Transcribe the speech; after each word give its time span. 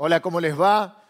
Hola, 0.00 0.20
¿cómo 0.20 0.40
les 0.40 0.56
va? 0.56 1.02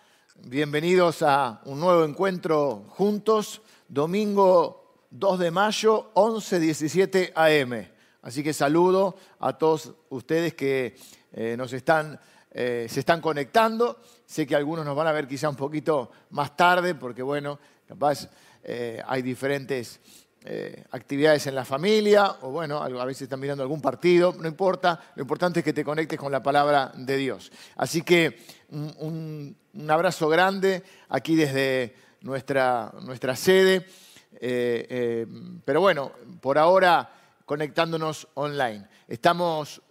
Bienvenidos 0.46 1.20
a 1.20 1.60
un 1.66 1.78
nuevo 1.78 2.06
encuentro 2.06 2.86
juntos, 2.88 3.60
domingo 3.86 5.04
2 5.10 5.38
de 5.40 5.50
mayo, 5.50 6.10
11.17 6.14 7.32
AM. 7.34 7.86
Así 8.22 8.42
que 8.42 8.54
saludo 8.54 9.14
a 9.40 9.58
todos 9.58 9.92
ustedes 10.08 10.54
que 10.54 10.96
eh, 11.32 11.54
nos 11.58 11.74
están, 11.74 12.18
eh, 12.50 12.86
se 12.88 13.00
están 13.00 13.20
conectando. 13.20 14.00
Sé 14.24 14.46
que 14.46 14.56
algunos 14.56 14.86
nos 14.86 14.96
van 14.96 15.08
a 15.08 15.12
ver 15.12 15.28
quizá 15.28 15.50
un 15.50 15.56
poquito 15.56 16.10
más 16.30 16.56
tarde, 16.56 16.94
porque 16.94 17.22
bueno, 17.22 17.58
capaz 17.86 18.30
eh, 18.64 19.02
hay 19.06 19.20
diferentes 19.20 20.00
eh, 20.44 20.84
actividades 20.92 21.46
en 21.48 21.54
la 21.56 21.64
familia, 21.64 22.36
o 22.42 22.50
bueno, 22.50 22.80
a 22.80 23.04
veces 23.04 23.22
están 23.22 23.40
mirando 23.40 23.62
algún 23.62 23.80
partido, 23.80 24.34
no 24.38 24.46
importa, 24.46 25.00
lo 25.16 25.22
importante 25.22 25.60
es 25.60 25.64
que 25.64 25.72
te 25.72 25.84
conectes 25.84 26.18
con 26.18 26.30
la 26.30 26.42
palabra 26.42 26.92
de 26.94 27.16
Dios. 27.16 27.50
Así 27.76 28.02
que 28.02 28.38
un, 28.70 29.56
abrazo 29.88 30.28
grande 30.28 30.84
aquí 31.08 31.34
desde 31.34 31.94
nuestra, 32.20 32.92
nuestra 33.02 33.34
sede, 33.34 33.86
eh, 34.40 34.86
eh, 34.88 35.26
pero 35.64 35.80
bueno, 35.80 36.12
por 36.40 36.56
ahora 36.56 37.10
conectándonos 37.44 38.28
online. 38.34 38.86
Estamos, 39.08 39.82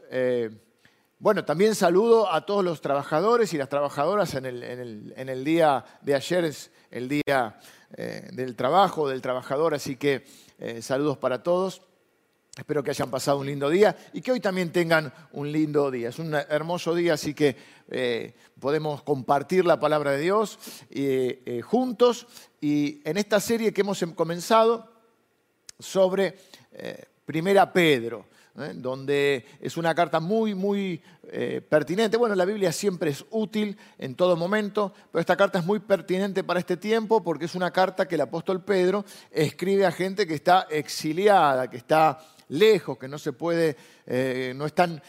bueno, 1.19 1.43
también 1.43 1.75
saludo 1.75 2.31
a 2.31 2.45
todos 2.45 2.63
los 2.63 2.79
trabajadores 2.79 3.53
y 3.53 3.57
las 3.57 3.67
trabajadoras 3.67 4.33
en 4.35 4.45
el, 4.45 5.13
en 5.17 5.29
el 5.29 5.43
día 5.43 5.83
de 6.01 6.15
ayer, 6.15 6.45
es 6.45 6.71
el 6.89 7.09
día 7.09 7.59
eh, 7.99 8.29
del 8.31 8.55
trabajo, 8.55 9.09
del 9.09 9.23
trabajador, 9.23 9.73
así 9.73 9.95
que 9.95 10.23
eh, 10.59 10.83
saludos 10.83 11.17
para 11.17 11.41
todos. 11.41 11.81
Espero 12.55 12.83
que 12.83 12.91
hayan 12.91 13.09
pasado 13.09 13.39
un 13.39 13.47
lindo 13.47 13.71
día 13.71 13.97
y 14.13 14.21
que 14.21 14.31
hoy 14.31 14.39
también 14.39 14.71
tengan 14.71 15.11
un 15.31 15.51
lindo 15.51 15.89
día. 15.89 16.09
Es 16.09 16.19
un 16.19 16.31
hermoso 16.35 16.93
día, 16.93 17.15
así 17.15 17.33
que 17.33 17.55
eh, 17.89 18.35
podemos 18.59 19.01
compartir 19.01 19.65
la 19.65 19.79
palabra 19.79 20.11
de 20.11 20.19
Dios 20.19 20.59
juntos. 21.63 22.27
Y 22.61 23.01
en 23.03 23.17
esta 23.17 23.39
serie 23.39 23.73
que 23.73 23.81
hemos 23.81 24.03
comenzado 24.15 24.91
sobre 25.79 26.37
Primera 27.25 27.73
Pedro. 27.73 28.25
¿Eh? 28.57 28.73
donde 28.75 29.45
es 29.61 29.77
una 29.77 29.93
carta 29.93 30.19
muy, 30.19 30.55
muy 30.55 31.01
eh, 31.29 31.61
pertinente. 31.67 32.17
Bueno, 32.17 32.35
la 32.35 32.45
Biblia 32.45 32.71
siempre 32.71 33.11
es 33.11 33.25
útil 33.31 33.77
en 33.97 34.15
todo 34.15 34.35
momento, 34.35 34.93
pero 35.11 35.19
esta 35.19 35.35
carta 35.35 35.59
es 35.59 35.65
muy 35.65 35.79
pertinente 35.79 36.43
para 36.43 36.59
este 36.59 36.77
tiempo 36.77 37.23
porque 37.23 37.45
es 37.45 37.55
una 37.55 37.71
carta 37.71 38.07
que 38.07 38.15
el 38.15 38.21
apóstol 38.21 38.63
Pedro 38.63 39.05
escribe 39.31 39.85
a 39.85 39.91
gente 39.91 40.25
que 40.25 40.35
está 40.35 40.67
exiliada, 40.69 41.69
que 41.69 41.77
está 41.77 42.19
lejos, 42.49 42.97
que 42.97 43.07
no 43.07 43.17
se 43.17 43.33
puede, 43.33 43.75
eh, 44.05 44.53
no, 44.55 44.65
están, 44.65 45.01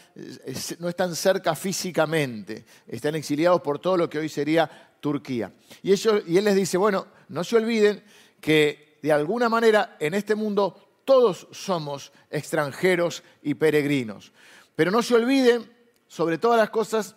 no 0.79 0.89
están 0.89 1.15
cerca 1.15 1.55
físicamente, 1.55 2.65
están 2.87 3.15
exiliados 3.15 3.61
por 3.61 3.79
todo 3.79 3.97
lo 3.97 4.09
que 4.09 4.19
hoy 4.19 4.29
sería 4.29 4.69
Turquía. 4.99 5.53
Y, 5.81 5.91
ellos, 5.91 6.23
y 6.27 6.37
él 6.37 6.45
les 6.45 6.55
dice, 6.55 6.77
bueno, 6.77 7.07
no 7.29 7.43
se 7.43 7.55
olviden 7.55 8.03
que 8.41 8.97
de 9.01 9.11
alguna 9.13 9.47
manera 9.47 9.95
en 9.99 10.13
este 10.13 10.35
mundo 10.35 10.88
todos 11.09 11.47
somos 11.49 12.11
extranjeros 12.29 13.23
y 13.41 13.55
peregrinos. 13.55 14.31
Pero 14.75 14.91
no 14.91 15.01
se 15.01 15.15
olviden, 15.15 15.67
sobre 16.07 16.37
todas 16.37 16.59
las 16.59 16.69
cosas, 16.69 17.15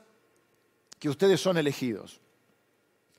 que 0.98 1.10
ustedes 1.10 1.42
son 1.42 1.58
elegidos. 1.58 2.22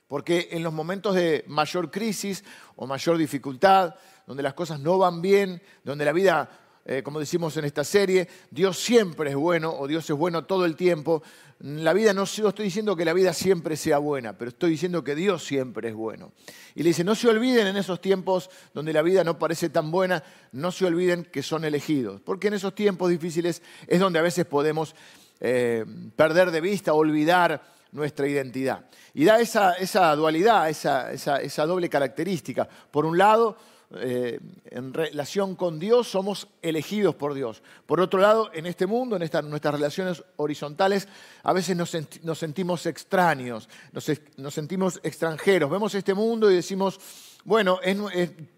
Porque 0.08 0.48
en 0.50 0.64
los 0.64 0.72
momentos 0.72 1.14
de 1.14 1.44
mayor 1.46 1.92
crisis 1.92 2.42
o 2.74 2.88
mayor 2.88 3.18
dificultad, 3.18 3.94
donde 4.26 4.42
las 4.42 4.54
cosas 4.54 4.80
no 4.80 4.98
van 4.98 5.22
bien, 5.22 5.62
donde 5.84 6.04
la 6.04 6.12
vida 6.12 6.50
eh, 6.86 7.02
como 7.02 7.18
decimos 7.18 7.56
en 7.56 7.64
esta 7.64 7.82
serie, 7.82 8.28
Dios 8.50 8.78
siempre 8.78 9.30
es 9.30 9.36
bueno 9.36 9.72
o 9.72 9.86
Dios 9.86 10.08
es 10.10 10.16
bueno 10.16 10.44
todo 10.44 10.66
el 10.66 10.76
tiempo. 10.76 11.22
La 11.60 11.94
vida 11.94 12.12
no, 12.12 12.24
estoy 12.24 12.64
diciendo 12.64 12.94
que 12.94 13.06
la 13.06 13.14
vida 13.14 13.32
siempre 13.32 13.76
sea 13.76 13.96
buena, 13.96 14.36
pero 14.36 14.50
estoy 14.50 14.72
diciendo 14.72 15.02
que 15.02 15.14
Dios 15.14 15.42
siempre 15.42 15.88
es 15.88 15.94
bueno. 15.94 16.32
Y 16.74 16.82
le 16.82 16.90
dice, 16.90 17.02
no 17.02 17.14
se 17.14 17.28
olviden 17.28 17.68
en 17.68 17.78
esos 17.78 18.02
tiempos 18.02 18.50
donde 18.74 18.92
la 18.92 19.00
vida 19.00 19.24
no 19.24 19.38
parece 19.38 19.70
tan 19.70 19.90
buena, 19.90 20.22
no 20.52 20.70
se 20.72 20.84
olviden 20.84 21.24
que 21.24 21.42
son 21.42 21.64
elegidos, 21.64 22.20
porque 22.20 22.48
en 22.48 22.54
esos 22.54 22.74
tiempos 22.74 23.08
difíciles 23.08 23.62
es 23.86 23.98
donde 23.98 24.18
a 24.18 24.22
veces 24.22 24.44
podemos 24.44 24.94
eh, 25.40 25.86
perder 26.16 26.50
de 26.50 26.60
vista, 26.60 26.92
olvidar 26.92 27.62
nuestra 27.92 28.28
identidad. 28.28 28.84
Y 29.14 29.24
da 29.24 29.40
esa, 29.40 30.14
dualidad, 30.16 30.68
esa 30.68 31.66
doble 31.66 31.88
característica. 31.88 32.68
Por 32.90 33.06
un 33.06 33.16
lado, 33.16 33.56
eh, 33.96 34.40
en 34.66 34.92
relación 34.92 35.54
con 35.54 35.78
Dios 35.78 36.08
somos 36.08 36.48
elegidos 36.62 37.14
por 37.14 37.34
Dios. 37.34 37.62
Por 37.86 38.00
otro 38.00 38.18
lado, 38.18 38.50
en 38.52 38.66
este 38.66 38.86
mundo, 38.86 39.16
en 39.16 39.50
nuestras 39.50 39.74
relaciones 39.74 40.24
horizontales, 40.36 41.06
a 41.42 41.52
veces 41.52 41.76
nos, 41.76 42.38
sentimos 42.38 42.86
extraños, 42.86 43.68
nos, 43.92 44.54
sentimos 44.54 45.00
extranjeros. 45.02 45.70
Vemos 45.70 45.94
este 45.94 46.14
mundo 46.14 46.50
y 46.50 46.56
decimos, 46.56 46.98
bueno, 47.44 47.78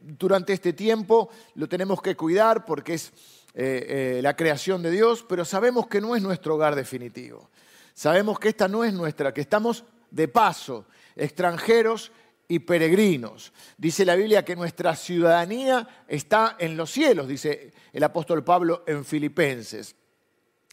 durante 0.01 0.53
este 0.53 0.73
tiempo 0.73 1.29
lo 1.55 1.69
tenemos 1.69 2.01
que 2.01 2.17
cuidar 2.17 2.65
porque 2.65 2.95
es 2.95 3.13
eh, 3.55 4.19
eh, 4.19 4.21
la 4.23 4.37
creación 4.37 4.83
de 4.83 4.91
Dios, 4.91 5.25
pero 5.29 5.45
sabemos 5.45 5.87
que 5.87 6.01
no 6.01 6.15
es 6.15 6.23
nuestro 6.23 6.55
hogar 6.55 6.75
definitivo. 6.75 7.51
Sabemos 7.95 8.39
que 8.39 8.51
esta 8.51 8.69
no 8.69 8.85
es 8.85 8.93
nuestra, 8.93 9.33
que 9.33 9.41
estamos 9.41 9.85
de 10.11 10.29
paso, 10.29 10.85
extranjeros 11.17 12.13
y 12.49 12.61
peregrinos. 12.61 13.53
Dice 13.77 14.05
la 14.05 14.15
Biblia 14.15 14.45
que 14.45 14.57
nuestra 14.57 14.95
ciudadanía 14.95 16.05
está 16.07 16.57
en 16.59 16.77
los 16.77 16.91
cielos, 16.91 17.29
dice 17.29 17.73
el 17.93 18.03
apóstol 18.03 18.45
Pablo 18.45 18.85
en 18.87 19.05
Filipenses. 19.05 19.97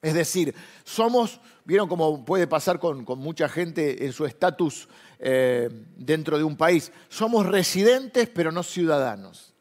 Es 0.02 0.14
decir, 0.14 0.54
somos, 0.84 1.40
vieron 1.64 1.88
cómo 1.88 2.26
puede 2.26 2.46
pasar 2.46 2.78
con, 2.80 3.06
mucha 3.18 3.48
gente 3.48 4.06
en 4.06 4.12
su 4.12 4.26
estatus 4.26 4.90
eh, 5.20 5.70
dentro 5.96 6.38
de 6.38 6.44
un 6.44 6.58
país, 6.58 6.92
somos 7.08 7.46
residentes 7.46 8.30
pero 8.30 8.52
no 8.52 8.64
ciudadanos. 8.64 9.54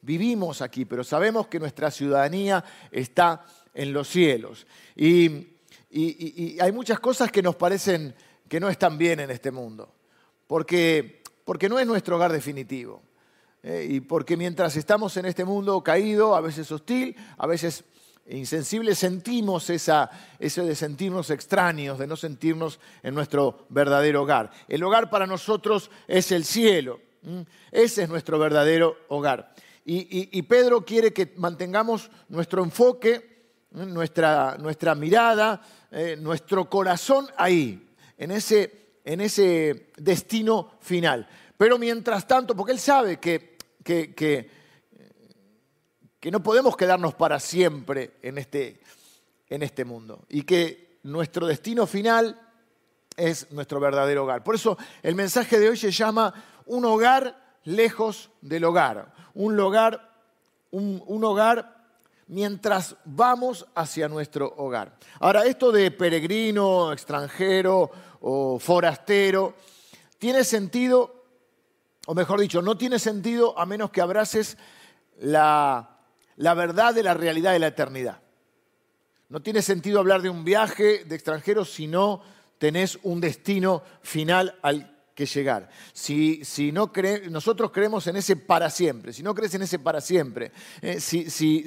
Vivimos 0.00 0.62
aquí, 0.62 0.84
pero 0.84 1.04
sabemos 1.04 1.48
que 1.48 1.60
nuestra 1.60 1.90
ciudadanía 1.90 2.64
está 2.90 3.44
en 3.74 3.92
los 3.92 4.08
cielos. 4.08 4.66
y 4.96 5.48
hay 6.60 6.72
muchas 6.72 6.98
cosas 7.00 7.30
que 7.30 7.42
nos 7.42 7.56
parecen 7.56 8.14
que 8.48 8.60
no 8.60 8.68
están 8.68 8.98
bien 8.98 9.18
en 9.20 9.30
este 9.30 9.50
mundo. 9.50 9.94
Porque 10.46 11.21
porque 11.44 11.68
no 11.68 11.78
es 11.78 11.86
nuestro 11.86 12.16
hogar 12.16 12.32
definitivo. 12.32 13.02
Eh, 13.62 13.86
y 13.88 14.00
porque 14.00 14.36
mientras 14.36 14.76
estamos 14.76 15.16
en 15.16 15.26
este 15.26 15.44
mundo 15.44 15.82
caído, 15.82 16.34
a 16.34 16.40
veces 16.40 16.70
hostil, 16.72 17.16
a 17.38 17.46
veces 17.46 17.84
insensible, 18.28 18.94
sentimos 18.94 19.70
esa, 19.70 20.10
eso 20.38 20.64
de 20.64 20.74
sentirnos 20.74 21.30
extraños, 21.30 21.98
de 21.98 22.06
no 22.06 22.16
sentirnos 22.16 22.80
en 23.02 23.14
nuestro 23.14 23.66
verdadero 23.68 24.22
hogar. 24.22 24.50
El 24.68 24.82
hogar 24.82 25.10
para 25.10 25.26
nosotros 25.26 25.90
es 26.08 26.32
el 26.32 26.44
cielo. 26.44 27.00
Ese 27.70 28.02
es 28.02 28.08
nuestro 28.08 28.38
verdadero 28.38 28.96
hogar. 29.08 29.54
Y, 29.84 30.42
Pedro 30.42 30.84
quiere 30.84 31.12
que 31.12 31.34
mantengamos 31.36 32.10
nuestro 32.28 32.62
enfoque, 32.62 33.52
nuestra, 33.70 34.56
nuestra 34.58 34.94
mirada, 34.94 35.60
eh, 35.90 36.16
nuestro 36.20 36.68
corazón 36.68 37.26
ahí, 37.36 37.88
en 38.16 38.30
ese 38.30 38.81
en 39.04 39.20
ese 39.20 39.90
destino 39.96 40.72
final. 40.80 41.28
Pero 41.56 41.78
mientras 41.78 42.26
tanto, 42.26 42.56
porque 42.56 42.72
Él 42.72 42.78
sabe 42.78 43.18
que, 43.18 43.56
que, 43.84 44.14
que, 44.14 44.50
no 46.30 46.42
podemos 46.42 46.76
quedarnos 46.76 47.14
para 47.14 47.40
siempre 47.40 48.14
en 48.22 48.38
este, 48.38 48.80
en 49.48 49.62
este 49.62 49.84
mundo 49.84 50.24
y 50.28 50.42
que 50.42 50.98
nuestro 51.02 51.46
destino 51.46 51.86
final 51.86 52.40
es 53.16 53.50
nuestro 53.52 53.80
verdadero 53.80 54.24
hogar. 54.24 54.42
Por 54.42 54.54
eso 54.54 54.78
el 55.02 55.14
mensaje 55.14 55.58
de 55.58 55.68
hoy 55.68 55.76
se 55.76 55.90
llama 55.90 56.32
un 56.66 56.84
hogar 56.84 57.58
lejos 57.64 58.30
del 58.40 58.64
hogar, 58.64 59.12
un 59.34 59.58
hogar, 59.58 60.10
un, 60.70 61.02
un 61.06 61.24
hogar 61.24 61.82
mientras 62.28 62.96
vamos 63.04 63.66
hacia 63.74 64.08
nuestro 64.08 64.54
hogar. 64.56 64.96
Ahora, 65.20 65.44
esto 65.44 65.70
de 65.70 65.90
peregrino, 65.90 66.92
extranjero 66.92 67.90
o 68.22 68.58
forastero, 68.58 69.54
tiene 70.18 70.44
sentido, 70.44 71.24
o 72.06 72.14
mejor 72.14 72.40
dicho, 72.40 72.62
no 72.62 72.78
tiene 72.78 72.98
sentido 72.98 73.58
a 73.58 73.66
menos 73.66 73.90
que 73.90 74.00
abraces 74.00 74.56
la, 75.20 76.00
la 76.36 76.54
verdad 76.54 76.94
de 76.94 77.02
la 77.02 77.14
realidad 77.14 77.52
de 77.52 77.58
la 77.58 77.66
eternidad. 77.68 78.20
No 79.28 79.42
tiene 79.42 79.62
sentido 79.62 79.98
hablar 79.98 80.22
de 80.22 80.30
un 80.30 80.44
viaje 80.44 81.04
de 81.04 81.14
extranjero 81.14 81.64
si 81.64 81.86
no 81.86 82.22
tenés 82.58 82.98
un 83.02 83.20
destino 83.20 83.82
final 84.02 84.58
al 84.62 84.92
que 85.14 85.26
llegar. 85.26 85.68
Si, 85.92 86.44
si 86.44 86.70
no 86.70 86.92
nosotros 87.30 87.70
creemos 87.72 88.06
en 88.06 88.16
ese 88.16 88.36
para 88.36 88.70
siempre, 88.70 89.12
si 89.12 89.22
no 89.22 89.34
crees 89.34 89.54
en 89.54 89.62
ese 89.62 89.78
para 89.78 90.00
siempre, 90.00 90.52
eh, 90.80 91.00
si, 91.00 91.28
si, 91.28 91.64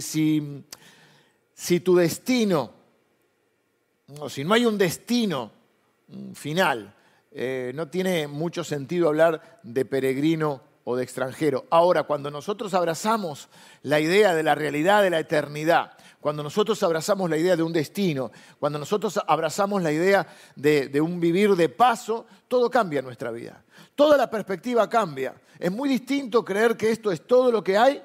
si, 1.54 1.80
tu 1.82 1.96
destino, 1.96 2.72
o 4.20 4.30
si 4.30 4.44
no 4.44 4.54
hay 4.54 4.66
un 4.66 4.78
destino 4.78 5.52
final. 6.34 6.94
Eh, 7.32 7.72
no 7.76 7.90
tiene 7.90 8.28
mucho 8.28 8.64
sentido 8.64 9.08
hablar 9.08 9.60
de 9.64 9.86
peregrino 9.86 10.62
o 10.86 10.96
de 10.96 11.04
extranjero. 11.04 11.66
Ahora, 11.70 12.04
cuando 12.04 12.32
nosotros 12.32 12.74
abrazamos 12.74 13.50
la 13.82 14.00
idea 14.00 14.34
de 14.34 14.44
la 14.44 14.56
realidad 14.56 15.02
de 15.02 15.10
la 15.10 15.20
eternidad, 15.20 15.92
cuando 16.22 16.44
nosotros 16.44 16.82
abrazamos 16.82 17.30
la 17.30 17.38
idea 17.38 17.56
de 17.56 17.64
un 17.64 17.74
destino, 17.74 18.32
cuando 18.60 18.80
nosotros 18.80 19.20
abrazamos 19.28 19.84
la 19.84 19.92
idea 19.92 20.26
de, 20.56 21.02
un 21.02 21.20
vivir 21.20 21.56
de 21.56 21.70
paso, 21.70 22.26
todo 22.48 22.70
cambia 22.70 23.00
en 23.00 23.06
nuestra 23.06 23.32
vida. 23.32 23.64
Toda 23.94 24.18
la 24.18 24.30
perspectiva 24.30 24.90
cambia. 24.90 25.36
Es 25.60 25.72
muy 25.72 25.90
distinto 25.90 26.44
creer 26.44 26.78
que 26.78 26.92
esto 26.92 27.12
es 27.12 27.28
todo 27.28 27.52
lo 27.52 27.64
que 27.64 27.78
hay 27.78 28.02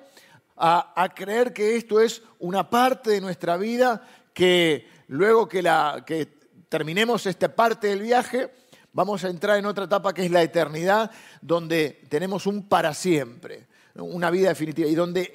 a, 0.56 1.12
creer 1.14 1.52
que 1.52 1.76
esto 1.76 2.00
es 2.00 2.22
una 2.38 2.68
parte 2.68 3.10
de 3.10 3.20
nuestra 3.20 3.56
vida 3.56 4.06
que 4.34 4.86
luego 5.08 5.48
que, 5.48 5.62
la, 5.62 6.04
que 6.06 6.39
terminemos 6.70 7.26
esta 7.26 7.54
parte 7.54 7.88
del 7.88 8.00
viaje, 8.00 8.50
vamos 8.94 9.22
a 9.24 9.28
entrar 9.28 9.58
en 9.58 9.66
otra 9.66 9.84
etapa 9.84 10.14
que 10.14 10.24
es 10.24 10.30
la 10.30 10.42
eternidad, 10.42 11.10
donde 11.42 12.00
tenemos 12.08 12.46
un 12.46 12.66
para 12.66 12.94
siempre 12.94 13.68
una 13.94 14.30
vida 14.30 14.48
definitiva. 14.48 14.88
Y 14.88 14.94
donde 14.94 15.32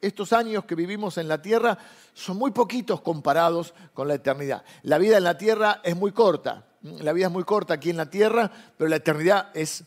estos 0.00 0.32
años 0.32 0.64
que 0.64 0.74
vivimos 0.74 1.18
en 1.18 1.28
la 1.28 1.40
tierra 1.40 1.78
son 2.14 2.36
muy 2.36 2.50
poquitos 2.50 3.00
comparados 3.00 3.74
con 3.94 4.08
la 4.08 4.14
eternidad. 4.14 4.64
La 4.82 4.98
vida 4.98 5.16
en 5.18 5.24
la 5.24 5.38
tierra 5.38 5.80
es 5.82 5.96
muy 5.96 6.12
corta. 6.12 6.66
La 6.82 7.12
vida 7.12 7.26
es 7.26 7.32
muy 7.32 7.44
corta 7.44 7.74
aquí 7.74 7.90
en 7.90 7.96
la 7.96 8.08
tierra, 8.08 8.50
pero 8.76 8.88
la 8.88 8.96
eternidad 8.96 9.50
es, 9.54 9.82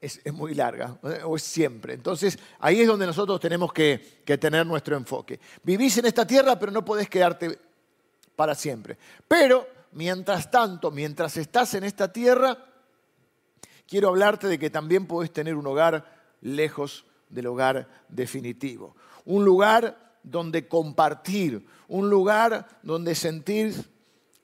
es, 0.00 0.32
muy 0.32 0.54
larga, 0.54 0.96
o 1.24 1.36
es 1.36 1.42
siempre. 1.42 1.92
Entonces, 1.92 2.38
ahí 2.60 2.80
es 2.80 2.86
donde 2.86 3.06
nosotros 3.06 3.38
tenemos 3.38 3.72
que, 3.72 4.22
que 4.24 4.38
tener 4.38 4.66
nuestro 4.66 4.96
enfoque. 4.96 5.38
Vivís 5.62 5.98
en 5.98 6.06
esta 6.06 6.26
tierra, 6.26 6.58
pero 6.58 6.72
no 6.72 6.84
podés 6.84 7.08
quedarte 7.08 7.58
para 8.34 8.54
siempre. 8.54 8.96
Pero, 9.28 9.66
mientras 9.92 10.50
tanto, 10.50 10.90
mientras 10.90 11.36
estás 11.36 11.74
en 11.74 11.84
esta 11.84 12.12
tierra, 12.12 12.58
quiero 13.86 14.08
hablarte 14.08 14.46
de 14.46 14.58
que 14.58 14.70
también 14.70 15.06
podés 15.06 15.32
tener 15.32 15.56
un 15.56 15.66
hogar 15.66 16.20
lejos 16.40 17.04
del 17.28 17.46
hogar 17.46 17.88
definitivo. 18.08 18.96
Un 19.24 19.44
lugar 19.44 20.18
donde 20.22 20.68
compartir, 20.68 21.66
un 21.88 22.10
lugar 22.10 22.68
donde 22.82 23.14
sentir 23.14 23.74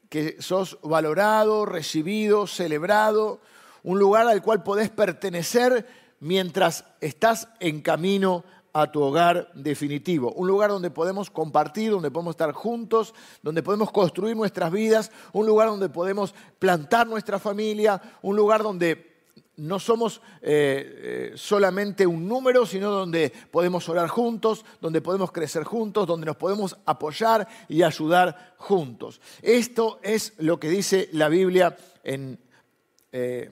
que 0.08 0.40
sos 0.40 0.78
valorado, 0.82 1.66
recibido, 1.66 2.46
celebrado, 2.46 3.40
un 3.82 3.98
lugar 3.98 4.26
al 4.26 4.42
cual 4.42 4.62
podés 4.62 4.90
pertenecer 4.90 5.86
mientras 6.20 6.84
estás 7.00 7.48
en 7.60 7.82
camino 7.82 8.44
a 8.78 8.92
tu 8.92 9.02
hogar 9.02 9.50
definitivo. 9.54 10.32
Un 10.32 10.48
lugar 10.48 10.68
donde 10.68 10.90
podemos 10.90 11.30
compartir, 11.30 11.92
donde 11.92 12.10
podemos 12.10 12.34
estar 12.34 12.52
juntos, 12.52 13.14
donde 13.42 13.62
podemos 13.62 13.90
construir 13.90 14.36
nuestras 14.36 14.70
vidas, 14.70 15.10
un 15.32 15.46
lugar 15.46 15.68
donde 15.68 15.88
podemos 15.88 16.34
plantar 16.58 17.06
nuestra 17.06 17.38
familia, 17.38 18.02
un 18.20 18.36
lugar 18.36 18.62
donde 18.62 19.16
no 19.56 19.78
somos 19.78 20.20
eh, 20.42 21.30
eh, 21.32 21.32
solamente 21.36 22.06
un 22.06 22.28
número, 22.28 22.66
sino 22.66 22.90
donde 22.90 23.32
podemos 23.50 23.88
orar 23.88 24.08
juntos, 24.08 24.62
donde 24.82 25.00
podemos 25.00 25.32
crecer 25.32 25.64
juntos, 25.64 26.06
donde 26.06 26.26
nos 26.26 26.36
podemos 26.36 26.76
apoyar 26.84 27.48
y 27.70 27.82
ayudar 27.82 28.56
juntos. 28.58 29.22
Esto 29.40 30.00
es 30.02 30.34
lo 30.36 30.60
que 30.60 30.68
dice 30.68 31.08
la 31.12 31.30
Biblia 31.30 31.74
en 32.04 32.38
eh, 33.10 33.50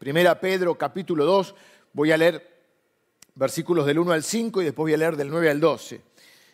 1 0.00 0.40
Pedro 0.40 0.78
capítulo 0.78 1.24
2. 1.24 1.56
Voy 1.92 2.12
a 2.12 2.16
leer 2.16 2.59
versículos 3.40 3.86
del 3.86 3.98
1 3.98 4.12
al 4.12 4.22
5 4.22 4.60
y 4.60 4.66
después 4.66 4.84
voy 4.84 4.92
a 4.92 4.98
leer 4.98 5.16
del 5.16 5.30
9 5.30 5.48
al 5.48 5.60
12. 5.60 6.02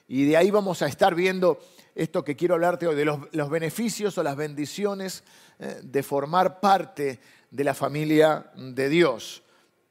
Y 0.06 0.24
de 0.24 0.36
ahí 0.36 0.52
vamos 0.52 0.82
a 0.82 0.86
estar 0.86 1.16
viendo 1.16 1.58
esto 1.96 2.22
que 2.22 2.36
quiero 2.36 2.54
hablarte 2.54 2.86
hoy, 2.86 2.94
de 2.94 3.04
los, 3.04 3.50
beneficios 3.50 4.16
o 4.18 4.22
las 4.22 4.36
bendiciones 4.36 5.24
eh, 5.58 5.80
de 5.82 6.02
formar 6.04 6.60
parte 6.60 7.18
de 7.50 7.64
la 7.64 7.74
familia 7.74 8.52
de 8.54 8.88
Dios. 8.88 9.42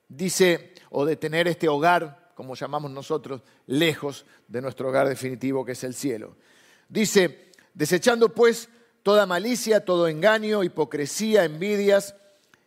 Dice, 0.07 0.73
o 0.89 1.05
de 1.05 1.17
tener 1.17 1.49
este 1.49 1.67
hogar, 1.67 2.31
como 2.33 2.55
llamamos 2.55 2.89
nosotros, 2.91 3.41
lejos 3.67 4.25
de 4.47 4.61
nuestro 4.61 4.87
hogar 4.87 5.09
definitivo 5.09 5.65
que 5.65 5.73
es 5.73 5.83
el 5.83 5.95
cielo. 5.95 6.37
Dice, 6.87 7.51
desechando 7.73 8.29
pues 8.29 8.69
toda 9.03 9.25
malicia, 9.25 9.83
todo 9.83 10.07
engaño, 10.07 10.63
hipocresía, 10.63 11.43
envidias 11.43 12.15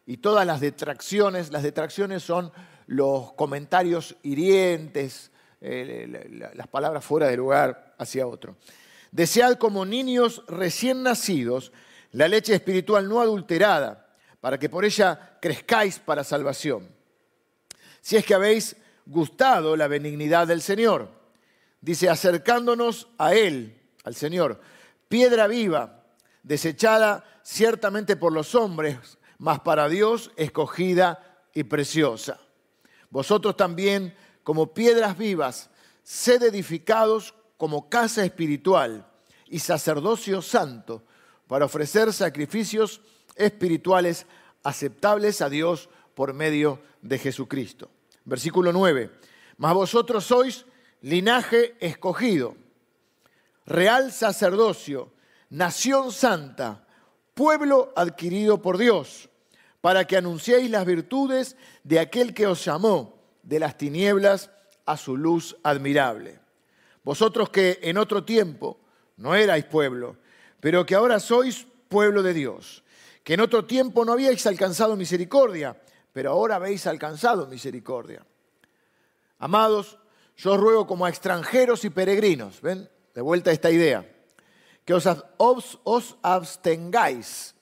y 0.04 0.18
todas 0.18 0.46
las 0.46 0.60
detracciones. 0.60 1.50
Las 1.50 1.62
detracciones 1.62 2.22
son 2.22 2.52
los 2.88 3.32
comentarios 3.34 4.16
hirientes, 4.22 5.30
eh, 5.60 6.50
las 6.54 6.66
palabras 6.68 7.04
fuera 7.04 7.28
de 7.28 7.36
lugar 7.36 7.94
hacia 7.98 8.26
otro. 8.26 8.56
Desead 9.12 9.58
como 9.58 9.84
niños 9.84 10.42
recién 10.48 11.02
nacidos 11.02 11.70
la 12.12 12.28
leche 12.28 12.54
espiritual 12.54 13.06
no 13.06 13.20
adulterada 13.20 14.08
para 14.40 14.58
que 14.58 14.70
por 14.70 14.86
ella 14.86 15.38
crezcáis 15.40 15.98
para 15.98 16.24
salvación. 16.24 16.88
Si 18.00 18.16
es 18.16 18.24
que 18.24 18.34
habéis 18.34 18.76
gustado 19.04 19.76
la 19.76 19.86
benignidad 19.86 20.46
del 20.46 20.62
Señor, 20.62 21.10
dice, 21.82 22.08
acercándonos 22.08 23.08
a 23.18 23.34
Él, 23.34 23.78
al 24.04 24.14
Señor, 24.14 24.60
piedra 25.08 25.46
viva, 25.46 26.04
desechada 26.42 27.22
ciertamente 27.42 28.16
por 28.16 28.32
los 28.32 28.54
hombres, 28.54 29.18
mas 29.36 29.60
para 29.60 29.90
Dios 29.90 30.30
escogida 30.36 31.44
y 31.52 31.64
preciosa. 31.64 32.40
Vosotros 33.10 33.56
también, 33.56 34.14
como 34.42 34.72
piedras 34.72 35.16
vivas, 35.16 35.70
sed 36.02 36.42
edificados 36.42 37.34
como 37.56 37.88
casa 37.88 38.24
espiritual 38.24 39.06
y 39.46 39.58
sacerdocio 39.58 40.42
santo, 40.42 41.02
para 41.46 41.64
ofrecer 41.64 42.12
sacrificios 42.12 43.00
espirituales 43.34 44.26
aceptables 44.62 45.40
a 45.40 45.48
Dios 45.48 45.88
por 46.14 46.34
medio 46.34 46.80
de 47.00 47.18
Jesucristo. 47.18 47.90
Versículo 48.24 48.72
9. 48.72 49.10
Mas 49.56 49.74
vosotros 49.74 50.24
sois 50.24 50.66
linaje 51.00 51.76
escogido, 51.80 52.56
real 53.66 54.12
sacerdocio, 54.12 55.12
nación 55.50 56.12
santa, 56.12 56.86
pueblo 57.34 57.92
adquirido 57.96 58.60
por 58.60 58.78
Dios, 58.78 59.30
para 59.80 60.06
que 60.06 60.16
anunciéis 60.16 60.70
las 60.70 60.84
virtudes 60.84 61.56
de 61.84 62.00
aquel 62.00 62.34
que 62.34 62.46
os 62.46 62.64
llamó 62.64 63.18
de 63.42 63.58
las 63.58 63.78
tinieblas 63.78 64.50
a 64.86 64.96
su 64.96 65.16
luz 65.16 65.56
admirable. 65.62 66.40
Vosotros 67.04 67.50
que 67.50 67.78
en 67.82 67.98
otro 67.98 68.24
tiempo 68.24 68.78
no 69.16 69.34
erais 69.34 69.64
pueblo, 69.64 70.16
pero 70.60 70.84
que 70.84 70.94
ahora 70.94 71.20
sois 71.20 71.66
pueblo 71.88 72.22
de 72.22 72.34
Dios 72.34 72.82
que 73.28 73.34
en 73.34 73.40
otro 73.40 73.66
tiempo 73.66 74.06
no 74.06 74.12
habíais 74.12 74.46
alcanzado 74.46 74.96
misericordia, 74.96 75.78
pero 76.14 76.30
ahora 76.30 76.56
habéis 76.56 76.86
alcanzado 76.86 77.46
misericordia. 77.46 78.24
Amados, 79.38 79.98
yo 80.34 80.54
os 80.54 80.58
ruego 80.58 80.86
como 80.86 81.04
a 81.04 81.10
extranjeros 81.10 81.84
y 81.84 81.90
peregrinos, 81.90 82.62
¿ven? 82.62 82.88
De 83.14 83.20
vuelta 83.20 83.50
a 83.50 83.52
esta 83.52 83.70
idea, 83.70 84.10
que 84.86 84.94
os, 84.94 85.06
os 85.84 86.16
abstengáis 86.22 87.54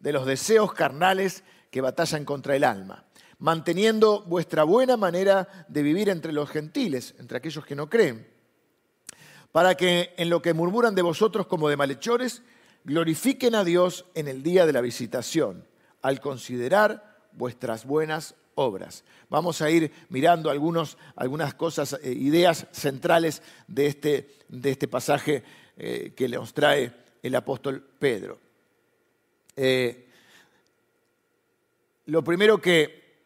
de 0.00 0.12
los 0.12 0.26
deseos 0.26 0.72
carnales 0.72 1.44
que 1.70 1.80
batallan 1.80 2.24
contra 2.24 2.56
el 2.56 2.64
alma, 2.64 3.04
manteniendo 3.38 4.22
vuestra 4.22 4.64
buena 4.64 4.96
manera 4.96 5.66
de 5.68 5.82
vivir 5.82 6.08
entre 6.08 6.32
los 6.32 6.48
gentiles, 6.48 7.14
entre 7.18 7.38
aquellos 7.38 7.64
que 7.64 7.76
no 7.76 7.88
creen, 7.88 8.26
para 9.52 9.74
que 9.74 10.14
en 10.16 10.30
lo 10.30 10.42
que 10.42 10.54
murmuran 10.54 10.94
de 10.94 11.02
vosotros 11.02 11.46
como 11.46 11.68
de 11.68 11.76
malhechores, 11.76 12.42
glorifiquen 12.84 13.54
a 13.54 13.64
Dios 13.64 14.06
en 14.14 14.28
el 14.28 14.42
día 14.42 14.66
de 14.66 14.72
la 14.72 14.80
visitación, 14.80 15.66
al 16.02 16.20
considerar 16.20 17.18
vuestras 17.32 17.84
buenas 17.84 18.34
obras. 18.54 19.04
Vamos 19.30 19.62
a 19.62 19.70
ir 19.70 19.92
mirando 20.08 20.50
algunas 20.50 21.54
cosas, 21.54 21.98
eh, 22.02 22.12
ideas 22.12 22.66
centrales 22.72 23.42
de 23.66 23.86
este, 23.86 24.34
este 24.64 24.88
pasaje 24.88 25.44
eh, 25.76 26.12
que 26.16 26.28
nos 26.28 26.52
trae 26.52 26.92
el 27.22 27.34
apóstol 27.34 27.84
Pedro. 27.98 28.47
Eh, 29.60 30.06
lo 32.06 32.22
primero 32.22 32.60
que, 32.60 33.16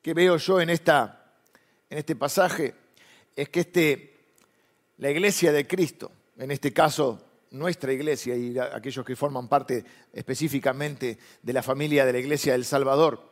que 0.00 0.14
veo 0.14 0.36
yo 0.36 0.60
en, 0.60 0.70
esta, 0.70 1.32
en 1.90 1.98
este 1.98 2.14
pasaje 2.14 2.72
es 3.34 3.48
que 3.48 3.60
este, 3.60 4.16
la 4.98 5.10
iglesia 5.10 5.50
de 5.50 5.66
Cristo, 5.66 6.12
en 6.38 6.52
este 6.52 6.72
caso 6.72 7.20
nuestra 7.50 7.92
iglesia 7.92 8.36
y 8.36 8.56
aquellos 8.56 9.04
que 9.04 9.16
forman 9.16 9.48
parte 9.48 9.84
específicamente 10.12 11.18
de 11.42 11.52
la 11.52 11.64
familia 11.64 12.06
de 12.06 12.12
la 12.12 12.20
iglesia 12.20 12.52
del 12.52 12.64
Salvador, 12.64 13.28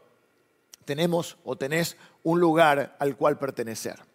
tenemos 0.84 1.38
o 1.44 1.56
tenés 1.56 1.96
un 2.24 2.40
lugar 2.40 2.96
al 2.98 3.16
cual 3.16 3.38
pertenecer. 3.38 4.09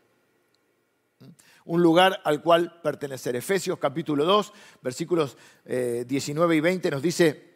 Un 1.65 1.81
lugar 1.81 2.21
al 2.23 2.41
cual 2.41 2.79
pertenecer. 2.81 3.35
Efesios 3.35 3.79
capítulo 3.79 4.23
2, 4.25 4.53
versículos 4.81 5.37
19 5.65 6.55
eh, 6.55 6.57
y 6.57 6.61
20 6.61 6.91
nos 6.91 7.01
dice 7.01 7.55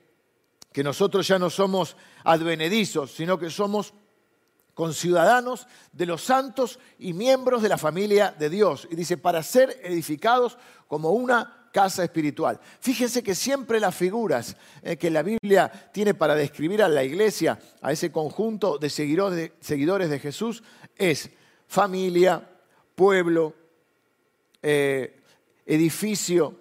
que 0.72 0.84
nosotros 0.84 1.28
ya 1.28 1.40
no 1.40 1.50
somos 1.50 1.96
advenedizos, 2.24 3.12
sino 3.12 3.38
que 3.38 3.50
somos 3.50 3.94
conciudadanos 4.74 5.68
de 5.92 6.06
los 6.06 6.24
santos 6.24 6.80
y 6.98 7.14
miembros 7.14 7.62
de 7.62 7.70
la 7.70 7.78
familia 7.78 8.34
de 8.38 8.50
Dios. 8.50 8.88
Y 8.90 8.96
dice, 8.96 9.18
para 9.18 9.44
ser 9.44 9.78
edificados 9.84 10.58
como 10.88 11.12
una 11.12 11.60
casa 11.72 12.04
espiritual. 12.04 12.60
Fíjense 12.80 13.22
que 13.24 13.36
siempre 13.36 13.80
las 13.80 13.96
figuras 13.96 14.56
eh, 14.82 14.98
que 14.98 15.10
la 15.10 15.22
Biblia 15.22 15.70
tiene 15.94 16.14
para 16.14 16.36
describir 16.36 16.82
a 16.82 16.90
la 16.90 17.04
iglesia, 17.04 17.60
a 17.82 17.92
ese 17.92 18.12
conjunto 18.12 18.78
de 18.78 18.90
seguidores 18.90 20.10
de, 20.10 20.20
Jesús, 20.20 20.64
es 20.96 21.30
familia, 21.68 22.50
pueblo, 22.96 23.54
eh, 24.62 25.22
edificio, 25.66 26.56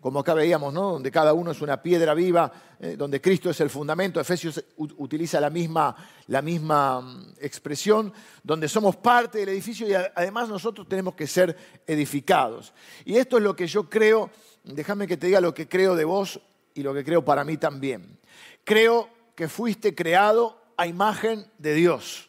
como 0.00 0.20
acá 0.20 0.34
veíamos, 0.34 0.72
¿no? 0.74 0.92
donde 0.92 1.10
cada 1.10 1.32
uno 1.32 1.52
es 1.52 1.62
una 1.62 1.82
piedra 1.82 2.12
viva, 2.12 2.52
eh, 2.78 2.94
donde 2.96 3.20
Cristo 3.22 3.48
es 3.48 3.58
el 3.60 3.70
fundamento. 3.70 4.20
Efesios 4.20 4.62
utiliza 4.76 5.40
la 5.40 5.48
misma, 5.48 5.96
la 6.26 6.42
misma 6.42 7.00
mm, 7.00 7.34
expresión, 7.40 8.12
donde 8.42 8.68
somos 8.68 8.96
parte 8.96 9.38
del 9.38 9.48
edificio 9.48 9.88
y 9.88 9.94
además 9.94 10.48
nosotros 10.50 10.86
tenemos 10.88 11.14
que 11.14 11.26
ser 11.26 11.56
edificados. 11.86 12.74
Y 13.06 13.16
esto 13.16 13.38
es 13.38 13.42
lo 13.42 13.56
que 13.56 13.66
yo 13.66 13.88
creo, 13.88 14.30
déjame 14.62 15.06
que 15.06 15.16
te 15.16 15.28
diga 15.28 15.40
lo 15.40 15.54
que 15.54 15.68
creo 15.68 15.96
de 15.96 16.04
vos 16.04 16.38
y 16.74 16.82
lo 16.82 16.92
que 16.92 17.02
creo 17.02 17.24
para 17.24 17.44
mí 17.44 17.56
también. 17.56 18.18
Creo 18.64 19.08
que 19.34 19.48
fuiste 19.48 19.94
creado 19.94 20.60
a 20.76 20.86
imagen 20.86 21.46
de 21.58 21.74
Dios. 21.74 22.28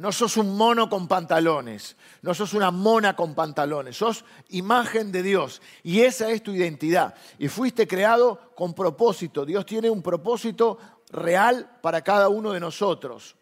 No 0.00 0.12
sos 0.12 0.38
un 0.38 0.56
mono 0.56 0.88
con 0.88 1.06
pantalones, 1.06 1.94
no 2.22 2.32
sos 2.32 2.54
una 2.54 2.70
mona 2.70 3.14
con 3.14 3.34
pantalones, 3.34 3.98
sos 3.98 4.24
imagen 4.48 5.12
de 5.12 5.22
Dios 5.22 5.60
y 5.82 6.00
esa 6.00 6.30
es 6.30 6.42
tu 6.42 6.52
identidad. 6.52 7.14
Y 7.38 7.48
fuiste 7.48 7.86
creado 7.86 8.54
con 8.56 8.72
propósito. 8.72 9.44
Dios 9.44 9.66
tiene 9.66 9.90
un 9.90 10.00
propósito 10.00 10.78
real 11.10 11.70
para 11.82 12.00
cada 12.00 12.30
uno 12.30 12.52
de 12.52 12.60
nosotros. 12.60 13.36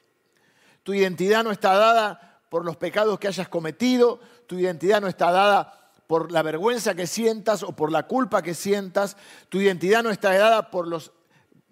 Tu 0.83 0.95
identidad 0.95 1.45
no 1.45 1.53
está 1.53 1.75
dada 1.75 2.41
por 2.49 2.65
los 2.65 2.77
pecados 2.77 3.21
que 3.21 3.29
hayas 3.29 3.49
cometido, 3.49 4.19
tu 4.49 4.59
identidad 4.59 5.01
no 5.01 5.07
está 5.07 5.31
dada 5.31 5.93
por 6.09 6.33
la 6.33 6.43
vergüenza 6.43 6.97
que 6.97 7.07
sientas 7.07 7.63
o 7.63 7.71
por 7.71 7.93
la 7.93 8.09
culpa 8.09 8.43
que 8.43 8.55
sientas, 8.55 9.17
tu 9.49 9.61
identidad 9.61 10.03
no 10.03 10.11
está 10.11 10.37
dada 10.37 10.73
por 10.73 10.89
los, 10.89 11.13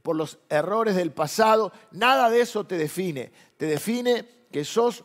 por 0.03 0.15
los 0.15 0.39
errores 0.49 0.95
del 0.95 1.11
pasado, 1.11 1.73
nada 1.91 2.31
de 2.31 2.43
eso 2.43 2.63
te 2.63 2.79
define. 2.79 3.33
Te 3.57 3.67
define 3.67 4.36
que 4.51 4.65
sos 4.65 5.05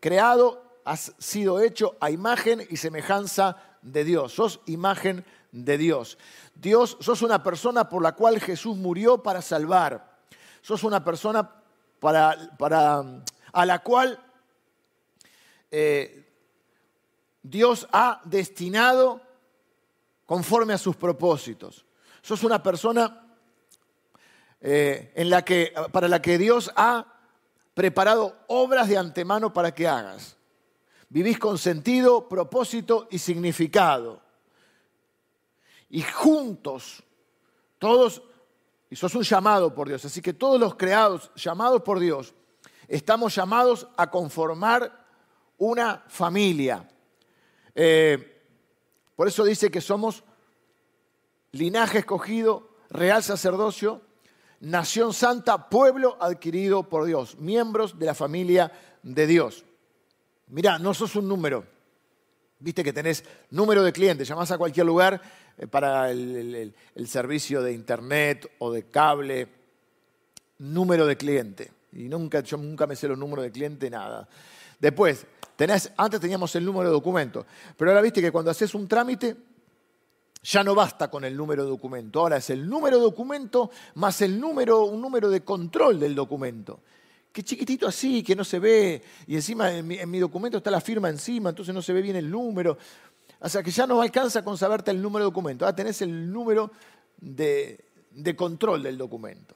creado, 0.00 0.62
has 0.84 1.14
sido 1.18 1.60
hecho 1.60 1.96
a 2.00 2.10
imagen 2.10 2.66
y 2.70 2.76
semejanza 2.76 3.56
de 3.82 4.04
Dios. 4.04 4.32
Sos 4.32 4.60
imagen 4.66 5.24
de 5.52 5.78
Dios. 5.78 6.18
Dios, 6.54 6.96
sos 7.00 7.22
una 7.22 7.42
persona 7.42 7.88
por 7.88 8.02
la 8.02 8.12
cual 8.12 8.40
Jesús 8.40 8.76
murió 8.76 9.22
para 9.22 9.42
salvar. 9.42 10.18
Sos 10.62 10.84
una 10.84 11.04
persona 11.04 11.50
para, 11.98 12.56
para 12.58 13.04
a 13.52 13.66
la 13.66 13.78
cual 13.80 14.18
eh, 15.70 16.28
Dios 17.42 17.88
ha 17.92 18.20
destinado 18.24 19.20
conforme 20.26 20.74
a 20.74 20.78
sus 20.78 20.96
propósitos. 20.96 21.84
Sos 22.22 22.44
una 22.44 22.62
persona 22.62 23.26
eh, 24.60 25.12
en 25.14 25.30
la 25.30 25.42
que, 25.44 25.72
para 25.90 26.08
la 26.08 26.20
que 26.20 26.38
Dios 26.38 26.70
ha 26.76 27.19
preparado 27.74 28.36
obras 28.48 28.88
de 28.88 28.98
antemano 28.98 29.52
para 29.52 29.74
que 29.74 29.86
hagas. 29.86 30.36
Vivís 31.08 31.38
con 31.38 31.58
sentido, 31.58 32.28
propósito 32.28 33.08
y 33.10 33.18
significado. 33.18 34.22
Y 35.88 36.02
juntos, 36.02 37.02
todos, 37.78 38.22
y 38.88 38.96
sos 38.96 39.14
un 39.14 39.22
llamado 39.22 39.74
por 39.74 39.88
Dios, 39.88 40.04
así 40.04 40.22
que 40.22 40.32
todos 40.32 40.60
los 40.60 40.76
creados, 40.76 41.32
llamados 41.34 41.82
por 41.82 41.98
Dios, 41.98 42.32
estamos 42.86 43.34
llamados 43.34 43.88
a 43.96 44.10
conformar 44.10 45.06
una 45.58 46.04
familia. 46.08 46.88
Eh, 47.74 48.42
por 49.16 49.28
eso 49.28 49.44
dice 49.44 49.70
que 49.70 49.80
somos 49.80 50.22
linaje 51.52 51.98
escogido, 51.98 52.70
real 52.88 53.22
sacerdocio, 53.22 54.02
nación 54.60 55.12
santa, 55.12 55.68
pueblo 55.68 56.16
adquirido 56.20 56.82
por 56.84 57.04
Dios, 57.04 57.38
miembros 57.38 57.98
de 57.98 58.06
la 58.06 58.14
familia 58.14 58.70
de 59.02 59.26
Dios. 59.26 59.64
Mirá, 60.48 60.78
no 60.78 60.94
sos 60.94 61.16
un 61.16 61.28
número. 61.28 61.64
Viste 62.58 62.84
que 62.84 62.92
tenés 62.92 63.24
número 63.50 63.82
de 63.82 63.92
clientes, 63.92 64.28
llamás 64.28 64.50
a 64.50 64.58
cualquier 64.58 64.84
lugar 64.84 65.20
eh, 65.56 65.66
para 65.66 66.10
el, 66.10 66.74
servicio 67.06 67.62
de 67.62 67.72
internet 67.72 68.50
o 68.58 68.70
de 68.70 68.84
cable, 68.84 69.48
número 70.58 71.06
de 71.06 71.16
cliente. 71.16 71.72
Y 71.92 72.08
nunca, 72.08 72.40
yo 72.40 72.58
nunca 72.58 72.86
me 72.86 72.96
sé 72.96 73.08
los 73.08 73.18
números 73.18 73.44
de 73.44 73.50
cliente, 73.50 73.88
nada. 73.88 74.28
Después, 74.78 75.26
tenés, 75.56 75.90
antes 75.96 76.20
teníamos 76.20 76.54
el 76.54 76.64
número 76.64 76.90
de 76.90 76.92
documento, 76.92 77.46
pero 77.76 77.90
ahora 77.90 78.02
viste 78.02 78.20
que 78.20 78.30
cuando 78.30 78.50
haces 78.50 78.74
un 78.74 78.86
trámite, 78.86 79.36
ya 80.42 80.64
no 80.64 80.74
basta 80.74 81.10
con 81.10 81.24
el 81.24 81.36
número 81.36 81.64
de 81.64 81.70
documento, 81.70 82.20
ahora 82.20 82.38
es 82.38 82.50
el 82.50 82.68
número 82.68 82.96
de 82.96 83.02
documento 83.02 83.70
más 83.94 84.22
el 84.22 84.40
número, 84.40 84.84
un 84.84 85.00
número 85.00 85.28
de 85.28 85.42
control 85.42 86.00
del 86.00 86.14
documento. 86.14 86.80
Que 87.32 87.44
chiquitito 87.44 87.86
así, 87.86 88.22
que 88.24 88.34
no 88.34 88.42
se 88.42 88.58
ve, 88.58 89.02
y 89.26 89.36
encima 89.36 89.72
en 89.72 89.86
mi, 89.86 90.18
documento 90.18 90.58
está 90.58 90.70
la 90.70 90.80
firma 90.80 91.08
encima, 91.08 91.50
entonces 91.50 91.72
no 91.74 91.80
se 91.82 91.92
ve 91.92 92.02
bien 92.02 92.16
el 92.16 92.28
número. 92.28 92.76
O 93.38 93.48
sea 93.48 93.62
que 93.62 93.70
ya 93.70 93.86
no 93.86 94.00
alcanza 94.00 94.42
con 94.42 94.58
saberte 94.58 94.90
el 94.90 95.00
número 95.00 95.24
de 95.24 95.30
documento, 95.30 95.64
ahora 95.64 95.76
tenés 95.76 96.02
el 96.02 96.32
número 96.32 96.72
de, 97.18 97.84
control 98.36 98.82
del 98.82 98.98
documento. 98.98 99.54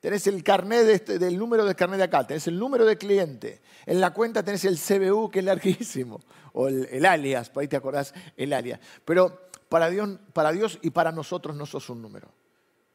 Tenés 0.00 0.26
el 0.28 0.42
carnet 0.42 0.88
este, 0.88 1.18
del 1.18 1.36
número 1.36 1.66
de 1.66 1.74
carnet 1.74 1.98
de 1.98 2.04
acá, 2.04 2.26
tenés 2.26 2.46
el 2.46 2.58
número 2.58 2.86
de 2.86 2.96
cliente. 2.96 3.60
En 3.84 4.00
la 4.00 4.14
cuenta 4.14 4.42
tenés 4.42 4.64
el 4.64 4.78
CBU, 4.78 5.30
que 5.30 5.40
es 5.40 5.44
larguísimo, 5.44 6.20
o 6.54 6.68
el, 6.68 7.04
alias, 7.04 7.50
por 7.50 7.60
ahí 7.60 7.68
te 7.68 7.76
acordás 7.76 8.14
el 8.38 8.54
alias. 8.54 8.80
Pero 9.04 9.49
para 9.70 9.88
Dios, 9.88 10.78
y 10.82 10.90
para 10.90 11.12
nosotros 11.12 11.54
no 11.56 11.64
sos 11.64 11.88
un 11.88 12.02
número. 12.02 12.28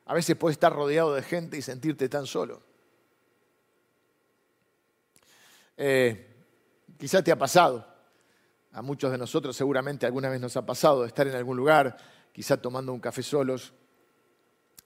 A 0.05 0.13
veces 0.13 0.35
puedes 0.35 0.55
estar 0.55 0.71
rodeado 0.71 1.15
de 1.15 1.23
gente 1.23 1.57
y 1.57 1.61
sentirte 1.61 2.09
tan 2.09 2.27
solo. 2.27 2.61
Eh, 5.77 6.35
quizá 6.97 7.23
te 7.23 7.31
ha 7.31 7.37
pasado, 7.37 7.87
a 8.73 8.81
muchos 8.81 9.09
de 9.09 9.17
nosotros 9.17 9.55
seguramente 9.55 10.05
alguna 10.05 10.29
vez 10.29 10.41
nos 10.41 10.57
ha 10.57 10.65
pasado 10.65 11.01
de 11.01 11.07
estar 11.07 11.25
en 11.27 11.35
algún 11.35 11.55
lugar, 11.55 11.95
quizá 12.33 12.57
tomando 12.57 12.91
un 12.91 12.99
café 12.99 13.23
solos, 13.23 13.73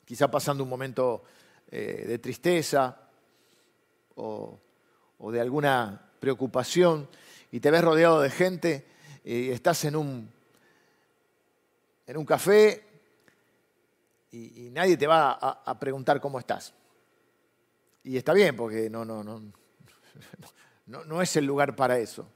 quizá 0.06 0.30
pasando 0.30 0.64
un 0.64 0.70
momento 0.70 1.24
eh, 1.72 2.06
de 2.08 2.20
tristeza 2.20 3.10
o, 4.16 4.60
de 5.32 5.42
alguna 5.42 6.12
preocupación 6.20 7.10
y 7.52 7.60
te 7.60 7.72
ves 7.72 7.84
rodeado 7.84 8.22
de 8.22 8.30
gente 8.30 8.86
y 9.24 9.50
estás 9.50 9.86
en 9.86 9.96
un, 9.96 10.32
en 12.10 12.18
un 12.18 12.26
café 12.26 12.84
y, 14.32 14.72
nadie 14.72 14.98
te 14.98 15.06
va 15.06 15.34
a, 15.34 15.80
preguntar 15.80 16.20
cómo 16.20 16.40
estás. 16.40 16.74
Y 18.04 18.18
está 18.18 18.34
bien, 18.34 18.56
porque 18.56 18.90
no, 18.90 19.06
no, 19.06 19.24
no, 19.24 19.40
no, 20.88 21.22
es 21.22 21.36
el 21.36 21.46
lugar 21.46 21.76
para 21.76 22.00
eso. 22.00 22.28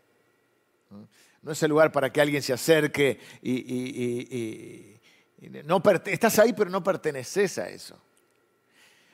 No 1.41 1.51
es 1.51 1.63
el 1.63 1.69
lugar 1.69 1.91
para 1.91 2.13
que 2.13 2.21
alguien 2.21 2.43
se 2.43 2.53
acerque 2.53 3.19
y, 3.41 4.99
no 5.65 5.81
estás 6.05 6.37
ahí, 6.37 6.53
pero 6.53 6.69
no 6.69 6.83
perteneces 6.83 7.57
a 7.57 7.67
eso. 7.67 7.99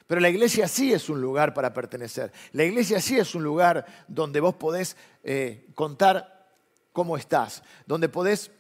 Pero 0.08 0.20
la 0.20 0.30
iglesia 0.30 0.68
sí 0.68 0.92
es 0.92 1.08
un 1.08 1.22
lugar 1.22 1.54
para 1.54 1.72
pertenecer. 1.72 2.34
La 2.52 2.66
iglesia 2.66 3.00
sí 3.00 3.18
es 3.18 3.34
un 3.34 3.44
lugar 3.44 3.86
donde 4.10 4.42
vos 4.42 4.56
podés 4.56 4.98
eh, 5.24 5.68
contar 5.74 6.50
cómo 6.92 7.16
estás, 7.16 7.64
donde 7.86 8.10
podés 8.10 8.52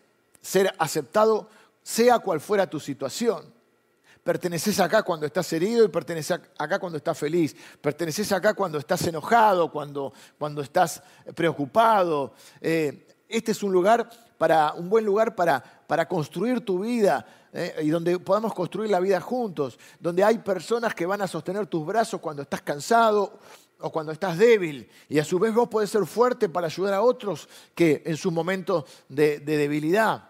ser 0.42 0.74
aceptado 0.78 1.50
sea 1.90 2.20
cual 2.20 2.40
fuera 2.40 2.70
tu 2.70 2.80
situación. 2.80 3.52
Perteneces 4.24 4.80
acá 4.80 5.02
cuando 5.02 5.26
estás 5.26 5.52
herido 5.54 5.84
y 5.84 5.88
perteneces 5.88 6.40
acá 6.56 6.78
cuando 6.78 6.98
estás 6.98 7.18
feliz. 7.18 7.56
Perteneces 7.82 8.32
acá 8.32 8.54
cuando 8.54 8.78
estás 8.78 9.08
enojado, 9.08 9.72
cuando, 9.72 10.14
cuando 10.38 10.62
estás 10.62 11.02
preocupado. 11.34 12.34
Eh, 12.62 13.08
este 13.28 13.54
es 13.54 13.64
un 13.64 13.72
lugar 13.72 14.08
para, 14.38 14.74
un 14.74 14.88
buen 14.88 15.04
lugar 15.04 15.34
para, 15.34 15.64
para 15.88 16.08
construir 16.08 16.64
tu 16.64 16.80
vida 16.80 17.26
eh, 17.52 17.78
y 17.82 17.90
donde 17.90 18.20
podamos 18.20 18.54
construir 18.54 18.92
la 18.92 19.00
vida 19.00 19.20
juntos. 19.20 19.80
Donde 20.00 20.24
hay 20.24 20.38
personas 20.38 20.94
que 20.94 21.08
van 21.08 21.24
a 21.24 21.28
sostener 21.28 21.66
tus 21.66 21.84
brazos 21.84 22.22
cuando 22.22 22.44
estás 22.44 22.62
cansado 22.62 23.40
o 23.80 23.92
cuando 23.92 24.12
estás 24.12 24.38
débil. 24.38 24.88
Y 25.08 25.18
a 25.18 25.26
su 25.26 25.40
vez 25.40 25.56
vos 25.56 25.68
podés 25.68 25.90
ser 25.90 26.06
fuerte 26.06 26.50
para 26.50 26.68
ayudar 26.68 26.94
a 26.94 27.02
otros 27.02 27.50
que 27.74 28.04
en 28.06 28.16
su 28.16 28.30
momento 28.30 28.86
de 29.08 29.40
debilidad. 29.40 30.29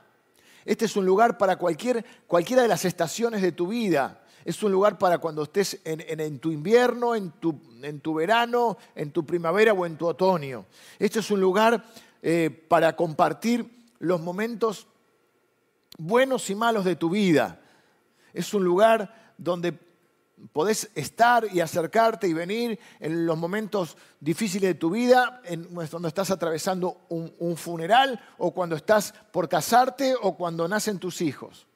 Este 0.65 0.85
es 0.85 0.95
un 0.95 1.05
lugar 1.05 1.37
para 1.37 1.57
cualquier, 1.57 2.05
cualquiera 2.27 2.61
de 2.61 2.67
las 2.67 2.85
estaciones 2.85 3.41
de 3.41 3.51
tu 3.51 3.67
vida. 3.67 4.21
Es 4.45 4.63
un 4.63 4.71
lugar 4.71 4.97
para 4.97 5.17
cuando 5.17 5.43
estés 5.43 5.79
en, 5.83 6.39
tu 6.39 6.51
invierno, 6.51 7.15
en 7.15 7.31
tu, 7.31 7.59
en 7.81 7.99
tu, 7.99 8.13
verano, 8.13 8.77
en 8.95 9.11
tu 9.11 9.25
primavera 9.25 9.73
o 9.73 9.85
en 9.85 9.97
tu 9.97 10.07
otoño. 10.07 10.65
Este 10.97 11.19
es 11.19 11.29
un 11.29 11.41
lugar 11.41 11.83
eh, 12.21 12.49
para 12.67 12.95
compartir 12.95 13.69
los 13.99 14.21
momentos 14.21 14.87
buenos 15.97 16.49
y 16.49 16.55
malos 16.55 16.85
de 16.85 16.95
tu 16.95 17.09
vida. 17.09 17.59
Es 18.33 18.53
un 18.53 18.63
lugar 18.63 19.33
donde 19.37 19.77
podés 20.51 20.89
estar 20.95 21.47
y 21.51 21.59
acercarte 21.59 22.27
y 22.27 22.33
venir 22.33 22.79
en 22.99 23.25
los 23.25 23.37
momentos 23.37 23.97
difíciles 24.19 24.69
de 24.69 24.75
tu 24.75 24.89
vida, 24.89 25.41
en, 25.45 25.65
cuando 25.65 26.07
estás 26.07 26.31
atravesando 26.31 27.01
un, 27.09 27.57
funeral 27.57 28.19
o 28.37 28.51
cuando 28.51 28.75
estás 28.75 29.13
por 29.31 29.49
casarte 29.49 30.15
o 30.21 30.35
cuando 30.35 30.67
nacen 30.67 30.99
tus 30.99 31.21
hijos. 31.21 31.67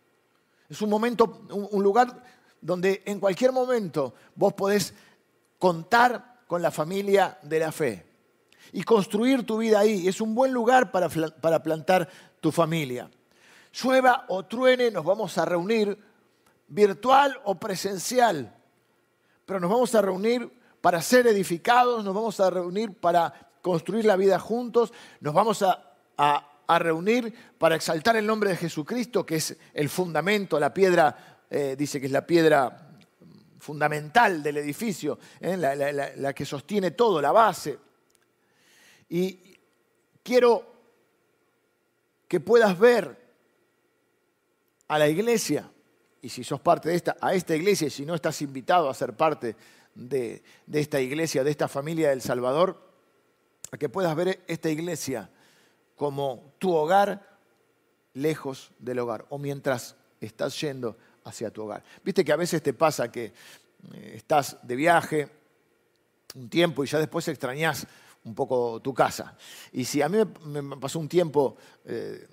Es 0.69 0.81
un 0.81 0.89
momento, 0.89 1.45
un 1.49 1.83
lugar 1.83 2.23
donde 2.61 3.03
en 3.05 3.19
cualquier 3.19 3.51
momento 3.51 4.13
vos 4.35 4.53
podés 4.53 4.93
contar 5.59 6.41
con 6.47 6.61
la 6.61 6.71
familia 6.71 7.37
de 7.41 7.59
la 7.59 7.71
fe 7.71 8.05
y 8.71 8.83
construir 8.83 9.45
tu 9.45 9.57
vida 9.57 9.79
ahí. 9.79 10.07
Es 10.07 10.21
un 10.21 10.33
buen 10.33 10.51
lugar 10.51 10.91
para, 10.91 11.09
plantar 11.09 12.09
tu 12.39 12.51
familia. 12.51 13.09
Llueva 13.73 14.25
o 14.29 14.45
truene, 14.45 14.91
nos 14.91 15.03
vamos 15.03 15.37
a 15.37 15.45
reunir 15.45 15.97
virtual 16.67 17.39
o 17.45 17.55
presencial, 17.55 18.55
pero 19.45 19.59
nos 19.59 19.69
vamos 19.69 19.93
a 19.95 20.01
reunir 20.01 20.51
para 20.81 21.01
ser 21.01 21.27
edificados, 21.27 22.03
nos 22.03 22.13
vamos 22.13 22.39
a 22.39 22.49
reunir 22.49 22.93
para 22.93 23.33
construir 23.61 24.05
la 24.05 24.15
vida 24.15 24.39
juntos, 24.39 24.93
nos 25.21 25.33
vamos 25.33 25.63
a, 25.63 25.89
reunir 26.79 27.33
para 27.59 27.75
exaltar 27.75 28.15
el 28.15 28.25
nombre 28.25 28.49
de 28.49 28.55
Jesucristo, 28.55 29.25
que 29.25 29.35
es 29.35 29.55
el 29.73 29.89
fundamento, 29.89 30.59
la 30.59 30.73
piedra, 30.73 31.45
eh, 31.49 31.75
dice 31.77 31.99
que 31.99 32.07
es 32.07 32.11
la 32.11 32.25
piedra 32.25 32.97
fundamental 33.59 34.41
del 34.41 34.57
edificio, 34.57 35.19
eh, 35.39 35.55
la 35.55 36.33
que 36.33 36.45
sostiene 36.45 36.91
todo, 36.91 37.21
la 37.21 37.31
base. 37.31 37.77
Y 39.09 39.55
quiero 40.23 40.73
que 42.27 42.39
puedas 42.39 42.79
ver 42.79 43.15
a 44.87 44.97
la 44.97 45.07
iglesia, 45.07 45.69
y 46.23 46.29
si 46.29 46.43
sos 46.43 46.61
parte 46.61 46.87
de 46.87 46.95
esta, 46.95 47.17
a 47.19 47.33
esta 47.33 47.53
iglesia, 47.53 47.87
y 47.87 47.91
si 47.91 48.05
no 48.05 48.15
estás 48.15 48.41
invitado 48.41 48.89
a 48.89 48.93
ser 48.93 49.13
parte 49.13 49.57
de, 49.93 50.41
de 50.65 50.79
esta 50.79 51.01
iglesia, 51.01 51.43
de 51.43 51.51
esta 51.51 51.67
familia 51.67 52.11
del 52.11 52.21
Salvador, 52.21 52.81
a 53.71 53.77
que 53.77 53.89
puedas 53.89 54.15
ver 54.15 54.41
esta 54.47 54.69
iglesia 54.69 55.29
como 55.97 56.53
tu 56.59 56.73
hogar 56.73 57.37
lejos 58.13 58.71
del 58.79 58.99
hogar, 58.99 59.25
o 59.29 59.37
mientras 59.37 59.97
estás 60.21 60.59
yendo 60.61 60.95
hacia 61.25 61.51
tu 61.51 61.63
hogar. 61.63 61.83
Viste 62.05 62.23
que 62.23 62.31
a 62.31 62.37
veces 62.37 62.63
te 62.63 62.73
pasa 62.73 63.11
que 63.11 63.25
eh, 63.25 64.13
estás 64.15 64.57
de 64.63 64.75
viaje 64.77 65.29
un 66.35 66.49
tiempo 66.49 66.85
y 66.85 66.87
ya 66.87 66.99
después 66.99 67.27
extrañas 67.27 67.85
un 68.23 68.33
poco 68.33 68.79
tu 68.79 68.93
casa. 68.93 69.37
Y 69.73 69.83
si 69.83 70.01
a 70.01 70.07
mí 70.07 70.19
me 70.45 70.77
pasó 70.77 70.99
un 70.99 71.09
tiempo 71.09 71.57
eh, 71.83 72.27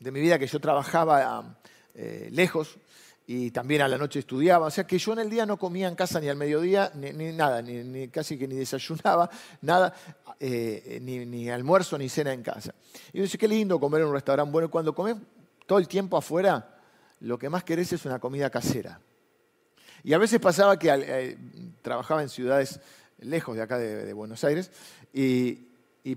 de 0.00 0.10
mi 0.10 0.20
vida 0.20 0.38
que 0.38 0.46
yo 0.46 0.58
trabajaba 0.60 1.58
eh, 1.94 2.30
lejos 2.32 2.78
y 3.26 3.50
también 3.50 3.80
a 3.82 3.88
la 3.88 3.96
noche 3.96 4.18
estudiaba, 4.18 4.66
o 4.66 4.70
sea 4.70 4.86
que 4.86 4.98
yo 4.98 5.14
en 5.14 5.20
el 5.20 5.30
día 5.30 5.46
no 5.46 5.58
comía 5.58 5.88
en 5.88 5.94
casa 5.94 6.20
ni 6.20 6.28
al 6.28 6.36
mediodía, 6.36 6.92
ni, 6.94 7.32
nada, 7.32 7.62
ni, 7.62 8.08
casi 8.08 8.36
que 8.38 8.46
ni 8.46 8.56
desayunaba, 8.56 9.30
nada, 9.62 9.94
eh, 10.38 10.98
ni, 11.00 11.48
almuerzo 11.48 11.96
ni 11.96 12.08
cena 12.08 12.32
en 12.32 12.42
casa. 12.42 12.74
Y 13.12 13.18
yo 13.18 13.22
decía, 13.22 13.38
qué 13.38 13.48
lindo 13.48 13.80
comer 13.80 14.02
en 14.02 14.08
un 14.08 14.14
restaurante 14.14 14.52
bueno, 14.52 14.70
cuando 14.70 14.94
comes 14.94 15.16
todo 15.66 15.78
el 15.78 15.88
tiempo 15.88 16.18
afuera, 16.18 16.78
lo 17.20 17.38
que 17.38 17.48
más 17.48 17.64
querés 17.64 17.92
es 17.94 18.04
una 18.04 18.18
comida 18.18 18.50
casera. 18.50 19.00
Y 20.02 20.12
a 20.12 20.18
veces 20.18 20.38
pasaba 20.38 20.78
que 20.78 21.38
trabajaba 21.80 22.22
en 22.22 22.28
ciudades 22.28 22.78
lejos 23.20 23.56
de 23.56 23.62
acá 23.62 23.78
de, 23.78 24.12
Buenos 24.12 24.44
Aires, 24.44 24.70
y, 25.14 25.70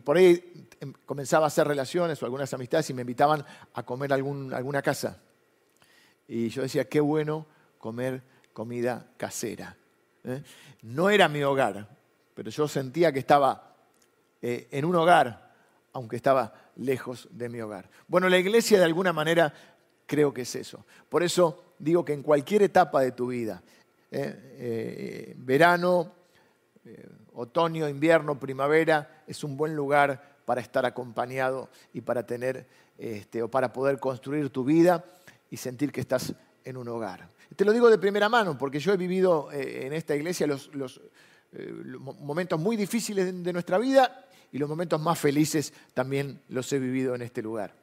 por 0.03 0.17
ahí 0.17 0.67
em, 0.81 0.91
comenzaba 1.05 1.45
a 1.45 1.47
hacer 1.47 1.65
relaciones 1.65 2.21
o 2.21 2.25
algunas 2.25 2.53
amistades 2.53 2.89
y 2.89 2.93
me 2.93 3.03
invitaban 3.03 3.45
a 3.73 3.83
comer 3.83 4.11
algún, 4.11 4.53
alguna 4.53 4.81
casa. 4.81 5.21
Y 6.27 6.49
yo 6.49 6.61
decía, 6.63 6.87
qué 6.89 6.99
bueno 6.99 7.45
comer 7.77 8.21
comida 8.53 9.07
casera. 9.17 9.77
¿eh? 10.23 10.43
No 10.81 11.09
era 11.09 11.29
mi 11.29 11.41
hogar, 11.43 11.87
pero 12.33 12.49
yo 12.49 12.67
sentía 12.67 13.11
que 13.11 13.19
estaba 13.19 13.75
eh, 14.41 14.67
en 14.71 14.85
un 14.85 14.95
hogar, 14.95 15.53
aunque 15.93 16.17
estaba 16.17 16.53
lejos 16.75 17.27
de 17.31 17.49
mi 17.49 17.61
hogar. 17.61 17.89
Bueno, 18.07 18.29
la 18.29 18.37
iglesia 18.37 18.77
de 18.77 18.85
alguna 18.85 19.13
manera 19.13 19.53
creo 20.05 20.33
que 20.33 20.41
es 20.41 20.55
eso. 20.55 20.85
Por 21.07 21.23
eso 21.23 21.73
digo 21.79 22.03
que 22.03 22.13
en 22.13 22.23
cualquier 22.23 22.63
etapa 22.63 23.01
de 23.01 23.11
tu 23.11 23.27
vida, 23.27 23.61
¿eh? 24.11 25.33
verano, 25.37 26.13
otoño, 27.33 27.87
invierno, 27.87 28.39
primavera, 28.39 29.23
es 29.27 29.43
un 29.43 29.55
buen 29.55 29.75
lugar 29.75 30.37
para 30.45 30.61
estar 30.61 30.85
acompañado 30.85 31.69
y 31.93 32.01
para 32.01 32.25
tener 32.25 32.65
este, 32.97 33.43
o 33.43 33.49
para 33.49 33.71
poder 33.71 33.99
construir 33.99 34.49
tu 34.49 34.63
vida 34.63 35.03
y 35.49 35.57
sentir 35.57 35.91
que 35.91 36.01
estás 36.01 36.33
en 36.63 36.77
un 36.77 36.87
hogar. 36.87 37.29
Te 37.55 37.63
lo 37.63 37.71
digo 37.71 37.89
de 37.89 37.97
primera 37.97 38.29
mano, 38.29 38.57
porque 38.57 38.79
yo 38.79 38.93
he 38.93 38.97
vivido 38.97 39.51
eh, 39.51 39.85
en 39.85 39.93
esta 39.93 40.15
iglesia 40.15 40.47
los, 40.47 40.69
eh, 41.53 41.73
momentos 41.99 42.59
muy 42.59 42.75
difíciles 42.75 43.43
de 43.43 43.53
nuestra 43.53 43.77
vida 43.77 44.25
y 44.51 44.57
los 44.57 44.67
momentos 44.69 44.99
más 44.99 45.17
felices 45.17 45.73
también 45.93 46.41
los 46.49 46.71
he 46.73 46.79
vivido 46.79 47.15
en 47.15 47.21
este 47.21 47.41
lugar. 47.41 47.73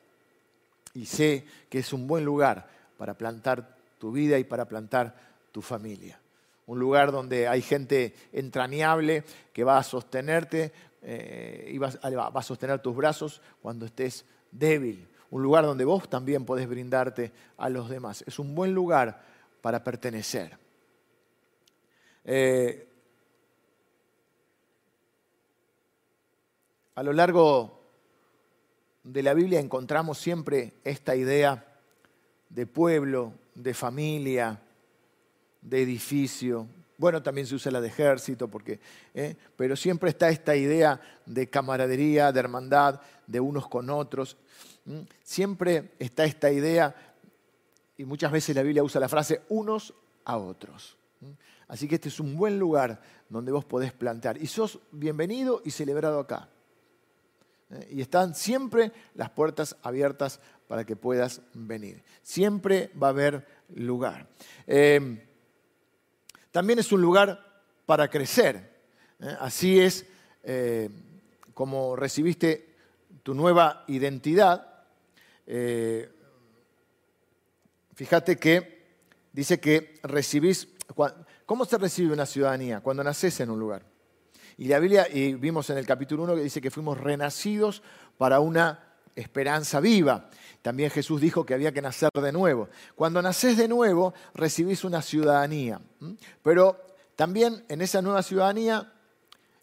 Y 0.94 1.07
sé 1.07 1.44
que 1.68 1.79
es 1.79 1.92
un 1.92 2.07
buen 2.07 2.24
lugar 2.24 2.68
para 2.98 3.14
plantar 3.14 3.77
tu 3.98 4.12
vida 4.12 4.38
y 4.38 4.44
para 4.44 4.66
plantar 4.66 5.14
tu 5.50 5.62
familia 5.62 6.20
un 6.66 6.79
lugar 6.79 7.12
donde 7.12 7.46
hay 7.46 7.62
gente 7.62 8.14
entrañable 8.33 9.24
que 9.53 9.64
va 9.64 9.79
a 9.79 9.83
sostenerte 9.83 10.72
eh, 11.03 11.70
y 11.72 11.79
va, 11.79 11.90
a 12.35 12.42
sostener 12.42 12.81
tus 12.81 12.96
brazos 12.96 13.40
cuando 13.61 13.87
estés 13.87 14.24
débil. 14.50 15.07
Un 15.35 15.42
lugar 15.42 15.64
donde 15.64 15.85
vos 15.85 16.09
también 16.09 16.44
podés 16.44 16.68
brindarte 16.68 17.33
a 17.57 17.68
los 17.68 17.88
demás. 17.88 18.23
Es 18.25 18.38
un 18.38 18.55
buen 18.55 18.73
lugar 18.73 19.20
para 19.61 19.83
pertenecer. 19.83 20.57
Eh, 22.23 22.88
a 26.94 27.03
lo 27.03 27.12
largo 27.12 27.83
de 29.03 29.25
la 29.25 29.35
Biblia 29.35 29.59
encontramos 29.59 30.18
siempre 30.18 30.75
esta 30.85 31.16
idea 31.16 31.81
de 32.49 32.66
pueblo, 32.68 33.33
de 33.57 33.75
familia, 33.75 34.62
de 35.61 35.83
edificio. 35.83 36.68
Bueno, 37.05 37.23
también 37.23 37.47
se 37.47 37.55
usa 37.55 37.71
la 37.71 37.83
de 37.83 37.88
ejército, 37.88 38.49
porque, 38.49 38.81
¿eh? 39.12 39.37
pero 39.57 39.77
siempre 39.77 40.09
está 40.09 40.31
esta 40.31 40.57
idea 40.57 40.99
de 41.27 41.51
camaradería, 41.51 42.33
de 42.33 42.40
hermandad, 42.40 42.99
de 43.27 43.40
unos 43.40 43.69
con 43.69 43.90
otros. 43.90 44.38
Siempre 45.23 45.90
está 45.99 46.25
esta 46.25 46.51
idea, 46.51 46.97
y 47.99 48.07
muchas 48.07 48.33
veces 48.33 48.57
la 48.57 48.62
Biblia 48.62 48.83
usa 48.83 49.03
la 49.03 49.11
frase 49.11 49.43
unos 49.51 49.93
a 50.25 50.38
otros. 50.38 50.97
Así 51.69 51.87
que 51.87 51.97
este 51.97 52.09
es 52.09 52.21
un 52.21 52.38
buen 52.38 52.59
lugar 52.59 53.03
donde 53.29 53.53
vos 53.53 53.67
podés 53.67 53.93
plantear. 53.93 54.43
Y 54.43 54.47
sos 54.47 54.79
bienvenido 54.90 55.61
y 55.62 55.73
celebrado 55.73 56.19
acá. 56.19 56.49
¿eh? 57.69 57.87
Y 57.90 58.01
están 58.01 58.35
siempre 58.35 58.93
las 59.14 59.29
puertas 59.29 59.77
abiertas 59.83 60.40
para 60.67 60.87
que 60.87 60.97
puedas 60.97 61.43
venir. 61.53 62.03
Siempre 62.23 62.90
va 62.97 63.09
a 63.09 63.11
haber 63.11 63.47
lugar. 63.75 64.27
Eh, 64.67 65.34
también 66.55 66.79
es 66.79 66.93
un 66.93 67.03
lugar 67.03 67.45
para 67.85 68.09
crecer. 68.09 68.71
¿eh? 69.19 69.37
Así 69.40 69.81
es 69.81 70.07
eh, 70.45 70.88
como 71.53 71.97
recibiste 71.97 72.77
tu 73.25 73.35
nueva 73.35 73.83
identidad. 73.88 74.85
Eh, 75.49 76.09
fíjate 77.97 78.37
que 78.37 78.85
dice 79.33 79.59
que 79.59 79.99
recibís... 80.05 80.69
¿Cómo 81.45 81.64
se 81.64 81.77
recibe 81.77 82.12
una 82.12 82.25
ciudadanía? 82.25 82.81
Cuando 82.83 83.03
naces 83.03 83.40
en 83.40 83.51
un 83.51 83.59
lugar. 83.59 83.83
Y 84.57 84.69
la 84.69 84.79
Biblia, 84.79 85.09
y 85.12 85.35
vimos 85.35 85.69
en 85.71 85.79
el 85.79 85.87
capítulo 85.87 86.23
1 86.23 86.37
que 86.37 86.43
dice 86.43 86.61
que 86.61 86.71
fuimos 86.71 87.01
renacidos 87.01 87.83
para 88.17 88.38
una 88.38 88.93
esperanza 89.16 89.81
viva. 89.81 90.31
También 90.62 90.90
Jesús 90.90 91.20
dijo 91.20 91.44
que 91.44 91.55
había 91.55 91.72
que 91.72 91.83
nacer 91.83 92.11
de 92.14 92.33
nuevo. 92.33 92.68
Cuando 92.94 93.20
naces 93.20 93.57
de 93.57 93.68
nuevo, 93.68 94.14
recibís 94.35 94.85
una 94.85 95.03
ciudadanía. 95.03 95.81
Pero 96.42 96.81
también 97.16 97.64
en 97.68 97.83
esa 97.83 98.00
nueva 98.00 98.22
ciudadanía, 98.22 98.92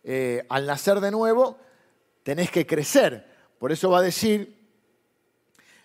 eh, 0.03 0.45
al 0.49 0.65
nacer 0.65 0.99
de 0.99 1.11
nuevo, 1.11 1.57
tenés 2.23 2.51
que 2.51 2.65
crecer. 2.65 3.25
Por 3.57 3.71
eso 3.71 3.89
va 3.89 3.99
a 3.99 4.03
decir, 4.03 4.55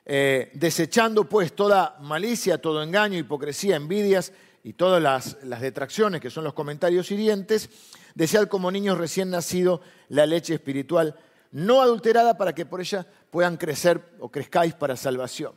eh, 0.04 0.50
desechando 0.54 1.24
pues 1.24 1.54
toda 1.54 1.96
malicia, 2.00 2.60
todo 2.60 2.82
engaño, 2.82 3.18
hipocresía, 3.18 3.76
envidias 3.76 4.32
y 4.62 4.74
todas 4.74 5.02
las, 5.02 5.42
las 5.44 5.60
detracciones, 5.60 6.20
que 6.20 6.30
son 6.30 6.44
los 6.44 6.54
comentarios 6.54 7.10
hirientes, 7.10 7.70
desead 8.14 8.48
como 8.48 8.70
niños 8.70 8.98
recién 8.98 9.30
nacidos 9.30 9.80
la 10.08 10.26
leche 10.26 10.54
espiritual 10.54 11.18
no 11.56 11.80
adulterada 11.80 12.36
para 12.36 12.54
que 12.54 12.66
por 12.66 12.82
ella 12.82 13.06
puedan 13.30 13.56
crecer 13.56 14.16
o 14.20 14.28
crezcáis 14.28 14.74
para 14.74 14.94
salvación. 14.94 15.54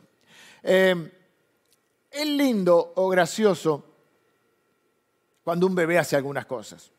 Eh, 0.62 1.12
es 2.10 2.26
lindo 2.26 2.94
o 2.96 3.10
gracioso 3.10 3.84
cuando 5.44 5.66
un 5.66 5.74
bebé 5.74 5.98
hace 5.98 6.16
algunas 6.16 6.46
cosas. 6.46 6.90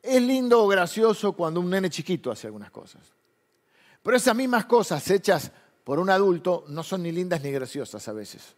Es 0.00 0.22
lindo 0.22 0.62
o 0.62 0.66
gracioso 0.66 1.34
cuando 1.34 1.60
un 1.60 1.68
nene 1.68 1.90
chiquito 1.90 2.30
hace 2.30 2.46
algunas 2.46 2.70
cosas. 2.70 3.02
Pero 4.02 4.16
esas 4.16 4.34
mismas 4.34 4.64
cosas 4.64 5.10
hechas 5.10 5.52
por 5.84 5.98
un 5.98 6.08
adulto 6.08 6.64
no 6.68 6.82
son 6.82 7.02
ni 7.02 7.12
lindas 7.12 7.42
ni 7.42 7.50
graciosas 7.50 8.08
a 8.08 8.14
veces. 8.14 8.56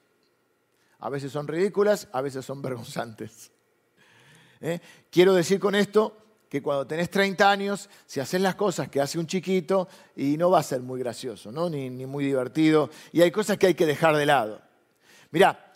A 1.01 1.11
veces 1.11 1.33
son 1.33 1.49
ridículas, 1.49 2.07
a 2.13 2.21
veces 2.21 2.45
son 2.45 2.63
vergonzantes. 2.63 3.51
¿Eh? 4.61 4.79
Quiero 5.11 5.35
decir 5.35 5.59
con 5.59 5.75
esto 5.75 6.26
que 6.57 6.63
cuando 6.63 6.87
tenés 6.87 7.11
30 7.11 7.51
años, 7.51 7.91
si 8.07 8.19
haces 8.19 8.41
las 8.41 8.55
cosas 8.55 8.89
que 8.89 8.99
hace 8.99 9.19
un 9.19 9.27
chiquito, 9.27 9.89
y 10.17 10.39
no 10.39 10.51
va 10.51 10.61
a 10.61 10.63
ser 10.63 10.81
muy 10.81 10.99
gracioso, 10.99 11.53
¿no? 11.53 11.69
ni, 11.69 11.91
muy 12.07 12.25
divertido, 12.25 12.89
y 13.13 13.21
hay 13.21 13.31
cosas 13.31 13.59
que 13.59 13.67
hay 13.67 13.75
que 13.75 13.85
dejar 13.85 14.17
de 14.17 14.25
lado. 14.25 14.63
Mirá, 15.33 15.75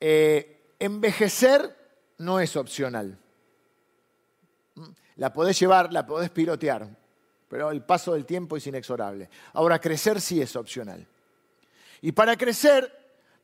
eh, 0.00 0.74
envejecer 0.80 1.72
no 2.18 2.40
es 2.40 2.56
opcional. 2.56 3.16
La 5.14 5.32
podés 5.32 5.58
llevar, 5.60 5.92
la 5.92 6.04
podés 6.04 6.30
pilotear, 6.30 6.88
pero 7.48 7.70
el 7.70 7.82
paso 7.82 8.14
del 8.14 8.26
tiempo 8.26 8.56
es 8.56 8.66
inexorable. 8.66 9.30
Ahora, 9.52 9.80
crecer 9.80 10.20
sí 10.20 10.42
es 10.42 10.56
opcional. 10.56 11.06
Y 12.00 12.10
para 12.10 12.36
crecer, 12.36 12.97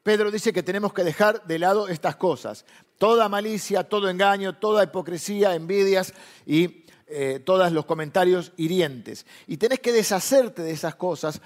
Pedro 0.05 0.31
dice 0.31 0.53
que 0.53 0.63
tenemos 0.63 0.93
que 0.93 1.03
dejar 1.03 1.47
de 1.47 1.59
lado 1.59 1.89
estas 1.89 2.17
cosas. 2.17 2.67
Toda 2.99 3.27
malicia, 3.31 3.85
todo 3.85 4.11
engaño, 4.11 4.53
toda 4.53 4.85
hipocresía, 4.85 5.55
envidias 5.55 6.13
y 6.45 6.85
eh, 7.07 7.41
todos 7.43 7.73
los 7.73 7.87
comentarios 7.87 8.53
hirientes. 8.59 9.25
Y 9.47 9.57
tenés 9.57 9.81
que 9.81 9.93
deshacerte 9.93 10.61
de 10.61 10.73
esas 10.73 10.95
cosas, 10.95 11.41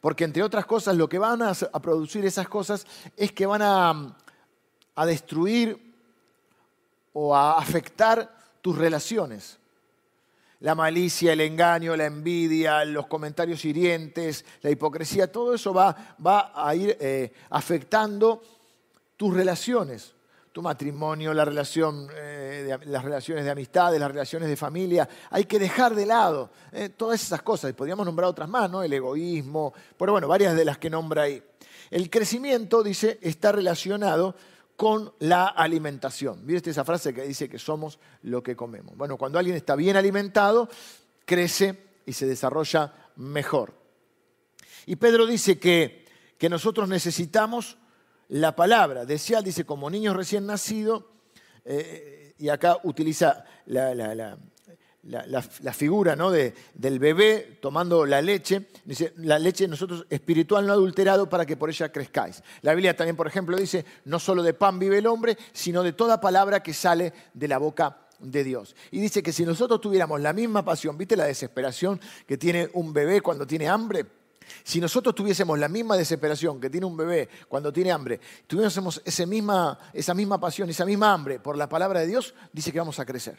porque 0.00 0.24
entre 0.24 0.42
otras 0.42 0.66
cosas 0.66 0.96
lo 0.96 1.08
que 1.08 1.20
van 1.20 1.40
a, 1.40 1.54
producir 1.54 2.24
esas 2.24 2.48
cosas 2.48 2.84
es 3.16 3.30
que 3.30 3.46
van 3.46 3.62
a, 3.62 4.16
a 4.96 5.06
destruir 5.06 5.94
o 7.12 7.36
a 7.36 7.52
afectar 7.52 8.36
tus 8.60 8.76
relaciones 8.76 9.59
la 10.60 10.74
malicia, 10.74 11.32
el 11.32 11.40
engaño, 11.40 11.96
la 11.96 12.06
envidia, 12.06 12.84
los 12.84 13.06
comentarios 13.06 13.64
hirientes, 13.64 14.44
la 14.60 14.70
hipocresía, 14.70 15.32
todo 15.32 15.54
eso 15.54 15.72
va, 15.72 16.16
va 16.24 16.52
a 16.54 16.74
ir 16.74 16.96
eh, 17.00 17.32
afectando 17.48 18.42
tus 19.16 19.34
relaciones, 19.34 20.14
tu 20.52 20.60
matrimonio, 20.60 21.32
eh, 21.32 22.78
las 22.86 23.04
relaciones 23.04 23.44
de 23.44 23.50
amistad, 23.50 23.96
las 23.96 24.10
relaciones 24.10 24.48
de 24.48 24.56
familia. 24.56 25.08
Hay 25.30 25.44
que 25.44 25.58
dejar 25.58 25.94
de 25.94 26.04
lado 26.04 26.50
eh, 26.72 26.90
todas 26.90 27.22
esas 27.22 27.40
cosas. 27.40 27.72
Podríamos 27.72 28.04
nombrar 28.04 28.28
otras 28.28 28.48
más, 28.48 28.70
¿no? 28.70 28.82
El 28.82 28.92
egoísmo, 28.92 29.72
pero 29.96 30.12
bueno, 30.12 30.28
varias 30.28 30.54
de 30.54 30.64
las 30.64 30.76
que 30.76 30.90
nombra 30.90 31.22
ahí. 31.22 31.42
El 31.90 32.10
crecimiento, 32.10 32.82
dice, 32.82 33.18
está 33.22 33.50
relacionado 33.50 34.36
con 34.80 35.12
la 35.18 35.48
alimentación. 35.48 36.46
¿Viste 36.46 36.70
esa 36.70 36.86
frase 36.86 37.12
que 37.12 37.20
dice 37.20 37.50
que 37.50 37.58
somos 37.58 37.98
lo 38.22 38.42
que 38.42 38.56
comemos? 38.56 38.96
Bueno, 38.96 39.18
cuando 39.18 39.38
alguien 39.38 39.54
está 39.54 39.76
bien 39.76 39.94
alimentado, 39.94 40.70
crece 41.26 41.98
y 42.06 42.14
se 42.14 42.24
desarrolla 42.24 42.90
mejor. 43.16 43.74
Y 44.86 44.96
Pedro 44.96 45.26
dice 45.26 45.58
que, 45.58 46.06
que 46.38 46.48
nosotros 46.48 46.88
necesitamos 46.88 47.76
la 48.28 48.56
palabra. 48.56 49.04
Decía, 49.04 49.42
dice, 49.42 49.66
como 49.66 49.90
niños 49.90 50.16
recién 50.16 50.46
nacidos, 50.46 51.04
eh, 51.66 52.32
y 52.38 52.48
acá 52.48 52.78
utiliza 52.82 53.44
la, 53.66 54.38
figura 55.72 56.14
¿no? 56.14 56.30
de, 56.30 56.54
del 56.74 56.98
bebé 56.98 57.58
tomando 57.60 58.04
la 58.04 58.20
leche, 58.20 58.68
dice, 58.84 59.12
la 59.16 59.38
leche 59.38 59.66
nosotros 59.66 60.06
espiritual 60.10 60.66
no 60.66 60.72
adulterado 60.72 61.28
para 61.28 61.46
que 61.46 61.56
por 61.56 61.70
ella 61.70 61.90
crezcáis. 61.90 62.42
La 62.62 62.74
Biblia 62.74 62.96
también, 62.96 63.16
por 63.16 63.26
ejemplo, 63.26 63.56
dice, 63.56 63.84
no 64.04 64.18
solo 64.18 64.42
de 64.42 64.54
pan 64.54 64.78
vive 64.78 64.98
el 64.98 65.06
hombre, 65.06 65.36
sino 65.52 65.82
de 65.82 65.92
toda 65.92 66.20
palabra 66.20 66.62
que 66.62 66.74
sale 66.74 67.12
de 67.32 67.48
la 67.48 67.58
boca 67.58 67.96
de 68.18 68.44
Dios. 68.44 68.76
Y 68.90 69.00
dice 69.00 69.22
que 69.22 69.32
si 69.32 69.44
nosotros 69.44 69.80
tuviéramos 69.80 70.20
la 70.20 70.32
misma 70.32 70.64
pasión, 70.64 70.98
¿viste 70.98 71.16
la 71.16 71.24
desesperación 71.24 72.00
que 72.26 72.36
tiene 72.36 72.68
un 72.74 72.92
bebé 72.92 73.20
cuando 73.22 73.46
tiene 73.46 73.68
hambre? 73.68 74.06
Si 74.64 74.80
nosotros 74.80 75.14
tuviésemos 75.14 75.58
la 75.58 75.68
misma 75.68 75.96
desesperación 75.96 76.60
que 76.60 76.68
tiene 76.68 76.86
un 76.86 76.96
bebé 76.96 77.28
cuando 77.48 77.72
tiene 77.72 77.92
hambre, 77.92 78.20
tuviésemos 78.46 79.00
esa 79.04 79.24
misma, 79.24 79.78
esa 79.92 80.12
misma 80.12 80.40
pasión, 80.40 80.68
esa 80.68 80.84
misma 80.84 81.12
hambre 81.12 81.38
por 81.38 81.56
la 81.56 81.68
palabra 81.68 82.00
de 82.00 82.08
Dios, 82.08 82.34
dice 82.52 82.72
que 82.72 82.78
vamos 82.78 82.98
a 82.98 83.06
crecer. 83.06 83.38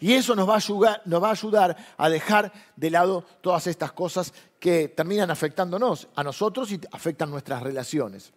Y 0.00 0.12
eso 0.14 0.36
nos 0.36 0.48
va, 0.48 0.54
a 0.54 1.30
ayudar, 1.30 1.76
a 1.96 2.08
dejar 2.08 2.52
de 2.76 2.90
lado 2.90 3.24
todas 3.40 3.66
estas 3.66 3.92
cosas 3.92 4.32
que 4.60 4.88
terminan 4.88 5.30
afectándonos 5.30 6.08
a 6.14 6.22
nosotros 6.22 6.70
y 6.70 6.80
afectan 6.92 7.30
nuestras 7.30 7.62
relaciones. 7.62 8.32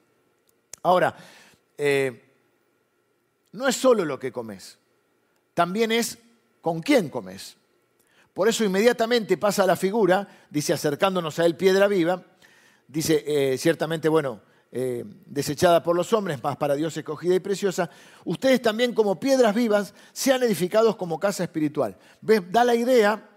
Ahora, 0.81 1.15
eh, 1.77 2.33
no 3.51 3.67
es 3.67 3.75
solo 3.75 4.05
lo 4.05 4.17
que 4.17 4.31
comes, 4.31 4.79
también 5.53 5.91
es 5.91 6.17
con 6.61 6.81
quién 6.81 7.09
comes. 7.09 7.57
Por 8.33 8.47
eso 8.47 8.63
inmediatamente 8.63 9.37
pasa 9.37 9.65
la 9.65 9.75
figura, 9.75 10.27
dice 10.49 10.73
acercándonos 10.73 11.37
a 11.37 11.45
él 11.45 11.55
piedra 11.55 11.87
viva, 11.87 12.23
dice 12.87 13.23
eh, 13.27 13.57
ciertamente, 13.57 14.09
bueno, 14.09 14.41
eh, 14.73 15.03
desechada 15.25 15.83
por 15.83 15.95
los 15.95 16.13
hombres, 16.13 16.41
más 16.41 16.55
para 16.55 16.75
Dios 16.75 16.95
escogida 16.95 17.35
y 17.35 17.39
preciosa, 17.39 17.89
ustedes 18.23 18.61
también 18.61 18.93
como 18.93 19.19
piedras 19.19 19.53
vivas 19.53 19.93
sean 20.13 20.41
edificados 20.43 20.95
como 20.95 21.19
casa 21.19 21.43
espiritual. 21.43 21.97
Da 22.21 22.63
la 22.63 22.75
idea 22.75 23.29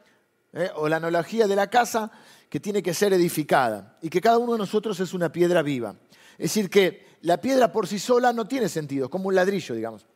eh, 0.52 0.70
o 0.76 0.88
la 0.88 0.96
analogía 0.96 1.48
de 1.48 1.56
la 1.56 1.68
casa 1.68 2.12
que 2.48 2.60
tiene 2.60 2.84
que 2.84 2.94
ser 2.94 3.12
edificada 3.12 3.98
y 4.00 4.08
que 4.08 4.20
cada 4.20 4.38
uno 4.38 4.52
de 4.52 4.58
nosotros 4.58 5.00
es 5.00 5.12
una 5.12 5.32
piedra 5.32 5.62
viva. 5.62 5.96
Es 6.38 6.54
decir, 6.54 6.70
que 6.70 7.16
la 7.22 7.40
piedra 7.40 7.72
por 7.72 7.88
sí 7.88 7.98
sola 7.98 8.32
no 8.32 8.46
tiene 8.46 8.68
sentido, 8.68 9.10
como 9.10 9.26
un 9.28 9.34
ladrillo, 9.34 9.74
digamos. 9.74 10.06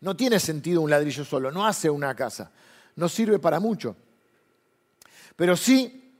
No 0.00 0.14
tiene 0.14 0.38
sentido 0.38 0.80
un 0.80 0.90
ladrillo 0.90 1.24
solo, 1.24 1.50
no 1.50 1.66
hace 1.66 1.90
una 1.90 2.14
casa, 2.14 2.52
no 2.94 3.08
sirve 3.08 3.40
para 3.40 3.58
mucho. 3.58 3.96
Pero 5.34 5.56
sí, 5.56 6.14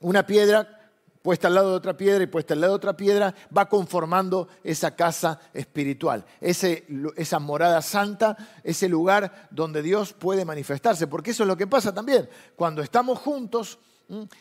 una 0.00 0.26
piedra 0.26 0.83
puesta 1.24 1.48
al 1.48 1.54
lado 1.54 1.70
de 1.70 1.76
otra 1.76 1.96
piedra 1.96 2.22
y 2.22 2.26
puesta 2.26 2.52
al 2.52 2.60
lado 2.60 2.74
de 2.74 2.76
otra 2.76 2.98
piedra, 2.98 3.34
va 3.56 3.66
conformando 3.66 4.46
esa 4.62 4.94
casa 4.94 5.40
espiritual, 5.54 6.26
esa 6.38 7.38
morada 7.38 7.80
santa, 7.80 8.36
ese 8.62 8.90
lugar 8.90 9.48
donde 9.50 9.80
Dios 9.80 10.12
puede 10.12 10.44
manifestarse, 10.44 11.06
porque 11.06 11.30
eso 11.30 11.44
es 11.44 11.46
lo 11.46 11.56
que 11.56 11.66
pasa 11.66 11.94
también. 11.94 12.28
Cuando 12.56 12.82
estamos 12.82 13.18
juntos, 13.20 13.78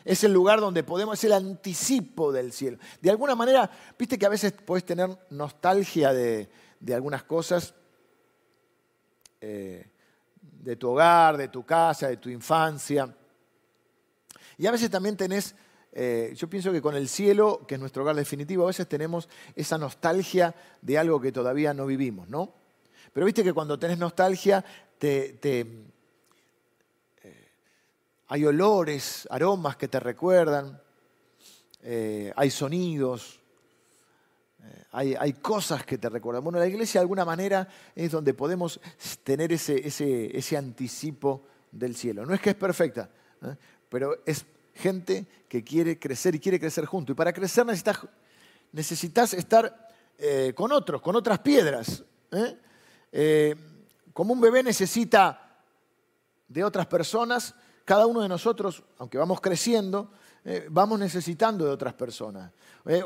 es 0.03 0.25
el 0.25 0.33
lugar 0.33 0.59
donde 0.59 0.83
podemos, 0.83 1.17
es 1.17 1.23
el 1.23 1.31
anticipo 1.31 2.33
del 2.33 2.51
cielo. 2.51 2.77
De 3.01 3.09
alguna 3.09 3.33
manera, 3.33 3.71
viste 3.97 4.19
que 4.19 4.25
a 4.25 4.29
veces 4.29 4.51
puedes 4.51 4.83
tener 4.83 5.09
nostalgia 5.29 6.11
de, 6.11 6.49
algunas 6.93 7.23
cosas, 7.23 7.73
eh, 9.39 9.89
de 10.41 10.75
tu 10.75 10.89
hogar, 10.89 11.37
de 11.37 11.47
tu 11.47 11.65
casa, 11.65 12.09
de 12.09 12.17
tu 12.17 12.27
infancia. 12.27 13.15
Y 14.57 14.67
a 14.67 14.71
veces 14.71 14.89
también 14.89 15.15
tenés 15.15 15.55
eh, 15.95 16.33
yo 16.35 16.49
pienso 16.49 16.71
que 16.71 16.81
con 16.81 16.95
el 16.95 17.07
cielo, 17.07 17.61
que 17.67 17.75
es 17.75 17.79
nuestro 17.79 18.01
hogar 18.01 18.15
definitivo, 18.15 18.63
a 18.63 18.67
veces 18.67 18.87
tenemos 18.87 19.29
esa 19.55 19.77
nostalgia 19.77 20.55
de 20.81 20.97
algo 20.97 21.21
que 21.21 21.31
todavía 21.31 21.71
no 21.73 21.85
vivimos, 21.85 22.27
¿no? 22.29 22.51
Pero 23.13 23.27
viste 23.27 23.43
que 23.43 23.53
cuando 23.53 23.77
tenés 23.77 23.99
nostalgia, 23.99 24.65
te, 24.97 25.37
eh, 25.43 25.85
hay 28.27 28.45
olores, 28.45 29.27
aromas 29.29 29.77
que 29.77 29.87
te 29.87 29.99
recuerdan, 29.99 30.81
eh, 31.83 32.33
hay 32.35 32.49
sonidos, 32.49 33.39
hay, 34.93 35.13
hay, 35.13 35.33
cosas 35.33 35.85
que 35.85 35.99
te 35.99 36.09
recuerdan. 36.09 36.43
Bueno, 36.43 36.57
la 36.57 36.67
iglesia 36.67 37.01
de 37.01 37.03
alguna 37.03 37.25
manera 37.25 37.67
es 37.95 38.11
donde 38.11 38.33
podemos 38.33 38.79
tener 39.23 39.51
ese, 39.51 39.85
ese, 39.87 40.35
ese 40.35 40.57
anticipo 40.57 41.45
del 41.71 41.95
cielo. 41.95 42.25
No 42.25 42.33
es 42.33 42.41
que 42.41 42.51
es 42.51 42.55
perfecta, 42.55 43.09
pero 43.89 44.19
es 44.25 44.45
gente 44.73 45.27
que 45.47 45.63
quiere 45.63 45.99
crecer 45.99 46.35
y 46.35 46.39
quiere 46.39 46.59
crecer 46.59 46.85
junto. 46.85 47.11
Y 47.11 47.15
para 47.15 47.31
crecer 47.31 47.65
necesitas, 48.71 49.33
estar 49.33 49.89
eh, 50.17 50.53
con 50.55 50.71
otros, 50.71 51.01
con 51.01 51.15
otras 51.15 51.39
piedras. 51.39 52.03
¿eh? 52.31 52.57
Eh, 53.11 53.55
como 54.11 54.33
un 54.33 54.41
bebé 54.41 54.63
necesita 54.63 55.59
de 56.47 56.63
otras 56.63 56.87
personas, 56.87 57.53
cada 57.85 58.05
uno 58.05 58.21
de 58.21 58.29
nosotros, 58.29 58.83
aunque 58.97 59.17
vamos 59.17 59.41
creciendo, 59.41 60.11
vamos 60.69 60.99
necesitando 60.99 61.65
de 61.65 61.71
otras 61.71 61.93
personas. 61.93 62.51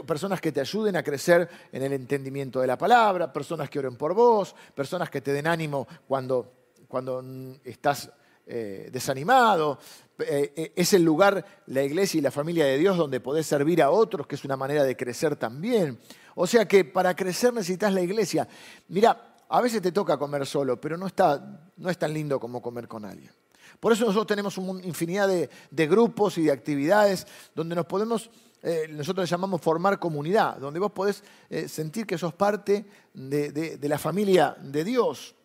Personas 0.05 0.41
que 0.41 0.51
te 0.51 0.59
ayuden 0.59 0.95
a 0.95 1.03
crecer 1.03 1.47
en 1.71 1.83
el 1.83 1.93
entendimiento 1.93 2.59
de 2.59 2.67
la 2.67 2.77
palabra, 2.77 3.31
personas 3.31 3.69
que 3.69 3.79
oren 3.79 3.95
por 3.95 4.13
vos, 4.13 4.55
personas 4.73 5.09
que 5.09 5.21
te 5.21 5.31
den 5.31 5.47
ánimo 5.47 5.87
cuando, 6.07 6.51
cuando 6.87 7.23
estás 7.63 8.11
desanimado, 8.47 9.79
eh, 10.19 10.53
eh, 10.55 10.73
es 10.75 10.93
el 10.93 11.03
lugar, 11.03 11.45
la 11.67 11.83
iglesia 11.83 12.17
y 12.17 12.21
la 12.21 12.31
familia 12.31 12.65
de 12.65 12.77
Dios, 12.77 12.97
donde 12.97 13.19
podés 13.19 13.45
servir 13.45 13.81
a 13.83 13.91
otros, 13.91 14.25
que 14.25 14.35
es 14.35 14.43
una 14.45 14.57
manera 14.57 14.83
de 14.83 14.95
crecer 14.95 15.35
también. 15.35 15.99
O 16.35 16.47
sea 16.47 16.67
que 16.67 16.85
para 16.85 17.15
crecer 17.15 17.53
necesitas 17.53 17.93
la 17.93 18.01
iglesia. 18.01 18.47
Mira, 18.87 19.35
a 19.47 19.61
veces 19.61 19.81
te 19.81 19.91
toca 19.91 20.17
comer 20.17 20.45
solo, 20.45 20.79
pero 20.81 20.97
no, 20.97 21.07
está, 21.07 21.69
no 21.77 21.89
es 21.89 21.97
tan 21.97 22.13
lindo 22.13 22.39
como 22.39 22.61
comer 22.61 22.87
con 22.87 23.05
alguien. 23.05 23.31
Por 23.79 23.93
eso 23.93 24.05
nosotros 24.05 24.27
tenemos 24.27 24.57
una 24.57 24.83
infinidad 24.83 25.27
de, 25.27 25.87
grupos 25.87 26.37
y 26.39 26.43
de 26.43 26.51
actividades 26.51 27.27
donde 27.53 27.75
nos 27.75 27.85
podemos, 27.85 28.31
eh, 28.63 28.87
nosotros 28.89 29.25
le 29.25 29.29
llamamos 29.29 29.61
formar 29.61 29.99
comunidad, 29.99 30.57
donde 30.57 30.79
vos 30.79 30.91
podés 30.91 31.23
sentir 31.67 32.07
que 32.07 32.17
sos 32.17 32.33
parte 32.33 32.85
de, 33.13 33.51
de 33.51 33.89
la 33.89 33.99
familia 33.99 34.57
de 34.59 34.83
Dios, 34.83 35.35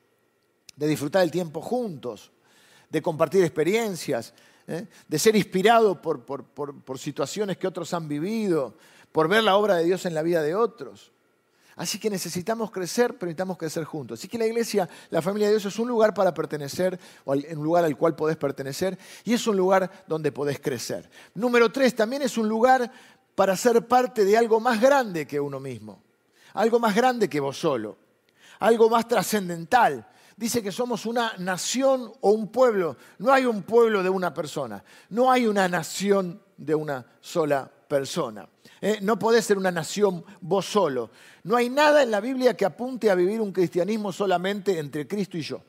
de 0.77 0.87
disfrutar 0.87 1.23
el 1.23 1.31
tiempo 1.31 1.61
juntos, 1.61 2.33
de 2.93 3.01
compartir 3.01 3.43
experiencias, 3.43 4.35
¿eh? 4.67 4.87
de 5.09 5.19
ser 5.19 5.35
inspirado 5.35 6.01
por, 6.01 6.23
por, 6.25 6.99
situaciones 6.99 7.57
que 7.57 7.67
otros 7.67 7.95
han 7.95 8.07
vivido, 8.07 8.75
por 9.11 9.29
ver 9.29 9.43
la 9.43 9.57
obra 9.57 9.77
de 9.77 9.85
Dios 9.85 10.05
en 10.05 10.15
la 10.15 10.23
vida 10.23 10.43
de 10.43 10.55
otros. 10.55 11.11
Así 11.75 11.99
que 11.99 12.11
necesitamos 12.11 12.71
crecer, 12.71 13.15
pero 13.15 13.29
necesitamos 13.29 13.57
crecer 13.57 13.85
juntos. 13.85 14.21
Así 14.21 14.29
que 14.29 14.37
la 14.37 14.45
iglesia, 14.45 14.87
la 15.09 15.23
familia 15.23 15.49
de 15.49 15.55
Dios 15.55 15.65
es 15.65 15.79
un 15.79 15.89
lugar 15.89 16.13
para 16.13 16.35
pertenecer, 16.35 17.01
o 17.25 17.33
un 17.33 17.65
lugar 17.65 17.87
al 17.87 17.97
cual 17.97 18.15
podés 18.15 18.37
pertenecer, 18.37 18.99
y 19.25 19.33
es 19.33 19.47
un 19.47 19.57
lugar 19.57 19.91
donde 20.07 20.31
podés 20.31 20.61
crecer. 20.61 21.09
Número 21.35 21.73
tres, 21.73 21.97
también 21.97 22.21
es 22.21 22.37
un 22.37 22.47
lugar 22.47 22.93
para 23.35 23.57
ser 23.57 23.89
parte 23.89 24.27
de 24.27 24.37
algo 24.37 24.61
más 24.61 24.83
grande 24.83 25.27
que 25.27 25.41
uno 25.41 25.59
mismo. 25.59 26.03
algo 26.53 26.79
más 26.79 26.95
grande 26.95 27.31
que 27.31 27.41
vos 27.41 27.57
solo, 27.57 27.97
algo 28.59 28.91
más 28.91 29.09
trascendental. 29.09 30.07
Dice 30.43 30.61
que 30.61 30.73
somos 30.73 31.07
una 31.07 31.35
nación 31.39 32.13
o 32.21 32.33
un 32.33 32.49
pueblo. 32.49 32.97
No 33.19 33.33
hay 33.33 33.45
un 33.45 33.63
pueblo 33.63 34.03
de 34.03 34.11
una 34.11 34.35
persona, 34.35 34.83
no 35.11 35.31
hay 35.31 35.47
una 35.47 35.69
nación 35.69 36.43
de 36.57 36.75
una 36.75 37.07
sola 37.21 37.71
persona. 37.87 38.49
¿eh? 38.81 38.99
no 39.03 39.21
podés 39.21 39.45
ser 39.45 39.57
una 39.57 39.71
nación 39.71 40.25
vos 40.41 40.67
solo. 40.67 41.11
No 41.45 41.55
hay 41.55 41.71
nada 41.71 42.03
en 42.03 42.11
la 42.11 42.19
Biblia 42.19 42.57
que 42.57 42.65
apunte 42.65 43.09
a 43.09 43.15
vivir 43.15 43.41
un 43.41 43.53
cristianismo 43.53 44.11
solamente 44.11 44.81
entre 44.81 45.07
Cristo 45.07 45.39
y 45.39 45.43
yo. 45.43 45.63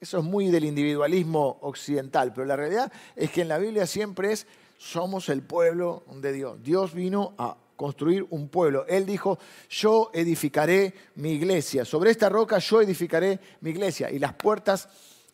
Eso 0.00 0.20
es 0.20 0.24
muy 0.24 0.46
del 0.46 0.64
individualismo 0.64 1.58
occidental, 1.60 2.32
pero 2.32 2.46
la 2.46 2.56
realidad 2.56 2.90
es 3.14 3.30
que 3.30 3.42
en 3.42 3.48
la 3.48 3.58
Biblia 3.58 3.86
siempre 3.86 4.32
es 4.32 4.46
somos 4.78 5.28
el 5.28 5.42
pueblo 5.42 6.04
de 6.22 6.32
Dios. 6.32 6.62
Dios 6.62 6.94
vino 6.94 7.34
a 7.36 7.54
construir 7.80 8.26
un 8.28 8.50
pueblo. 8.50 8.84
Él 8.86 9.06
dijo, 9.06 9.38
yo 9.70 10.10
edificaré 10.12 10.92
mi 11.14 11.30
iglesia. 11.30 11.86
Sobre 11.86 12.10
esta 12.10 12.28
roca 12.28 12.58
yo 12.58 12.82
edificaré 12.82 13.40
mi 13.62 13.70
iglesia. 13.70 14.10
Y 14.10 14.18
las 14.18 14.34
puertas 14.34 14.86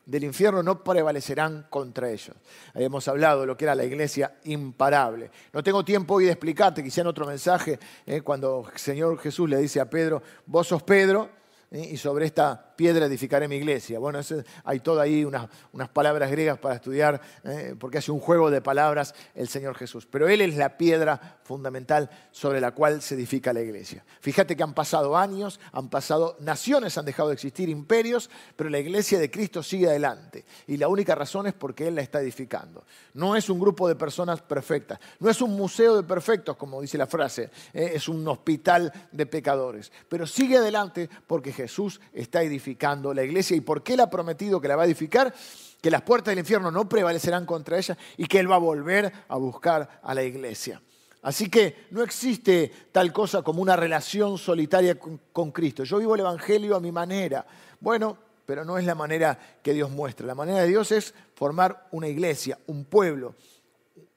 del 0.05 0.23
infierno 0.23 0.63
no 0.63 0.85
prevalecerán 0.85 1.67
contra 1.69 2.09
ellos. 2.09 2.37
Habíamos 2.73 3.09
hablado 3.09 3.41
de 3.41 3.49
lo 3.49 3.57
que 3.57 3.65
era 3.65 3.75
la 3.75 3.83
iglesia 3.83 4.37
imparable. 4.45 5.29
No 5.53 5.61
tengo 5.65 5.85
tiempo 5.85 6.15
hoy 6.15 6.27
de 6.27 6.31
explicarte, 6.31 6.85
quizá 6.85 7.01
en 7.01 7.09
otro 7.09 7.27
mensaje, 7.27 7.81
eh, 8.07 8.21
cuando 8.21 8.65
el 8.73 8.79
Señor 8.79 9.19
Jesús 9.19 9.51
le 9.51 9.59
dice 9.59 9.81
a 9.81 9.91
Pedro, 9.91 10.23
vos 10.47 10.69
sos 10.69 10.85
Pedro, 10.85 11.29
y 11.73 11.97
sobre 11.97 12.27
esta 12.27 12.76
piedra 12.77 13.07
edificaré 13.07 13.49
mi 13.49 13.57
iglesia. 13.57 13.99
Bueno, 13.99 14.21
hay 14.65 14.81
todo 14.81 15.01
ahí 15.01 15.25
unas, 15.25 15.49
palabras 15.93 16.31
griegas 16.31 16.59
para 16.59 16.77
estudiar, 16.77 17.21
eh, 17.45 17.75
porque 17.79 17.99
hace 17.99 18.13
un 18.13 18.21
juego 18.21 18.51
de 18.51 18.61
palabras 18.61 19.15
el 19.35 19.49
Señor 19.49 19.77
Jesús. 19.77 20.07
Pero 20.07 20.29
Él 20.29 20.43
es 20.43 20.57
la 20.57 20.77
piedra 20.77 21.39
fundamental 21.43 22.11
sobre 22.31 22.61
la 22.61 22.73
cual 22.73 23.01
se 23.03 23.15
edifica 23.15 23.53
la 23.53 23.61
iglesia. 23.61 24.05
Fíjate 24.21 24.57
que 24.57 24.63
han 24.63 24.75
pasado 24.75 25.17
años, 25.17 25.59
han 25.73 25.89
pasado, 25.89 26.37
naciones 26.41 26.99
han 26.99 27.07
dejado 27.07 27.31
de 27.31 27.35
existir, 27.35 27.69
imperios, 27.69 28.29
pero 28.57 28.69
la 28.69 28.79
iglesia 28.79 29.19
de 29.19 29.31
Cristo 29.31 29.63
sigue 29.63 29.89
adelante. 29.89 30.45
Y 30.67 30.77
la 30.77 30.89
única 30.89 31.15
razón 31.15 31.47
es 31.47 31.55
porque 31.55 31.89
Él 31.89 31.95
la 31.95 32.03
está 32.03 32.21
edificando. 32.21 32.85
No 33.15 33.37
es 33.37 33.49
un 33.49 33.59
grupo 33.59 33.89
de 33.89 33.97
personas 33.97 34.43
perfectas, 34.43 34.99
no 35.19 35.31
es 35.31 35.41
un 35.41 35.57
museo 35.57 35.97
de 35.97 36.03
perfectos, 36.03 36.57
como 36.57 36.81
dice 36.81 36.99
la 36.99 37.07
frase, 37.07 37.51
eh, 37.73 37.93
es 37.95 38.09
un 38.09 38.27
hospital 38.29 38.93
de 39.13 39.27
pecadores. 39.27 39.91
Pero 40.09 40.27
sigue 40.27 40.59
adelante 40.59 41.09
porque 41.27 41.53
Jesús 41.53 42.01
está 42.13 42.43
edificando 42.43 42.66
la 43.15 43.23
iglesia 43.23 43.57
y 43.57 43.61
por 43.61 43.83
qué 43.83 43.95
Él 43.95 44.01
ha 44.01 44.11
prometido 44.11 44.61
que 44.61 44.69
la 44.69 44.77
va 44.77 44.83
a 44.83 44.87
edificar, 44.87 45.33
que 45.81 45.91
las 45.91 46.03
puertas 46.03 46.33
del 46.33 46.41
infierno 46.41 46.71
no 46.71 46.89
prevalecerán 46.89 47.47
contra 47.47 47.79
ella 47.79 47.97
y 48.17 48.27
que 48.27 48.39
Él 48.39 48.51
va 48.51 48.57
a 48.57 48.59
volver 48.59 49.13
a 49.29 49.37
buscar 49.37 50.01
a 50.03 50.15
la 50.15 50.23
iglesia. 50.23 50.81
Así 51.23 51.49
que 51.51 51.87
no 51.91 52.03
existe 52.03 52.71
tal 52.93 53.13
cosa 53.13 53.43
como 53.43 53.61
una 53.61 53.75
relación 53.75 54.39
solitaria 54.39 54.97
con, 54.99 55.51
Cristo. 55.51 55.83
Yo 55.83 55.99
vivo 55.99 56.15
el 56.15 56.21
Evangelio 56.21 56.77
a 56.77 56.81
mi 56.81 56.93
manera. 56.93 57.45
Bueno, 57.81 58.17
pero 58.47 58.65
no 58.65 58.79
es 58.79 58.85
la 58.85 58.95
manera 58.95 59.37
que 59.61 59.73
Dios 59.73 59.91
muestra. 59.91 60.25
La 60.25 60.37
manera 60.37 60.61
de 60.61 60.69
Dios 60.69 60.93
es 60.93 61.15
formar 61.35 61.89
una 61.91 62.07
iglesia, 62.07 62.59
un 62.69 62.85
pueblo, 62.85 63.35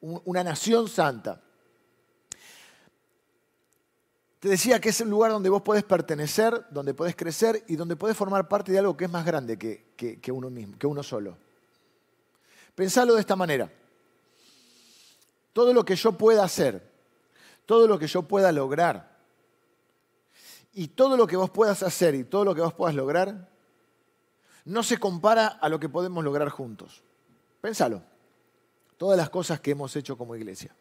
una 0.01 0.43
nación 0.43 0.87
santa. 0.87 1.41
Te 4.39 4.47
decía 4.47 4.79
que 4.79 4.89
es 4.89 5.01
el 5.01 5.09
lugar 5.09 5.31
donde 5.31 5.49
vos 5.49 5.61
podés 5.61 5.83
pertenecer, 5.83 6.65
donde 6.69 6.93
podés 6.93 7.15
crecer 7.15 7.63
y 7.67 7.75
donde 7.75 7.97
podés 7.97 8.15
formar 8.15 8.47
parte 8.47 8.71
de 8.71 8.79
algo 8.79 8.95
que 8.95 9.05
es 9.05 9.11
más 9.11 9.25
grande 9.25 9.57
que, 9.57 10.31
uno 10.31 10.49
mismo, 10.49 10.77
que 10.77 10.87
uno 10.87 11.03
solo. 11.03 11.37
Pensalo 12.73 13.15
de 13.15 13.19
esta 13.19 13.35
manera. 13.35 13.69
Todo 15.51 15.73
lo 15.73 15.83
que 15.83 15.97
yo 15.97 16.13
pueda 16.13 16.45
hacer, 16.45 16.89
todo 17.65 17.85
lo 17.85 17.99
que 17.99 18.07
yo 18.07 18.21
pueda 18.23 18.53
lograr, 18.53 19.19
y 20.71 20.87
todo 20.87 21.17
lo 21.17 21.27
que 21.27 21.35
vos 21.35 21.49
puedas 21.49 21.83
hacer 21.83 22.15
y 22.15 22.23
todo 22.23 22.45
lo 22.45 22.55
que 22.55 22.61
vos 22.61 22.73
puedas 22.73 22.95
lograr, 22.95 23.49
no 24.63 24.83
se 24.83 24.97
compara 24.97 25.47
a 25.47 25.67
lo 25.67 25.81
que 25.81 25.89
podemos 25.89 26.23
lograr 26.23 26.47
juntos. 26.47 27.03
Pensalo. 27.59 28.03
Todas 28.97 29.17
las 29.17 29.29
cosas 29.29 29.59
que 29.59 29.71
hemos 29.71 29.93
hecho 29.95 30.17
como 30.17 30.35
iglesia 30.35 30.73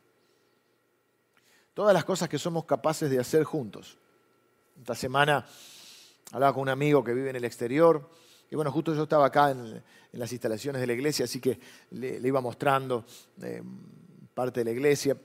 todas 1.78 1.94
las 1.94 2.04
cosas 2.04 2.28
que 2.28 2.40
somos 2.40 2.64
capaces 2.64 3.08
de 3.08 3.20
hacer 3.20 3.44
juntos. 3.44 3.96
Esta 4.80 4.96
semana 4.96 5.46
hablaba 6.32 6.52
con 6.52 6.62
un 6.62 6.70
amigo 6.70 7.04
que 7.04 7.14
vive 7.14 7.30
en 7.30 7.36
el 7.36 7.44
exterior 7.44 8.10
y 8.50 8.56
bueno, 8.56 8.72
justo 8.72 8.96
yo 8.96 9.04
estaba 9.04 9.26
acá 9.26 9.52
en, 9.52 9.80
las 10.10 10.32
instalaciones 10.32 10.80
de 10.80 10.88
la 10.88 10.92
iglesia, 10.92 11.26
así 11.26 11.40
que 11.40 11.56
le, 11.92 12.18
iba 12.18 12.40
mostrando 12.40 13.04
eh, 13.40 13.62
parte 14.34 14.58
de 14.58 14.64
la 14.64 14.70
iglesia. 14.72 15.16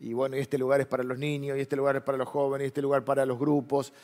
Y 0.00 0.12
bueno, 0.12 0.36
este 0.36 0.58
lugar 0.58 0.82
es 0.82 0.86
para 0.86 1.04
los 1.04 1.16
niños, 1.16 1.56
y 1.56 1.62
este 1.62 1.76
lugar 1.76 1.96
es 1.96 2.02
para 2.02 2.18
los 2.18 2.28
jóvenes, 2.28 2.66
y 2.66 2.68
este 2.68 2.82
lugar 2.82 3.02
para 3.02 3.24
los 3.24 3.38
grupos. 3.38 3.94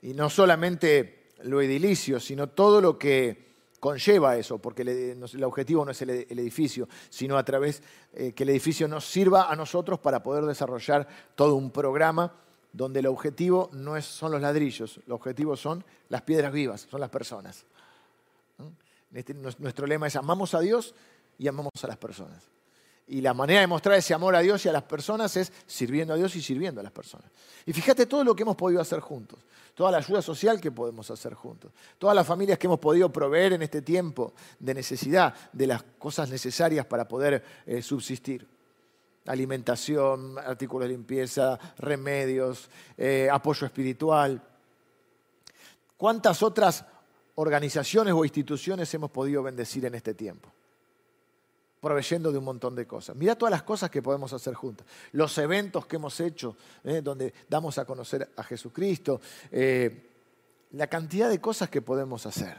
Y 0.00 0.14
no 0.14 0.30
solamente 0.30 1.32
lo 1.42 1.60
edilicio, 1.60 2.18
sino 2.18 2.48
todo 2.48 2.80
lo 2.80 2.98
que 2.98 3.49
conlleva 3.80 4.36
eso, 4.36 4.58
porque 4.58 4.82
el, 4.82 5.44
objetivo 5.44 5.84
no 5.84 5.90
es 5.90 6.02
el, 6.02 6.10
edificio, 6.10 6.88
sino 7.08 7.36
a 7.36 7.44
través 7.44 7.82
eh, 8.12 8.32
que 8.32 8.44
el 8.44 8.50
edificio 8.50 8.86
nos 8.86 9.06
sirva 9.06 9.50
a 9.50 9.56
nosotros 9.56 9.98
para 9.98 10.22
poder 10.22 10.44
desarrollar 10.44 11.08
todo 11.34 11.56
un 11.56 11.70
programa 11.70 12.32
donde 12.72 13.00
el 13.00 13.06
objetivo 13.06 13.70
no 13.72 13.96
es, 13.96 14.04
son 14.04 14.30
los 14.32 14.40
ladrillos, 14.40 15.00
el 15.04 15.12
objetivo 15.12 15.56
son 15.56 15.84
las 16.08 16.22
piedras 16.22 16.52
vivas, 16.52 16.86
son 16.88 17.00
las 17.00 17.10
personas. 17.10 17.64
Este, 19.12 19.34
nuestro 19.34 19.86
lema 19.86 20.06
es 20.06 20.14
amamos 20.14 20.54
a 20.54 20.60
Dios 20.60 20.94
y 21.38 21.48
amamos 21.48 21.72
a 21.82 21.86
las 21.88 21.96
personas. 21.96 22.48
Y 23.10 23.22
la 23.22 23.34
manera 23.34 23.60
de 23.60 23.66
mostrar 23.66 23.98
ese 23.98 24.14
amor 24.14 24.36
a 24.36 24.40
Dios 24.40 24.64
y 24.64 24.68
a 24.68 24.72
las 24.72 24.84
personas 24.84 25.36
es 25.36 25.52
sirviendo 25.66 26.14
a 26.14 26.16
Dios 26.16 26.36
y 26.36 26.40
sirviendo 26.40 26.80
a 26.80 26.84
las 26.84 26.92
personas. 26.92 27.28
Y 27.66 27.72
fíjate 27.72 28.06
todo 28.06 28.22
lo 28.22 28.36
que 28.36 28.44
hemos 28.44 28.54
podido 28.54 28.80
hacer 28.80 29.00
juntos, 29.00 29.40
toda 29.74 29.90
la 29.90 29.98
ayuda 29.98 30.22
social 30.22 30.60
que 30.60 30.70
podemos 30.70 31.10
hacer 31.10 31.34
juntos, 31.34 31.72
todas 31.98 32.14
las 32.14 32.24
familias 32.24 32.56
que 32.56 32.68
hemos 32.68 32.78
podido 32.78 33.10
proveer 33.10 33.54
en 33.54 33.62
este 33.62 33.82
tiempo 33.82 34.32
de 34.60 34.74
necesidad, 34.74 35.34
de 35.52 35.66
las 35.66 35.82
cosas 35.98 36.30
necesarias 36.30 36.86
para 36.86 37.08
poder 37.08 37.42
eh, 37.66 37.82
subsistir. 37.82 38.46
Alimentación, 39.26 40.38
artículos 40.38 40.86
de 40.88 40.94
limpieza, 40.94 41.58
remedios, 41.78 42.70
eh, 42.96 43.28
apoyo 43.28 43.66
espiritual. 43.66 44.40
¿Cuántas 45.96 46.44
otras 46.44 46.84
organizaciones 47.34 48.14
o 48.14 48.24
instituciones 48.24 48.94
hemos 48.94 49.10
podido 49.10 49.42
bendecir 49.42 49.84
en 49.84 49.96
este 49.96 50.14
tiempo? 50.14 50.52
Proveyendo 51.80 52.30
de 52.30 52.38
un 52.38 52.44
montón 52.44 52.74
de 52.74 52.86
cosas. 52.86 53.16
Mira 53.16 53.36
todas 53.36 53.50
las 53.50 53.62
cosas 53.62 53.90
que 53.90 54.02
podemos 54.02 54.32
hacer 54.32 54.54
juntos. 54.54 54.86
Los 55.12 55.36
eventos 55.38 55.86
que 55.86 55.96
hemos 55.96 56.20
hecho, 56.20 56.56
eh, 56.84 57.00
donde 57.02 57.32
damos 57.48 57.78
a 57.78 57.84
conocer 57.84 58.30
a 58.36 58.42
Jesucristo, 58.42 59.20
eh, 59.50 60.10
la 60.72 60.86
cantidad 60.86 61.28
de 61.28 61.40
cosas 61.40 61.70
que 61.70 61.82
podemos 61.82 62.26
hacer. 62.26 62.58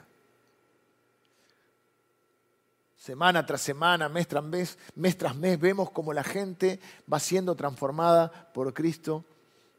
Semana 2.97 3.45
tras 3.45 3.61
semana, 3.61 4.09
mes 4.09 4.27
tras 4.27 4.43
mes, 4.43 4.77
mes 4.95 5.17
tras 5.17 5.35
mes, 5.35 5.59
vemos 5.59 5.91
como 5.91 6.13
la 6.13 6.23
gente 6.23 6.79
va 7.11 7.19
siendo 7.19 7.55
transformada 7.55 8.51
por 8.53 8.73
Cristo 8.73 9.25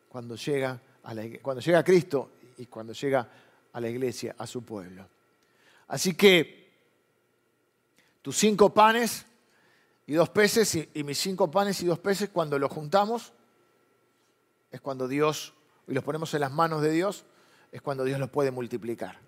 cuando 0.09 0.35
llega 0.35 0.81
a, 1.05 1.15
cuando 1.41 1.61
llega 1.61 1.79
a 1.79 1.85
Cristo 1.85 2.31
y 2.59 2.67
cuando 2.67 2.93
llega 2.93 3.29
a 3.73 3.81
la 3.81 3.89
iglesia, 3.89 4.35
a 4.39 4.47
su 4.47 4.65
pueblo. 4.65 5.07
Así 5.89 6.15
que 6.15 6.63
tus 8.23 8.37
cinco 8.37 8.71
panes 8.71 9.27
y 10.07 10.15
dos 10.15 10.29
peces 10.31 10.75
y, 10.75 11.05
mis 11.05 11.19
cinco 11.19 11.51
panes 11.51 11.81
y 11.83 11.87
dos 11.87 11.99
peces, 11.99 12.31
cuando 12.31 12.59
los 12.59 12.71
juntamos, 12.71 13.33
es 14.71 14.81
cuando 14.81 15.07
Dios, 15.07 15.55
y 15.87 15.95
los 15.95 16.03
ponemos 16.03 16.33
en 16.35 16.41
las 16.41 16.51
manos 16.51 16.83
de 16.83 16.91
Dios, 16.91 17.25
es 17.71 17.81
cuando 17.81 18.05
Dios 18.05 18.19
los 18.19 18.31
puede 18.31 18.51
multiplicar. 18.51 19.19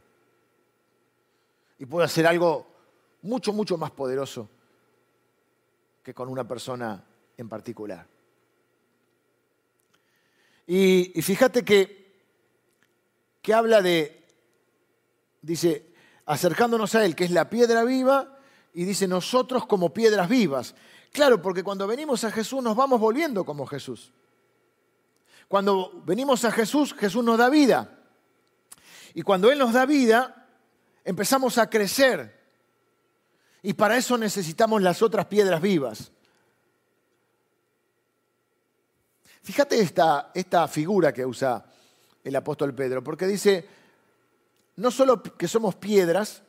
Y 1.79 1.87
puede 1.87 2.07
hacer 2.07 2.27
algo 2.27 2.67
mucho, 3.23 3.53
mucho 3.53 3.77
más 3.79 3.91
poderoso 3.91 4.49
que 6.03 6.13
con 6.13 6.29
una 6.29 6.47
persona 6.47 7.05
en 7.37 7.49
particular. 7.49 8.07
Y, 10.67 11.19
y 11.19 11.23
fíjate 11.23 11.65
que, 11.65 12.05
que 13.41 13.55
habla 13.55 13.81
de, 13.81 14.25
dice, 15.41 15.95
acercándonos 16.27 16.95
a 16.95 17.05
Él, 17.05 17.15
que 17.15 17.25
es 17.25 17.31
la 17.31 17.49
piedra 17.49 17.85
viva 17.85 18.34
y 18.75 18.85
dice 18.85 19.07
nosotros 19.07 19.67
como 19.67 19.95
piedras 19.95 20.29
vivas. 20.29 20.75
Claro, 21.13 21.41
porque 21.41 21.63
cuando 21.63 21.87
venimos 21.87 22.25
a 22.25 22.31
Jesús 22.31 22.63
nos 22.63 22.77
vamos 22.77 23.01
volviendo 23.01 23.45
como 23.45 23.67
Jesús. 23.67 24.13
Cuando 25.47 26.03
venimos 26.05 26.45
a 26.45 26.51
Jesús, 26.51 26.93
Jesús 26.93 27.25
nos 27.25 27.39
da 27.39 27.49
vida. 27.49 28.01
Y 29.15 29.23
cuando 29.23 29.51
Él 29.51 29.59
nos 29.59 29.73
da 29.73 29.87
vida, 29.87 30.49
empezamos 31.05 31.57
a 31.59 31.71
crecer. 31.71 32.43
Y 33.63 33.75
para 33.75 33.97
eso 33.97 34.19
necesitamos 34.19 34.83
las 34.83 35.03
otras 35.03 35.27
piedras 35.27 35.63
vivas. 35.63 36.11
Fíjate 39.43 39.79
esta, 39.81 40.33
esta 40.35 40.67
figura 40.67 41.13
que 41.13 41.25
usa 41.25 41.65
el 42.25 42.35
apóstol 42.35 42.75
Pedro, 42.75 43.05
porque 43.05 43.27
dice, 43.27 43.69
no 44.77 44.91
solo 44.91 45.23
que 45.23 45.47
somos 45.47 45.77
piedras 45.77 46.43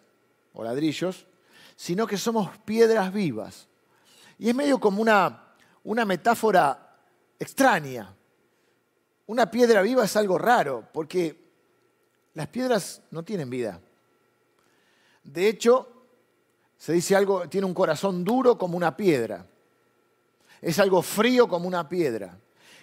o 0.53 0.63
ladrillos, 0.63 1.27
sino 1.75 2.07
que 2.07 2.17
somos 2.17 2.57
piedras 2.59 3.13
vivas. 3.13 3.67
Y 4.37 4.49
es 4.49 4.55
medio 4.55 4.79
como 4.79 5.01
una, 5.01 5.53
una 5.83 6.05
metáfora 6.05 6.97
extraña. 7.39 8.15
una 9.27 9.49
piedra 9.49 9.81
viva 9.81 10.05
es 10.05 10.15
algo 10.15 10.37
raro, 10.37 10.87
porque 10.93 11.43
las 12.33 12.47
piedras 12.47 13.01
no 13.11 13.23
tienen 13.23 13.49
vida. 13.49 13.81
De 15.23 15.47
hecho, 15.47 15.95
se 16.77 16.93
dice 16.93 17.15
algo, 17.15 17.49
tiene 17.49 17.65
un 17.65 17.73
corazón 17.73 18.23
duro 18.23 18.57
como 18.57 18.77
una 18.77 18.95
piedra. 18.95 19.47
Es 20.61 20.79
algo 20.79 21.01
frío 21.01 21.47
como 21.47 21.67
una 21.67 21.89
piedra. 21.89 22.37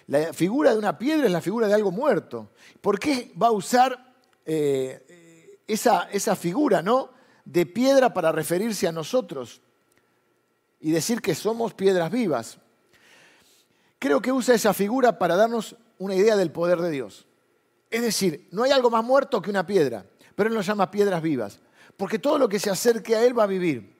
La 0.07 0.33
figura 0.33 0.71
de 0.71 0.77
una 0.77 0.97
piedra 0.97 1.27
es 1.27 1.31
la 1.31 1.41
figura 1.41 1.67
de 1.67 1.73
algo 1.73 1.91
muerto. 1.91 2.51
¿Por 2.81 2.99
qué 2.99 3.31
va 3.41 3.47
a 3.47 3.51
usar 3.51 4.13
eh, 4.45 5.59
esa, 5.65 6.09
esa 6.11 6.35
figura 6.35 6.81
¿no? 6.81 7.11
De 7.45 7.65
piedra 7.65 8.13
para 8.13 8.31
referirse 8.31 8.87
a 8.87 8.91
nosotros 8.91 9.61
y 10.79 10.91
decir 10.91 11.21
que 11.21 11.35
somos 11.35 11.73
piedras 11.73 12.11
vivas? 12.11 12.57
Creo 13.99 14.21
que 14.21 14.31
usa 14.31 14.55
esa 14.55 14.73
figura 14.73 15.17
para 15.17 15.35
darnos 15.35 15.75
una 15.97 16.15
idea 16.15 16.35
del 16.35 16.51
poder 16.51 16.79
de 16.79 16.91
Dios. 16.91 17.25
Es 17.89 18.01
decir, 18.01 18.47
no 18.51 18.63
hay 18.63 18.71
algo 18.71 18.89
más 18.89 19.03
muerto 19.03 19.41
que 19.41 19.49
una 19.49 19.65
piedra, 19.65 20.05
pero 20.35 20.49
Él 20.49 20.55
lo 20.55 20.61
llama 20.61 20.91
piedras 20.91 21.21
vivas. 21.21 21.59
Porque 21.95 22.19
todo 22.19 22.37
lo 22.37 22.49
que 22.49 22.59
se 22.59 22.69
acerque 22.69 23.15
a 23.15 23.23
Él 23.23 23.37
va 23.37 23.43
a 23.43 23.47
vivir. 23.47 23.95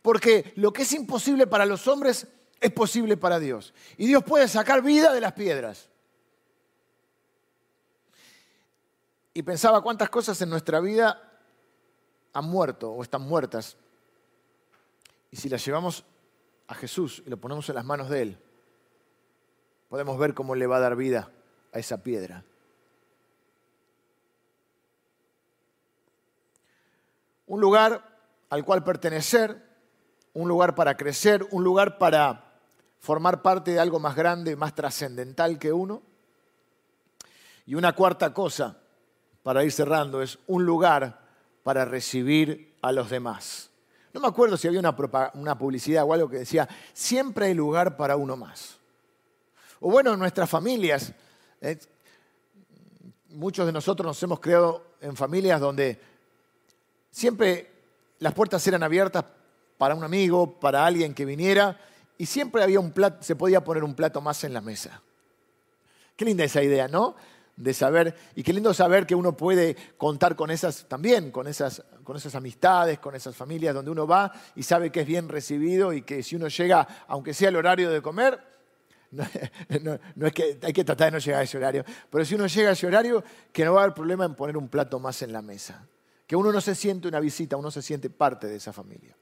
Porque 0.00 0.52
lo 0.56 0.72
que 0.72 0.82
es 0.82 0.92
imposible 0.92 1.46
para 1.46 1.66
los 1.66 1.86
hombres 1.88 2.26
es 2.60 2.72
posible 2.72 3.16
para 3.16 3.38
Dios. 3.38 3.74
Y 3.98 4.06
Dios 4.06 4.24
puede 4.24 4.48
sacar 4.48 4.82
vida 4.82 5.12
de 5.12 5.20
las 5.20 5.32
piedras. 5.32 5.88
Y 9.34 9.42
pensaba 9.42 9.82
cuántas 9.82 10.08
cosas 10.08 10.40
en 10.40 10.48
nuestra 10.48 10.80
vida 10.80 11.33
han 12.34 12.44
muerto 12.44 12.90
o 12.90 13.02
están 13.02 13.22
muertas. 13.22 13.76
Y 15.30 15.36
si 15.36 15.48
las 15.48 15.64
llevamos 15.64 16.04
a 16.66 16.74
Jesús 16.74 17.22
y 17.24 17.30
lo 17.30 17.38
ponemos 17.38 17.68
en 17.68 17.76
las 17.76 17.84
manos 17.84 18.10
de 18.10 18.22
Él, 18.22 18.38
podemos 19.88 20.18
ver 20.18 20.34
cómo 20.34 20.54
le 20.54 20.66
va 20.66 20.76
a 20.76 20.80
dar 20.80 20.96
vida 20.96 21.30
a 21.72 21.78
esa 21.78 22.02
piedra. 22.02 22.44
Un 27.46 27.60
lugar 27.60 28.02
al 28.50 28.64
cual 28.64 28.82
pertenecer, 28.82 29.62
un 30.32 30.48
lugar 30.48 30.74
para 30.74 30.96
crecer, 30.96 31.46
un 31.52 31.62
lugar 31.62 31.98
para 31.98 32.52
formar 32.98 33.42
parte 33.42 33.72
de 33.72 33.80
algo 33.80 34.00
más 34.00 34.16
grande, 34.16 34.56
más 34.56 34.74
trascendental 34.74 35.58
que 35.58 35.72
uno. 35.72 36.02
Y 37.66 37.76
una 37.76 37.94
cuarta 37.94 38.34
cosa, 38.34 38.78
para 39.42 39.62
ir 39.62 39.72
cerrando, 39.72 40.22
es 40.22 40.38
un 40.46 40.64
lugar 40.64 41.23
para 41.64 41.84
recibir 41.84 42.76
a 42.82 42.92
los 42.92 43.10
demás. 43.10 43.70
No 44.12 44.20
me 44.20 44.28
acuerdo 44.28 44.56
si 44.56 44.68
había 44.68 44.78
una, 44.78 45.58
publicidad 45.58 46.04
o 46.04 46.12
algo 46.12 46.28
que 46.28 46.38
decía, 46.38 46.68
siempre 46.92 47.46
hay 47.46 47.54
lugar 47.54 47.96
para 47.96 48.14
uno 48.16 48.36
más. 48.36 48.76
O 49.80 49.90
bueno, 49.90 50.12
en 50.12 50.20
nuestras 50.20 50.48
familias, 50.48 51.12
eh, 51.60 51.76
muchos 53.30 53.66
de 53.66 53.72
nosotros 53.72 54.06
nos 54.06 54.22
hemos 54.22 54.38
creado 54.38 54.84
en 55.00 55.16
familias 55.16 55.60
donde 55.60 56.00
siempre 57.10 57.72
las 58.20 58.34
puertas 58.34 58.64
eran 58.68 58.84
abiertas 58.84 59.24
para 59.76 59.96
un 59.96 60.04
amigo, 60.04 60.60
para 60.60 60.86
alguien 60.86 61.12
que 61.12 61.24
viniera, 61.24 61.80
y 62.16 62.26
siempre 62.26 62.62
había 62.62 62.78
un 62.78 62.92
plato, 62.92 63.22
se 63.22 63.34
podía 63.34 63.64
poner 63.64 63.82
un 63.82 63.94
plato 63.94 64.20
más 64.20 64.44
en 64.44 64.52
la 64.52 64.60
mesa. 64.60 65.02
Qué 66.16 66.24
linda 66.24 66.44
esa 66.44 66.62
idea, 66.62 66.86
¿no? 66.86 67.16
De 67.56 67.72
saber, 67.72 68.16
y 68.34 68.42
qué 68.42 68.52
lindo 68.52 68.74
saber 68.74 69.06
que 69.06 69.14
uno 69.14 69.36
puede 69.36 69.76
contar 69.96 70.34
con 70.34 70.50
esas 70.50 70.86
también, 70.88 71.30
con 71.30 71.46
esas, 71.46 71.84
con 72.02 72.16
esas 72.16 72.34
amistades, 72.34 72.98
con 72.98 73.14
esas 73.14 73.36
familias 73.36 73.74
donde 73.74 73.92
uno 73.92 74.08
va 74.08 74.32
y 74.56 74.64
sabe 74.64 74.90
que 74.90 75.02
es 75.02 75.06
bien 75.06 75.28
recibido 75.28 75.92
y 75.92 76.02
que 76.02 76.24
si 76.24 76.34
uno 76.34 76.48
llega, 76.48 76.86
aunque 77.06 77.32
sea 77.32 77.50
el 77.50 77.56
horario 77.56 77.90
de 77.90 78.02
comer, 78.02 78.40
no, 79.82 79.98
no, 80.16 80.26
es 80.26 80.32
que 80.32 80.58
hay 80.62 80.72
que 80.72 80.84
tratar 80.84 81.06
de 81.06 81.12
no 81.12 81.18
llegar 81.18 81.40
a 81.40 81.44
ese 81.44 81.56
horario, 81.56 81.84
pero 82.10 82.24
si 82.24 82.34
uno 82.34 82.46
llega 82.48 82.70
a 82.70 82.72
ese 82.72 82.86
horario, 82.86 83.22
que 83.52 83.64
no 83.64 83.74
va 83.74 83.82
a 83.82 83.84
haber 83.84 83.94
problema 83.94 84.24
en 84.24 84.34
poner 84.34 84.56
un 84.56 84.68
plato 84.68 84.98
más 84.98 85.22
en 85.22 85.32
la 85.32 85.42
mesa. 85.42 85.86
Que 86.26 86.36
uno 86.36 86.50
no 86.50 86.60
se 86.60 86.74
siente 86.74 87.06
una 87.06 87.20
visita, 87.20 87.56
uno 87.56 87.70
se 87.70 87.82
siente 87.82 88.10
parte 88.10 88.46
de 88.48 88.56
esa 88.56 88.72
familia. 88.72 89.16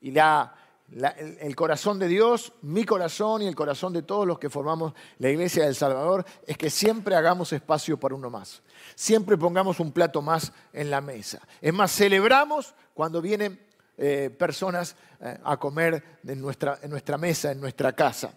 Y 0.00 0.10
la, 0.10 0.54
el, 0.94 1.56
corazón 1.56 1.98
de 1.98 2.06
Dios, 2.06 2.52
mi 2.62 2.84
corazón 2.84 3.42
y 3.42 3.46
el 3.46 3.54
corazón 3.54 3.92
de 3.92 4.02
todos 4.02 4.26
los 4.26 4.38
que 4.38 4.50
formamos 4.50 4.92
la 5.18 5.30
iglesia 5.30 5.64
del 5.64 5.74
Salvador, 5.74 6.24
es 6.46 6.58
que 6.58 6.70
siempre 6.70 7.16
hagamos 7.16 7.52
espacio 7.52 7.98
para 7.98 8.14
uno 8.14 8.28
más. 8.30 8.62
Siempre 8.94 9.38
pongamos 9.38 9.80
un 9.80 9.92
plato 9.92 10.20
más 10.20 10.52
en 10.72 10.90
la 10.90 11.00
mesa. 11.00 11.40
Es 11.60 11.72
más, 11.72 11.92
celebramos 11.92 12.74
cuando 12.94 13.22
vienen 13.22 13.58
eh, 13.96 14.30
personas 14.38 14.96
eh, 15.20 15.38
a 15.42 15.56
comer 15.56 16.20
en 16.26 16.40
nuestra, 16.40 16.78
en 16.82 16.90
nuestra, 16.90 17.16
mesa, 17.16 17.52
en 17.52 17.60
nuestra 17.60 17.92
casa. 17.92 18.34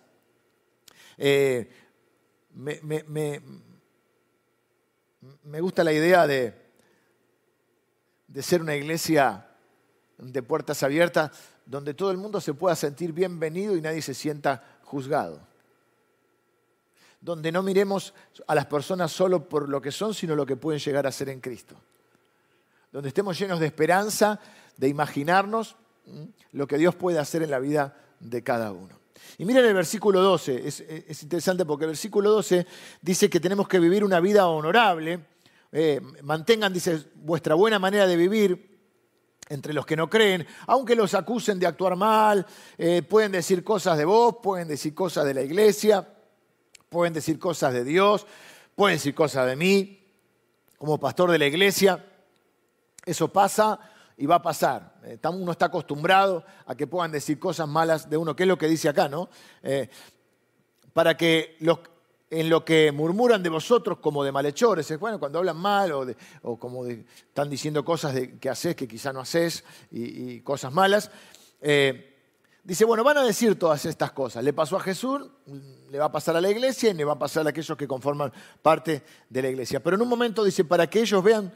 Eh, 1.18 1.70
me, 2.54 2.80
me, 5.44 5.60
gusta 5.60 5.84
la 5.84 5.92
idea 5.92 6.26
de, 6.26 6.54
de 8.28 8.44
ser 8.44 8.62
una 8.62 8.76
iglesia 8.76 9.46
de 10.18 10.42
puertas 10.42 10.84
abiertas 10.84 11.32
donde 11.66 11.94
todo 11.94 12.12
el 12.12 12.18
mundo 12.18 12.40
se 12.40 12.54
pueda 12.54 12.76
sentir 12.76 13.12
bienvenido 13.12 13.76
y 13.76 13.82
nadie 13.82 14.02
se 14.02 14.14
sienta 14.14 14.80
juzgado. 14.84 15.40
Donde 17.20 17.52
no 17.52 17.64
miremos 17.64 18.14
a 18.46 18.54
las 18.54 18.68
personas 18.68 19.12
solo 19.12 19.50
por 19.50 19.68
lo 19.68 19.82
que 19.82 19.92
son, 19.92 20.14
sino 20.14 20.36
lo 20.36 20.46
que 20.46 20.56
pueden 20.56 20.80
llegar 20.80 21.08
a 21.08 21.12
ser 21.12 21.30
en 21.30 21.42
Cristo. 21.42 21.76
Donde 22.92 23.10
estemos 23.10 23.38
llenos 23.38 23.60
de 23.60 23.66
esperanza, 23.66 24.40
de 24.78 24.88
imaginarnos 24.88 25.76
lo 26.52 26.68
que 26.68 26.78
Dios 26.78 26.96
puede 26.96 27.18
hacer 27.18 27.42
en 27.42 27.50
la 27.50 27.60
vida 27.60 27.98
de 28.20 28.44
cada 28.44 28.72
uno. 28.72 29.00
Y 29.38 29.46
miren 29.46 29.66
el 29.66 29.74
versículo 29.74 30.22
12, 30.22 30.68
es, 30.68 30.82
es 30.82 31.24
interesante 31.24 31.66
porque 31.66 31.86
el 31.86 31.90
versículo 31.90 32.30
12 32.30 32.66
dice 33.02 33.30
que 33.30 33.40
tenemos 33.40 33.68
que 33.68 33.80
vivir 33.80 34.04
una 34.04 34.20
vida 34.20 34.48
honorable. 34.48 35.26
Eh, 35.72 36.00
mantengan, 36.22 36.72
dice, 36.72 37.06
vuestra 37.16 37.56
buena 37.56 37.80
manera 37.80 38.06
de 38.08 38.16
vivir 38.16 38.75
entre 39.50 39.74
los 39.74 39.86
que 39.86 39.96
no 39.96 40.10
creen, 40.10 40.46
aunque 40.68 40.96
los 40.96 41.14
acusen 41.14 41.60
de 41.60 41.68
actuar 41.68 41.96
mal, 41.96 42.46
eh, 42.78 43.02
pueden 43.04 43.32
decir 43.32 43.64
cosas 43.64 43.98
de 43.98 44.06
vos, 44.06 44.38
pueden 44.42 44.68
decir 44.68 44.94
cosas 44.94 45.26
de 45.26 45.34
la 45.34 45.42
iglesia, 45.42 46.08
pueden 46.90 47.14
decir 47.14 47.38
cosas 47.38 47.74
de 47.74 47.84
Dios, 47.84 48.26
pueden 48.76 48.98
decir 48.98 49.14
cosas 49.14 49.46
de 49.48 49.56
mí, 49.56 50.06
como 50.78 51.00
pastor 51.00 51.32
de 51.32 51.40
la 51.40 51.46
iglesia. 51.46 52.06
Eso 53.06 53.28
pasa 53.28 53.80
y 54.18 54.26
va 54.26 54.36
a 54.36 54.42
pasar. 54.42 54.96
Eh, 55.04 55.20
uno 55.30 55.52
está 55.52 55.66
acostumbrado 55.66 56.44
a 56.66 56.76
que 56.76 56.88
puedan 56.88 57.12
decir 57.12 57.40
cosas 57.40 57.68
malas 57.68 58.10
de 58.10 58.18
uno, 58.18 58.36
que 58.36 58.44
es 58.44 58.50
lo 58.50 58.58
que 58.58 58.68
dice 58.68 58.90
acá, 58.90 59.08
¿no? 59.08 59.30
Eh, 59.62 59.90
para 60.94 61.18
que 61.18 61.58
los, 61.60 61.80
en 62.30 62.50
lo 62.50 62.66
que 62.66 62.92
murmuran 62.92 63.44
de 63.44 63.50
vosotros 63.50 64.00
como 64.00 64.24
de 64.24 64.32
malhechores. 64.32 64.98
Bueno, 65.00 65.20
cuando 65.20 65.40
hablan 65.40 65.58
mal 65.58 65.92
o, 66.42 66.58
como 66.58 66.86
están 66.88 67.50
diciendo 67.50 67.86
cosas 67.86 68.14
de, 68.16 68.38
que 68.38 68.50
haces 68.50 68.76
que 68.76 68.88
quizá 68.88 69.14
no 69.14 69.22
haces 69.22 69.64
y, 69.92 70.40
cosas 70.42 70.74
malas. 70.74 71.12
Eh, 71.62 72.14
dice, 72.64 72.84
bueno, 72.86 73.04
van 73.04 73.18
a 73.18 73.24
decir 73.24 73.58
todas 73.58 73.86
estas 73.86 74.12
cosas. 74.12 74.44
Le 74.44 74.54
pasó 74.54 74.78
a 74.78 74.80
Jesús, 74.80 75.30
le 75.90 76.00
va 76.00 76.06
a 76.06 76.12
pasar 76.12 76.36
a 76.36 76.42
la 76.42 76.50
iglesia 76.50 76.90
y 76.90 76.94
le 76.94 77.06
va 77.06 77.14
a 77.14 77.20
pasar 77.20 77.46
a 77.46 77.50
aquellos 77.50 77.78
que 77.78 77.88
conforman 77.88 78.32
parte 78.62 79.04
de 79.30 79.42
la 79.42 79.50
iglesia. 79.50 79.82
Pero 79.82 79.96
en 79.96 80.02
un 80.02 80.10
momento 80.10 80.44
dice, 80.44 80.66
para 80.66 80.90
que 80.90 81.02
ellos 81.02 81.24
vean, 81.24 81.54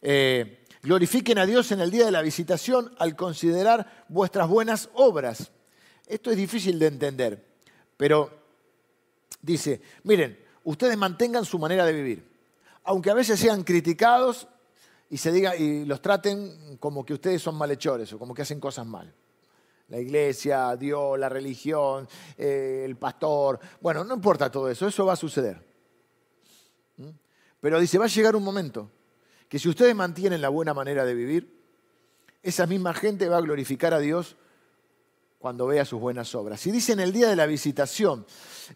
eh, 0.00 0.64
glorifiquen 0.82 1.38
a 1.38 1.46
Dios 1.46 1.70
en 1.72 1.80
el 1.80 1.90
día 1.90 2.06
de 2.06 2.12
la 2.12 2.22
visitación 2.22 2.94
al 2.98 3.14
considerar 3.14 4.04
vuestras 4.08 4.48
buenas 4.48 4.88
obras. 4.94 5.50
Esto 6.06 6.30
es 6.30 6.38
difícil 6.38 6.78
de 6.78 6.86
entender, 6.86 7.44
pero 7.98 8.30
dice, 9.52 9.80
miren, 10.04 10.38
ustedes 10.64 10.96
mantengan 10.96 11.44
su 11.44 11.58
manera 11.58 11.84
de 11.84 11.92
vivir, 11.92 12.28
aunque 12.84 13.10
a 13.10 13.14
veces 13.14 13.40
sean 13.40 13.64
criticados 13.64 14.48
y, 15.10 15.16
se 15.16 15.32
diga, 15.32 15.56
y 15.56 15.84
los 15.84 16.02
traten 16.02 16.76
como 16.78 17.04
que 17.04 17.14
ustedes 17.14 17.42
son 17.42 17.54
malhechores 17.56 18.12
o 18.12 18.18
como 18.18 18.34
que 18.34 18.42
hacen 18.42 18.60
cosas 18.60 18.86
mal. 18.86 19.12
La 19.88 19.98
iglesia, 19.98 20.76
Dios, 20.76 21.18
la 21.18 21.30
religión, 21.30 22.06
eh, 22.36 22.82
el 22.84 22.96
pastor. 22.96 23.58
Bueno, 23.80 24.04
no 24.04 24.14
importa 24.14 24.50
todo 24.50 24.68
eso, 24.68 24.86
eso 24.86 25.06
va 25.06 25.14
a 25.14 25.16
suceder. 25.16 25.64
¿Mm? 26.98 27.08
Pero 27.60 27.80
dice, 27.80 27.96
va 27.96 28.04
a 28.04 28.08
llegar 28.08 28.36
un 28.36 28.44
momento 28.44 28.90
que 29.48 29.58
si 29.58 29.68
ustedes 29.68 29.94
mantienen 29.94 30.42
la 30.42 30.50
buena 30.50 30.74
manera 30.74 31.06
de 31.06 31.14
vivir, 31.14 31.58
esa 32.42 32.66
misma 32.66 32.92
gente 32.92 33.28
va 33.28 33.38
a 33.38 33.40
glorificar 33.40 33.94
a 33.94 33.98
Dios 33.98 34.36
cuando 35.38 35.66
vea 35.68 35.84
sus 35.84 36.00
buenas 36.00 36.34
obras. 36.34 36.66
Y 36.66 36.72
dice 36.72 36.92
en 36.92 37.00
el 37.00 37.12
día 37.12 37.28
de 37.28 37.36
la 37.36 37.46
visitación, 37.46 38.26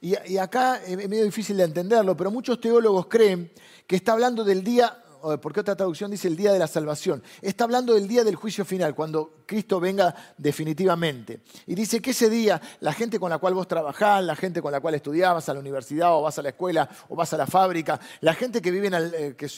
y, 0.00 0.36
acá 0.38 0.80
es 0.82 0.96
medio 1.08 1.24
difícil 1.24 1.56
de 1.56 1.64
entenderlo, 1.64 2.16
pero 2.16 2.30
muchos 2.30 2.60
teólogos 2.60 3.06
creen 3.06 3.50
que 3.86 3.96
está 3.96 4.12
hablando 4.12 4.44
del 4.44 4.62
día, 4.62 4.96
porque 5.40 5.60
otra 5.60 5.76
traducción 5.76 6.10
dice 6.10 6.28
el 6.28 6.36
día 6.36 6.52
de 6.52 6.58
la 6.60 6.68
salvación, 6.68 7.22
está 7.42 7.64
hablando 7.64 7.94
del 7.94 8.06
día 8.06 8.22
del 8.22 8.36
juicio 8.36 8.64
final, 8.64 8.94
cuando 8.94 9.42
Cristo 9.44 9.80
venga 9.80 10.14
definitivamente. 10.38 11.40
Y 11.66 11.74
dice 11.74 12.00
que 12.00 12.12
ese 12.12 12.30
día 12.30 12.60
la 12.80 12.92
gente 12.92 13.18
con 13.18 13.30
la 13.30 13.38
cual 13.38 13.54
vos 13.54 13.66
trabajás, 13.66 14.22
la 14.24 14.36
gente 14.36 14.62
con 14.62 14.70
la 14.70 14.80
cual 14.80 14.94
estudiabas 14.94 15.48
a 15.48 15.54
la 15.54 15.60
universidad 15.60 16.16
o 16.16 16.22
vas 16.22 16.38
a 16.38 16.42
la 16.42 16.50
escuela 16.50 16.88
o 17.08 17.16
vas 17.16 17.32
a 17.32 17.36
la 17.36 17.46
fábrica, 17.46 18.00
la 18.20 18.34
gente 18.34 18.62
que 18.62 18.70
viven, 18.70 18.94
eh, 18.94 19.34
que, 19.36 19.48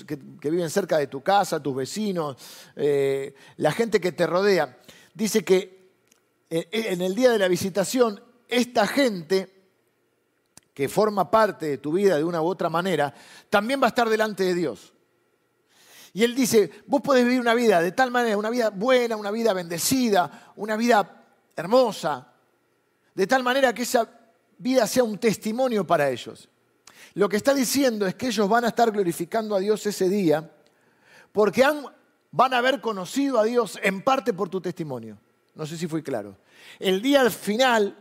cerca 0.70 0.96
de 0.96 1.07
tu 1.07 1.22
casa, 1.22 1.62
tus 1.62 1.76
vecinos, 1.76 2.36
eh, 2.76 3.34
la 3.59 3.72
gente 3.72 4.00
que 4.00 4.12
te 4.12 4.26
rodea, 4.26 4.78
dice 5.14 5.44
que 5.44 5.84
en 6.51 7.01
el 7.01 7.14
día 7.14 7.30
de 7.30 7.38
la 7.38 7.49
visitación, 7.49 8.22
esta 8.49 8.86
gente 8.86 9.55
que 10.74 10.88
forma 10.88 11.30
parte 11.30 11.66
de 11.66 11.78
tu 11.78 11.92
vida 11.92 12.16
de 12.16 12.24
una 12.24 12.42
u 12.42 12.47
otra 12.47 12.68
manera, 12.68 13.14
también 13.49 13.80
va 13.80 13.86
a 13.86 13.88
estar 13.88 14.09
delante 14.09 14.42
de 14.42 14.55
Dios. 14.55 14.92
Y 16.12 16.24
Él 16.24 16.34
dice, 16.34 16.70
vos 16.86 17.01
podés 17.01 17.24
vivir 17.24 17.40
una 17.40 17.55
vida 17.55 17.80
de 17.80 17.92
tal 17.92 18.11
manera, 18.11 18.36
una 18.36 18.51
vida 18.51 18.70
buena, 18.70 19.16
una 19.16 19.30
vida 19.30 19.53
bendecida, 19.53 20.53
una 20.57 20.76
vida 20.76 21.24
hermosa, 21.57 22.32
de 23.14 23.26
tal 23.26 23.45
manera 23.45 23.72
que 23.72 23.82
esa 23.82 24.09
vida 24.59 24.86
sea 24.86 25.05
un 25.05 25.18
testimonio 25.18 25.86
para 25.86 26.11
ellos. 26.11 26.49
Lo 27.14 27.28
que 27.28 27.36
está 27.36 27.55
diciendo 27.55 28.07
es 28.07 28.16
que 28.16 28.26
ellos 28.26 28.49
van 28.49 28.64
a 28.64 28.68
estar 28.68 28.90
glorificando 28.90 29.55
a 29.55 29.61
Dios 29.61 29.86
ese 29.86 30.09
día 30.09 30.51
porque 31.30 31.64
van 32.32 32.55
a 32.55 32.59
haber 32.59 32.80
conocido 32.80 33.38
a 33.38 33.45
Dios 33.45 33.78
en 33.82 34.03
parte 34.03 34.32
por 34.32 34.49
tu 34.49 34.61
testimonio. 34.61 35.18
No 35.55 35.66
sé 35.66 35.76
si 35.76 35.86
fui 35.86 36.02
claro. 36.02 36.36
El 36.78 37.00
día 37.00 37.28
final, 37.30 37.96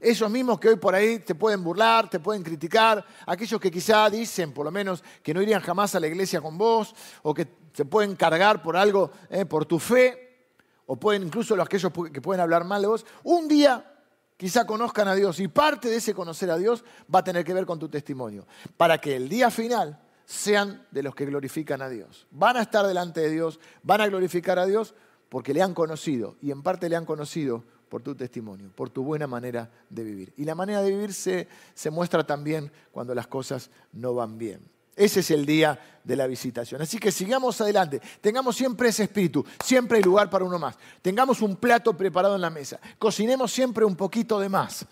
esos 0.00 0.30
mismos 0.30 0.60
que 0.60 0.68
hoy 0.68 0.76
por 0.76 0.94
ahí 0.94 1.18
te 1.20 1.34
pueden 1.34 1.64
burlar, 1.64 2.08
te 2.10 2.20
pueden 2.20 2.42
criticar, 2.42 3.04
aquellos 3.26 3.60
que 3.60 3.70
quizá 3.70 4.08
dicen 4.10 4.52
por 4.52 4.64
lo 4.64 4.70
menos 4.70 5.02
que 5.22 5.32
no 5.32 5.42
irían 5.42 5.62
jamás 5.62 5.94
a 5.94 6.00
la 6.00 6.06
iglesia 6.06 6.40
con 6.40 6.58
vos 6.58 6.94
o 7.22 7.32
que 7.32 7.48
se 7.72 7.84
pueden 7.84 8.16
cargar 8.16 8.62
por 8.62 8.76
algo, 8.76 9.10
eh, 9.30 9.44
por 9.46 9.64
tu 9.64 9.78
fe, 9.78 10.46
o 10.86 10.96
pueden 10.96 11.22
incluso 11.22 11.54
los 11.56 11.66
aquellos 11.66 11.92
que 12.12 12.20
pueden 12.20 12.40
hablar 12.40 12.64
mal 12.64 12.82
de 12.82 12.88
vos, 12.88 13.06
un 13.24 13.48
día 13.48 13.94
quizá 14.36 14.66
conozcan 14.66 15.08
a 15.08 15.14
Dios 15.14 15.40
y 15.40 15.48
parte 15.48 15.88
de 15.88 15.96
ese 15.96 16.14
conocer 16.14 16.50
a 16.50 16.56
Dios 16.56 16.84
va 17.12 17.20
a 17.20 17.24
tener 17.24 17.44
que 17.44 17.54
ver 17.54 17.66
con 17.66 17.78
tu 17.78 17.88
testimonio, 17.88 18.46
para 18.76 18.98
que 18.98 19.16
el 19.16 19.28
día 19.28 19.50
final 19.50 20.00
sean 20.24 20.86
de 20.90 21.02
los 21.02 21.14
que 21.14 21.24
glorifican 21.24 21.80
a 21.80 21.88
Dios. 21.88 22.26
Van 22.30 22.56
a 22.56 22.62
estar 22.62 22.86
delante 22.86 23.20
de 23.20 23.30
Dios, 23.30 23.58
van 23.82 24.02
a 24.02 24.06
glorificar 24.06 24.58
a 24.58 24.66
Dios 24.66 24.94
porque 25.28 25.52
le 25.54 25.62
han 25.62 25.74
conocido 25.74 26.36
y 26.40 26.50
en 26.50 26.62
parte 26.62 26.88
le 26.88 26.96
han 26.96 27.04
conocido 27.04 27.64
por 27.88 28.02
tu 28.02 28.14
testimonio, 28.14 28.70
por 28.74 28.90
tu 28.90 29.02
buena 29.02 29.26
manera 29.26 29.70
de 29.88 30.04
vivir. 30.04 30.32
Y 30.36 30.44
la 30.44 30.54
manera 30.54 30.82
de 30.82 30.90
vivir 30.90 31.14
se, 31.14 31.46
muestra 31.90 32.24
también 32.24 32.70
cuando 32.92 33.14
las 33.14 33.26
cosas 33.26 33.70
no 33.92 34.14
van 34.14 34.38
bien. 34.38 34.60
Ese 34.94 35.20
es 35.20 35.30
el 35.30 35.46
día 35.46 35.78
de 36.02 36.16
la 36.16 36.26
visitación. 36.26 36.82
Así 36.82 36.98
que 36.98 37.12
sigamos 37.12 37.60
adelante. 37.60 38.00
Tengamos 38.20 38.56
siempre 38.56 38.88
ese 38.88 39.04
espíritu. 39.04 39.44
Siempre 39.64 39.98
hay 39.98 40.02
lugar 40.02 40.28
para 40.28 40.44
uno 40.44 40.58
más. 40.58 40.76
Tengamos 41.00 41.40
un 41.40 41.56
plato 41.56 41.96
preparado 41.96 42.34
en 42.34 42.40
la 42.40 42.50
mesa. 42.50 42.80
Cocinemos 42.98 43.52
siempre 43.52 43.84
un 43.84 43.94
poquito 43.94 44.40
de 44.40 44.48
más. 44.48 44.84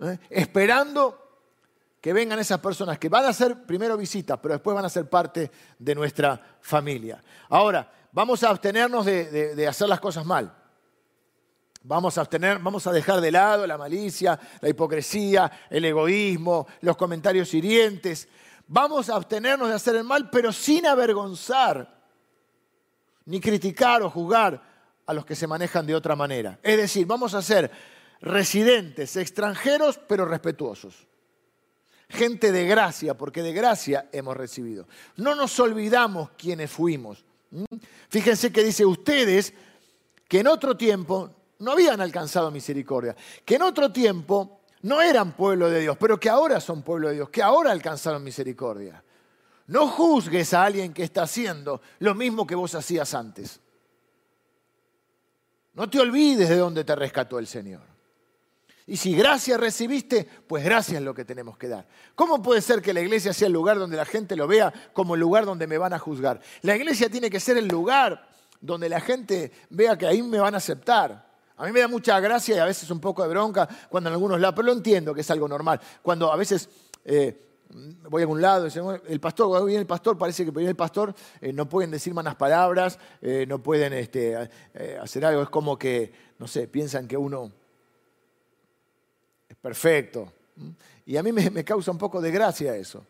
¿eh? 0.00 0.18
Esperando 0.28 1.30
que 2.00 2.12
vengan 2.12 2.38
esas 2.38 2.58
personas 2.58 2.98
que 2.98 3.08
van 3.08 3.24
a 3.24 3.28
hacer 3.28 3.62
primero 3.64 3.96
visitas, 3.96 4.38
pero 4.42 4.54
después 4.54 4.74
van 4.74 4.84
a 4.84 4.88
ser 4.88 5.08
parte 5.08 5.50
de 5.78 5.94
nuestra 5.94 6.58
familia. 6.60 7.22
Ahora, 7.50 7.88
vamos 8.12 8.42
a 8.42 8.50
abstenernos 8.50 9.06
de, 9.06 9.66
hacer 9.68 9.88
las 9.88 10.00
cosas 10.00 10.24
mal. 10.24 10.56
Vamos 11.82 12.18
a, 12.18 12.28
vamos 12.60 12.86
a 12.86 12.92
dejar 12.92 13.20
de 13.20 13.30
lado 13.30 13.66
la 13.66 13.78
malicia, 13.78 14.38
la 14.60 14.68
hipocresía, 14.68 15.50
el 15.70 15.84
egoísmo, 15.84 16.66
los 16.82 16.96
comentarios 16.96 17.54
hirientes, 17.54 18.28
Vamos 18.72 19.10
a 19.10 19.16
abstenernos 19.16 19.68
de 19.68 19.74
hacer 19.74 19.96
el 19.96 20.04
mal, 20.04 20.30
pero 20.30 20.52
sin 20.52 20.86
avergonzar, 20.86 21.92
ni 23.24 23.40
criticar 23.40 24.00
o 24.00 24.10
juzgar 24.10 24.62
a 25.06 25.12
los 25.12 25.26
que 25.26 25.34
se 25.34 25.48
manejan 25.48 25.84
de 25.86 25.96
otra 25.96 26.14
manera. 26.14 26.60
Es 26.62 26.76
decir, 26.76 27.04
vamos 27.04 27.34
a 27.34 27.42
ser 27.42 27.68
residentes, 28.20 29.16
extranjeros, 29.16 29.98
pero 29.98 30.24
respetuosos. 30.24 31.08
Gente 32.10 32.52
de 32.52 32.64
gracia, 32.64 33.18
porque 33.18 33.42
de 33.42 33.52
gracia 33.52 34.08
hemos 34.12 34.36
recibido. 34.36 34.86
No 35.16 35.34
nos 35.34 35.58
olvidamos 35.58 36.30
quiénes 36.38 36.70
fuimos. 36.70 37.24
Fíjense 38.08 38.52
que 38.52 38.62
dice 38.62 38.84
ustedes 38.84 39.52
que 40.28 40.40
en 40.40 40.46
otro 40.46 40.76
tiempo 40.76 41.30
no 41.58 41.72
habían 41.72 42.00
alcanzado 42.00 42.50
misericordia, 42.50 43.16
que 43.44 43.56
en 43.56 43.62
otro 43.62 43.92
tiempo 43.92 44.60
no 44.82 45.02
eran 45.02 45.32
pueblo 45.32 45.68
de 45.68 45.80
Dios, 45.80 45.96
pero 45.98 46.18
que 46.18 46.30
ahora 46.30 46.60
son 46.60 46.82
pueblo 46.82 47.08
de 47.08 47.14
Dios, 47.14 47.30
que 47.30 47.42
ahora 47.42 47.70
alcanzaron 47.70 48.22
misericordia. 48.22 49.02
No 49.66 49.88
juzgues 49.88 50.54
a 50.54 50.64
alguien 50.64 50.92
que 50.92 51.02
está 51.02 51.22
haciendo 51.22 51.80
lo 52.00 52.14
mismo 52.14 52.46
que 52.46 52.54
vos 52.54 52.74
hacías 52.74 53.14
antes. 53.14 53.60
No 55.74 55.88
te 55.88 56.00
olvides 56.00 56.48
de 56.48 56.56
dónde 56.56 56.84
te 56.84 56.96
rescató 56.96 57.38
el 57.38 57.46
Señor. 57.46 57.89
Y 58.90 58.96
si 58.96 59.14
gracia 59.14 59.56
recibiste, 59.56 60.26
pues 60.48 60.64
gracia 60.64 60.98
es 60.98 61.04
lo 61.04 61.14
que 61.14 61.24
tenemos 61.24 61.56
que 61.56 61.68
dar. 61.68 61.86
¿Cómo 62.16 62.42
puede 62.42 62.60
ser 62.60 62.82
que 62.82 62.92
la 62.92 63.00
iglesia 63.00 63.32
sea 63.32 63.46
el 63.46 63.52
lugar 63.52 63.78
donde 63.78 63.96
la 63.96 64.04
gente 64.04 64.34
lo 64.34 64.48
vea 64.48 64.72
como 64.92 65.14
el 65.14 65.20
lugar 65.20 65.46
donde 65.46 65.68
me 65.68 65.78
van 65.78 65.92
a 65.92 65.98
juzgar? 66.00 66.40
La 66.62 66.74
iglesia 66.74 67.08
tiene 67.08 67.30
que 67.30 67.38
ser 67.38 67.56
el 67.56 67.68
lugar 67.68 68.28
donde 68.60 68.88
la 68.88 69.00
gente 69.00 69.52
vea 69.70 69.96
que 69.96 70.08
ahí 70.08 70.22
me 70.22 70.40
van 70.40 70.54
a 70.54 70.56
aceptar. 70.56 71.24
A 71.56 71.66
mí 71.66 71.70
me 71.70 71.78
da 71.78 71.86
mucha 71.86 72.18
gracia 72.18 72.56
y 72.56 72.58
a 72.58 72.64
veces 72.64 72.90
un 72.90 72.98
poco 72.98 73.22
de 73.22 73.28
bronca 73.28 73.68
cuando 73.88 74.10
en 74.10 74.14
algunos 74.14 74.40
lados, 74.40 74.56
pero 74.56 74.66
lo 74.66 74.72
entiendo 74.72 75.14
que 75.14 75.20
es 75.20 75.30
algo 75.30 75.46
normal. 75.46 75.80
Cuando 76.02 76.32
a 76.32 76.34
veces 76.34 76.68
eh, 77.04 77.60
voy 78.08 78.22
a 78.22 78.24
algún 78.24 78.42
lado, 78.42 78.66
el 79.06 79.20
pastor, 79.20 79.46
cuando 79.50 79.66
viene 79.66 79.82
el 79.82 79.86
pastor, 79.86 80.18
parece 80.18 80.44
que 80.44 80.50
viene 80.50 80.70
el 80.70 80.76
pastor, 80.76 81.14
eh, 81.40 81.52
no 81.52 81.68
pueden 81.68 81.92
decir 81.92 82.12
malas 82.12 82.34
palabras, 82.34 82.98
eh, 83.22 83.44
no 83.46 83.62
pueden 83.62 83.92
este, 83.92 84.36
hacer 85.00 85.24
algo, 85.26 85.42
es 85.42 85.48
como 85.48 85.78
que, 85.78 86.12
no 86.40 86.48
sé, 86.48 86.66
piensan 86.66 87.06
que 87.06 87.16
uno 87.16 87.59
perfecto. 89.60 90.32
Y 91.06 91.16
a 91.16 91.22
mí 91.22 91.32
me 91.32 91.64
causa 91.64 91.90
un 91.90 91.98
poco 91.98 92.20
de 92.20 92.30
gracia 92.30 92.76
eso. 92.76 93.04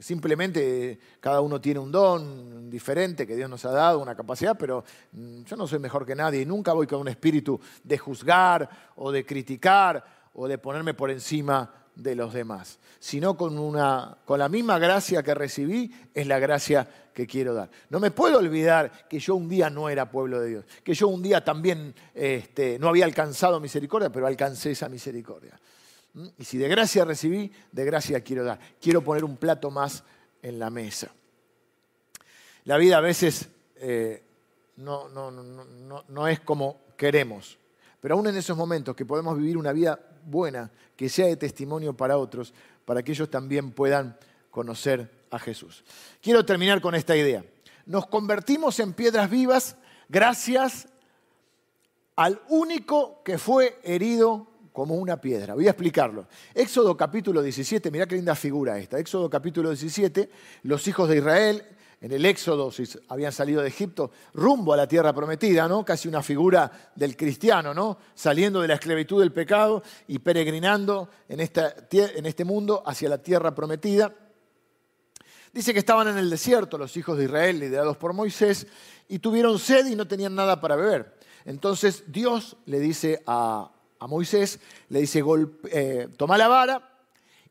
Simplemente 0.00 0.98
cada 1.20 1.42
uno 1.42 1.60
tiene 1.60 1.78
un 1.78 1.92
don 1.92 2.70
diferente 2.70 3.26
que 3.26 3.36
Dios 3.36 3.50
nos 3.50 3.64
ha 3.66 3.70
dado, 3.70 3.98
una 3.98 4.14
capacidad, 4.14 4.56
pero 4.56 4.82
mm, 5.12 5.42
yo 5.42 5.56
no 5.56 5.66
soy 5.66 5.78
mejor 5.78 6.06
que 6.06 6.14
nadie 6.14 6.40
y 6.40 6.46
nunca 6.46 6.72
voy 6.72 6.86
con 6.86 7.00
un 7.00 7.08
espíritu 7.08 7.60
de 7.84 7.98
juzgar 7.98 8.68
o 8.96 9.12
de 9.12 9.26
criticar 9.26 10.02
o 10.32 10.48
de 10.48 10.56
ponerme 10.56 10.94
por 10.94 11.10
encima 11.10 11.70
de 11.94 12.14
los 12.14 12.32
demás, 12.32 12.78
sino 12.98 13.36
con, 13.36 13.58
una, 13.58 14.16
con 14.24 14.38
la 14.38 14.48
misma 14.48 14.78
gracia 14.78 15.22
que 15.22 15.34
recibí 15.34 15.92
es 16.14 16.26
la 16.26 16.38
gracia 16.38 16.88
quiero 17.26 17.54
dar. 17.54 17.70
No 17.88 18.00
me 18.00 18.10
puedo 18.10 18.38
olvidar 18.38 19.08
que 19.08 19.18
yo 19.18 19.34
un 19.34 19.48
día 19.48 19.70
no 19.70 19.88
era 19.88 20.10
pueblo 20.10 20.40
de 20.40 20.48
Dios, 20.48 20.64
que 20.84 20.94
yo 20.94 21.08
un 21.08 21.22
día 21.22 21.44
también 21.44 21.94
este, 22.14 22.78
no 22.78 22.88
había 22.88 23.04
alcanzado 23.04 23.60
misericordia, 23.60 24.10
pero 24.10 24.26
alcancé 24.26 24.72
esa 24.72 24.88
misericordia. 24.88 25.58
¿Mm? 26.14 26.26
Y 26.38 26.44
si 26.44 26.58
de 26.58 26.68
gracia 26.68 27.04
recibí, 27.04 27.52
de 27.72 27.84
gracia 27.84 28.20
quiero 28.20 28.44
dar. 28.44 28.58
Quiero 28.80 29.02
poner 29.02 29.24
un 29.24 29.36
plato 29.36 29.70
más 29.70 30.04
en 30.42 30.58
la 30.58 30.70
mesa. 30.70 31.10
La 32.64 32.76
vida 32.76 32.98
a 32.98 33.00
veces 33.00 33.48
eh, 33.76 34.22
no, 34.76 35.08
no, 35.08 36.28
es 36.28 36.40
como 36.40 36.80
queremos, 36.96 37.58
pero 38.00 38.14
aún 38.14 38.26
en 38.26 38.36
esos 38.36 38.56
momentos 38.56 38.94
que 38.94 39.04
podemos 39.04 39.36
vivir 39.36 39.56
una 39.56 39.72
vida 39.72 39.98
buena, 40.24 40.70
que 40.96 41.08
sea 41.08 41.26
de 41.26 41.36
testimonio 41.36 41.94
para 41.96 42.18
otros, 42.18 42.52
para 42.84 43.02
que 43.02 43.12
ellos 43.12 43.30
también 43.30 43.72
puedan 43.72 44.16
conocer 44.50 45.10
a 45.30 45.38
Jesús. 45.38 45.84
Quiero 46.20 46.44
terminar 46.44 46.80
con 46.80 46.94
esta 46.94 47.16
idea. 47.16 47.44
Nos 47.86 48.06
convertimos 48.06 48.78
en 48.80 48.92
piedras 48.92 49.30
vivas 49.30 49.76
gracias 50.08 50.88
al 52.16 52.40
único 52.48 53.22
que 53.22 53.38
fue 53.38 53.78
herido 53.82 54.46
como 54.72 54.94
una 54.94 55.20
piedra. 55.20 55.54
Voy 55.54 55.66
a 55.66 55.70
explicarlo. 55.70 56.26
Éxodo 56.54 56.96
capítulo 56.96 57.42
17, 57.42 57.90
mirá 57.90 58.06
qué 58.06 58.16
linda 58.16 58.34
figura 58.34 58.78
esta. 58.78 58.98
Éxodo 58.98 59.28
capítulo 59.28 59.70
17, 59.70 60.30
los 60.62 60.86
hijos 60.86 61.08
de 61.08 61.16
Israel, 61.16 61.64
en 62.00 62.12
el 62.12 62.24
Éxodo 62.24 62.70
habían 63.08 63.32
salido 63.32 63.60
de 63.60 63.68
Egipto 63.68 64.10
rumbo 64.32 64.72
a 64.72 64.76
la 64.76 64.86
tierra 64.86 65.12
prometida, 65.12 65.68
¿no? 65.68 65.84
Casi 65.84 66.08
una 66.08 66.22
figura 66.22 66.92
del 66.94 67.16
cristiano, 67.16 67.74
¿no? 67.74 67.98
Saliendo 68.14 68.62
de 68.62 68.68
la 68.68 68.74
esclavitud 68.74 69.20
del 69.20 69.32
pecado 69.32 69.82
y 70.08 70.18
peregrinando 70.20 71.10
en 71.28 71.40
este 71.40 72.44
mundo 72.44 72.82
hacia 72.86 73.08
la 73.08 73.18
tierra 73.18 73.54
prometida. 73.54 74.14
Dice 75.52 75.72
que 75.72 75.80
estaban 75.80 76.06
en 76.08 76.18
el 76.18 76.30
desierto 76.30 76.78
los 76.78 76.96
hijos 76.96 77.18
de 77.18 77.24
Israel, 77.24 77.58
liderados 77.58 77.96
por 77.96 78.12
Moisés, 78.12 78.66
y 79.08 79.18
tuvieron 79.18 79.58
sed 79.58 79.86
y 79.86 79.96
no 79.96 80.06
tenían 80.06 80.34
nada 80.34 80.60
para 80.60 80.76
beber. 80.76 81.16
Entonces 81.44 82.04
Dios 82.06 82.56
le 82.66 82.78
dice 82.78 83.22
a, 83.26 83.72
Moisés, 84.08 84.60
le 84.88 85.00
dice, 85.00 85.22
eh, 85.70 86.08
toma 86.16 86.38
la 86.38 86.48
vara 86.48 86.90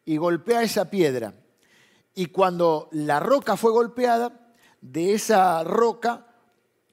y 0.05 0.17
golpea 0.17 0.63
esa 0.63 0.89
piedra. 0.89 1.33
Y 2.15 2.27
cuando 2.27 2.89
la 2.91 3.19
roca 3.19 3.57
fue 3.57 3.71
golpeada, 3.71 4.47
de 4.81 5.13
esa 5.13 5.63
roca, 5.63 6.25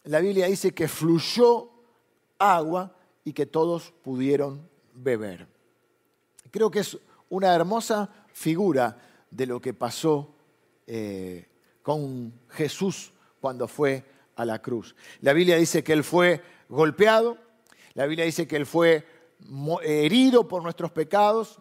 la 0.04 0.20
Biblia 0.20 0.46
dice 0.46 0.74
que 0.74 0.88
fluyó 0.88 1.70
agua 2.38 2.94
y 3.24 3.32
que 3.32 3.46
todos 3.46 3.92
pudieron 4.02 4.68
beber. 4.94 5.46
Creo 6.50 6.70
que 6.70 6.80
es 6.80 6.98
una 7.28 7.54
hermosa 7.54 8.10
figura 8.32 8.98
de 9.30 9.46
lo 9.46 9.60
que 9.60 9.74
pasó 9.74 10.35
eh, 10.86 11.46
con 11.82 12.32
Jesús 12.50 13.12
cuando 13.40 13.68
fue 13.68 14.04
a 14.36 14.44
la 14.44 14.60
cruz. 14.60 14.94
La 15.20 15.32
Biblia 15.32 15.56
dice 15.56 15.82
que 15.82 15.92
Él 15.92 16.04
fue 16.04 16.42
golpeado, 16.68 17.38
la 17.94 18.06
Biblia 18.06 18.24
dice 18.24 18.46
que 18.46 18.56
Él 18.56 18.66
fue 18.66 19.04
herido 19.82 20.48
por 20.48 20.62
nuestros 20.62 20.90
pecados, 20.90 21.60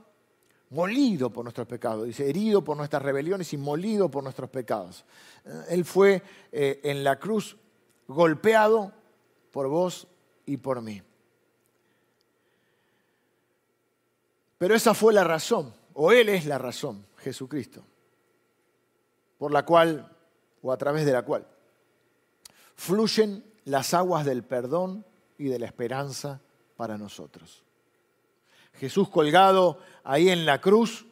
molido 0.69 1.31
por 1.31 1.43
nuestros 1.43 1.67
pecados, 1.67 2.05
dice, 2.05 2.29
herido 2.29 2.63
por 2.63 2.75
nuestras 2.75 3.01
rebeliones 3.01 3.53
y 3.53 3.57
molido 3.57 4.09
por 4.09 4.23
nuestros 4.23 4.49
pecados. 4.49 5.05
Él 5.69 5.85
fue 5.85 6.21
eh, 6.51 6.81
en 6.83 7.03
la 7.03 7.17
cruz 7.17 7.57
golpeado 8.07 8.91
por 9.51 9.67
vos 9.67 10.07
y 10.45 10.57
por 10.57 10.81
mí. 10.81 11.01
Pero 14.57 14.75
esa 14.75 14.93
fue 14.93 15.13
la 15.13 15.23
razón. 15.23 15.73
o 15.93 16.11
Él 16.11 16.29
es 16.29 16.45
la 16.45 16.57
razón, 16.57 17.05
Jesucristo, 17.17 17.83
por 19.37 19.51
la 19.51 19.65
cual, 19.65 20.11
o 20.61 20.71
a 20.71 20.77
través 20.77 21.05
de 21.05 21.11
la 21.11 21.23
cual, 21.23 21.47
fluyen 22.75 23.43
las 23.65 23.93
aguas 23.93 24.25
del 24.25 24.43
perdón 24.43 25.05
y 25.37 25.45
de 25.45 25.59
la 25.59 25.65
esperanza 25.65 26.41
para 26.75 26.97
nosotros. 26.97 27.63
Jesús 28.73 29.09
colgado 29.09 29.79
ahí 30.03 30.29
en 30.29 30.45
la 30.45 30.59
cruz 30.59 31.05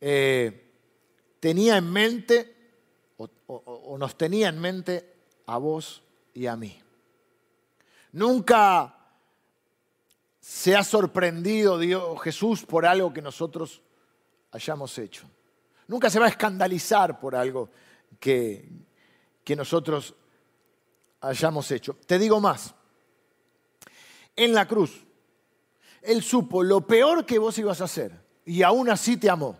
eh, 0.00 0.72
tenía 1.40 1.76
en 1.76 1.90
mente, 1.90 2.56
o, 3.16 3.28
o 3.46 3.98
nos 3.98 4.16
tenía 4.16 4.48
en 4.48 4.60
mente, 4.60 5.12
a 5.46 5.58
vos 5.58 6.02
y 6.34 6.46
a 6.46 6.56
mí. 6.56 6.80
Nunca 8.12 8.96
se 10.40 10.74
ha 10.74 10.82
sorprendido 10.82 11.78
Dios, 11.78 12.20
Jesús 12.22 12.64
por 12.64 12.84
algo 12.84 13.12
que 13.12 13.22
nosotros 13.22 13.80
hayamos 14.50 14.98
hecho. 14.98 15.26
Nunca 15.92 16.08
se 16.08 16.18
va 16.18 16.24
a 16.24 16.30
escandalizar 16.30 17.20
por 17.20 17.36
algo 17.36 17.68
que, 18.18 18.66
que 19.44 19.54
nosotros 19.54 20.14
hayamos 21.20 21.70
hecho. 21.70 21.98
Te 22.06 22.18
digo 22.18 22.40
más, 22.40 22.74
en 24.34 24.54
la 24.54 24.66
cruz, 24.66 25.04
Él 26.00 26.22
supo 26.22 26.62
lo 26.62 26.86
peor 26.86 27.26
que 27.26 27.38
vos 27.38 27.58
ibas 27.58 27.82
a 27.82 27.84
hacer 27.84 28.18
y 28.46 28.62
aún 28.62 28.88
así 28.88 29.18
te 29.18 29.28
amó. 29.28 29.58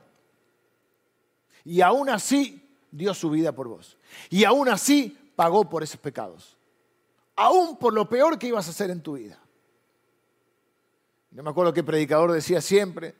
Y 1.66 1.82
aún 1.82 2.08
así 2.08 2.66
dio 2.90 3.12
su 3.12 3.28
vida 3.28 3.52
por 3.52 3.68
vos. 3.68 3.98
Y 4.30 4.44
aún 4.44 4.70
así 4.70 5.32
pagó 5.36 5.68
por 5.68 5.82
esos 5.82 6.00
pecados. 6.00 6.56
Aún 7.36 7.76
por 7.76 7.92
lo 7.92 8.08
peor 8.08 8.38
que 8.38 8.46
ibas 8.46 8.68
a 8.68 8.70
hacer 8.70 8.88
en 8.88 9.02
tu 9.02 9.18
vida. 9.18 9.38
No 11.30 11.42
me 11.42 11.50
acuerdo 11.50 11.74
qué 11.74 11.84
predicador 11.84 12.32
decía 12.32 12.62
siempre 12.62 13.16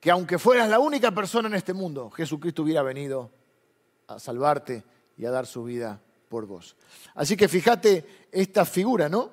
que 0.00 0.10
aunque 0.10 0.38
fueras 0.38 0.68
la 0.68 0.78
única 0.78 1.10
persona 1.10 1.48
en 1.48 1.54
este 1.54 1.72
mundo, 1.72 2.10
Jesucristo 2.10 2.62
hubiera 2.62 2.82
venido 2.82 3.30
a 4.06 4.18
salvarte 4.18 4.84
y 5.16 5.24
a 5.24 5.30
dar 5.30 5.46
su 5.46 5.64
vida 5.64 6.00
por 6.28 6.46
vos. 6.46 6.76
Así 7.14 7.36
que 7.36 7.48
fíjate 7.48 8.28
esta 8.30 8.64
figura, 8.64 9.08
¿no? 9.08 9.30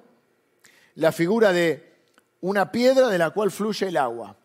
La 0.95 1.11
figura 1.11 1.51
de 1.51 1.93
una 2.41 2.72
piedra 2.72 3.07
de 3.07 3.18
la 3.18 3.32
cual 3.32 3.51
fluye 3.51 3.88
el 3.88 3.97
agua, 3.97 4.38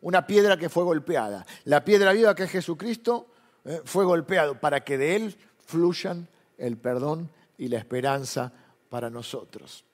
una 0.00 0.26
piedra 0.26 0.56
que 0.56 0.68
fue 0.68 0.84
golpeada. 0.84 1.46
La 1.64 1.84
piedra 1.84 2.12
viva 2.12 2.34
que 2.34 2.44
es 2.44 2.50
Jesucristo 2.50 3.28
eh, 3.64 3.82
fue 3.84 4.04
golpeado 4.04 4.58
para 4.60 4.84
que 4.84 4.98
de 4.98 5.16
él 5.16 5.36
fluyan 5.66 6.28
el 6.56 6.76
perdón 6.76 7.30
y 7.56 7.68
la 7.68 7.78
esperanza 7.78 8.52
para 8.88 9.10
nosotros. 9.10 9.84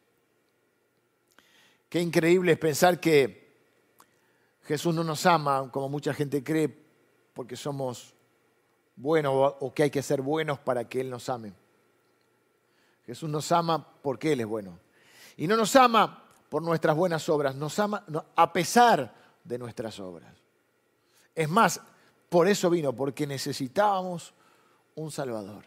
Qué 1.89 2.01
increíble 2.01 2.53
es 2.53 2.59
pensar 2.59 2.99
que 2.99 3.44
Jesús 4.65 4.95
no 4.95 5.05
nos 5.05 5.27
ama 5.27 5.71
como 5.71 5.89
mucha 5.89 6.15
gente 6.15 6.43
cree 6.43 6.75
porque 7.35 7.57
somos 7.57 8.15
buenos 8.97 9.55
o 9.61 9.75
que 9.75 9.85
hay 9.85 9.91
que 9.91 10.03
ser 10.03 10.23
buenos 10.23 10.59
para 10.59 10.89
que 10.89 11.01
Él 11.01 11.11
nos 11.11 11.29
ame. 11.29 11.53
Jesús 13.07 13.29
nos 13.29 13.51
ama 13.53 13.87
porque 14.03 14.33
Él 14.33 14.41
es 14.41 14.47
bueno. 14.47 14.79
Y 15.37 15.47
no 15.47 15.57
nos 15.57 15.77
ama 15.77 16.25
por 16.49 16.63
nuestras 16.63 16.97
buenas 16.97 17.29
obras, 17.29 17.55
nos 17.57 17.79
ama 17.79 18.05
a 18.37 18.53
pesar 18.53 19.13
de 19.43 19.59
nuestras 19.59 19.99
obras. 20.01 20.33
Es 21.35 21.49
más, 21.49 21.81
por 22.29 22.49
eso 22.49 22.71
vino, 22.71 22.93
porque 22.93 23.27
necesitábamos 23.27 24.33
un 24.95 25.11
Salvador. 25.11 25.65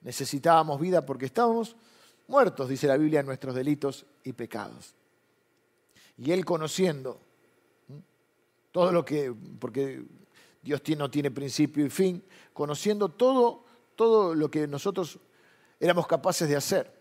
Necesitábamos 0.00 0.80
vida 0.80 1.04
porque 1.04 1.26
estábamos 1.26 1.76
muertos, 2.28 2.68
dice 2.68 2.86
la 2.86 2.96
Biblia, 2.96 3.20
en 3.20 3.26
nuestros 3.26 3.54
delitos 3.54 4.06
y 4.24 4.32
pecados. 4.32 4.94
Y 6.16 6.32
él 6.32 6.44
conociendo 6.44 7.20
todo 8.72 8.92
lo 8.92 9.04
que, 9.04 9.34
porque 9.58 10.04
Dios 10.62 10.82
no 10.96 11.10
tiene 11.10 11.30
principio 11.30 11.84
y 11.84 11.90
fin, 11.90 12.22
conociendo 12.52 13.08
todo, 13.08 13.64
todo 13.96 14.34
lo 14.34 14.50
que 14.50 14.66
nosotros 14.66 15.18
éramos 15.78 16.06
capaces 16.06 16.48
de 16.48 16.56
hacer. 16.56 17.00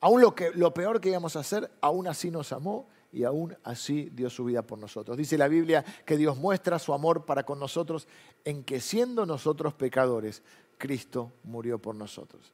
Aún 0.00 0.20
lo, 0.20 0.34
que, 0.34 0.50
lo 0.54 0.72
peor 0.72 1.00
que 1.00 1.08
íbamos 1.08 1.36
a 1.36 1.40
hacer, 1.40 1.70
aún 1.80 2.06
así 2.06 2.30
nos 2.30 2.52
amó 2.52 2.88
y 3.12 3.24
aún 3.24 3.56
así 3.64 4.10
dio 4.12 4.28
su 4.28 4.44
vida 4.44 4.62
por 4.62 4.78
nosotros. 4.78 5.16
Dice 5.16 5.38
la 5.38 5.48
Biblia 5.48 5.84
que 6.04 6.16
Dios 6.16 6.36
muestra 6.36 6.78
su 6.78 6.92
amor 6.92 7.24
para 7.24 7.44
con 7.44 7.58
nosotros 7.58 8.06
en 8.44 8.62
que 8.62 8.80
siendo 8.80 9.24
nosotros 9.24 9.74
pecadores, 9.74 10.42
Cristo 10.78 11.32
murió 11.44 11.78
por 11.78 11.94
nosotros. 11.94 12.52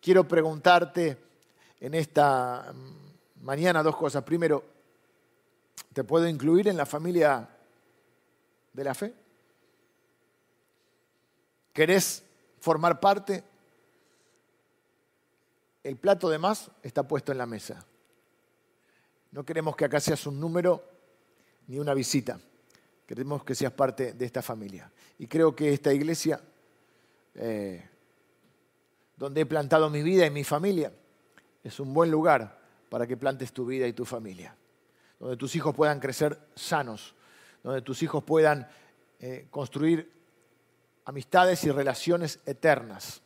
Quiero 0.00 0.26
preguntarte 0.26 1.18
en 1.80 1.94
esta 1.94 2.72
mañana 3.42 3.82
dos 3.82 3.96
cosas. 3.96 4.22
Primero, 4.24 4.64
¿te 5.94 6.04
puedo 6.04 6.28
incluir 6.28 6.68
en 6.68 6.76
la 6.76 6.84
familia 6.84 7.48
de 8.72 8.84
la 8.84 8.94
fe? 8.94 9.14
¿Querés 11.72 12.22
formar 12.60 13.00
parte? 13.00 13.44
El 15.82 15.96
plato 15.96 16.28
de 16.28 16.38
más 16.38 16.70
está 16.82 17.06
puesto 17.06 17.32
en 17.32 17.38
la 17.38 17.46
mesa. 17.46 17.84
No 19.30 19.44
queremos 19.44 19.76
que 19.76 19.84
acá 19.84 20.00
seas 20.00 20.26
un 20.26 20.40
número 20.40 20.84
ni 21.68 21.78
una 21.78 21.94
visita. 21.94 22.38
Queremos 23.06 23.44
que 23.44 23.54
seas 23.54 23.72
parte 23.72 24.14
de 24.14 24.24
esta 24.24 24.42
familia. 24.42 24.90
Y 25.18 25.26
creo 25.26 25.54
que 25.54 25.72
esta 25.72 25.92
iglesia, 25.92 26.40
eh, 27.34 27.88
donde 29.16 29.42
he 29.42 29.46
plantado 29.46 29.90
mi 29.90 30.02
vida 30.02 30.26
y 30.26 30.30
mi 30.30 30.42
familia, 30.42 30.92
es 31.62 31.78
un 31.80 31.94
buen 31.94 32.10
lugar 32.10 32.60
para 32.88 33.06
que 33.06 33.16
plantes 33.16 33.52
tu 33.52 33.66
vida 33.66 33.86
y 33.86 33.92
tu 33.92 34.04
familia, 34.04 34.56
donde 35.18 35.36
tus 35.36 35.54
hijos 35.56 35.74
puedan 35.74 36.00
crecer 36.00 36.38
sanos, 36.54 37.14
donde 37.62 37.82
tus 37.82 38.02
hijos 38.02 38.22
puedan 38.24 38.68
eh, 39.20 39.46
construir 39.50 40.12
amistades 41.04 41.64
y 41.64 41.70
relaciones 41.70 42.40
eternas, 42.46 43.22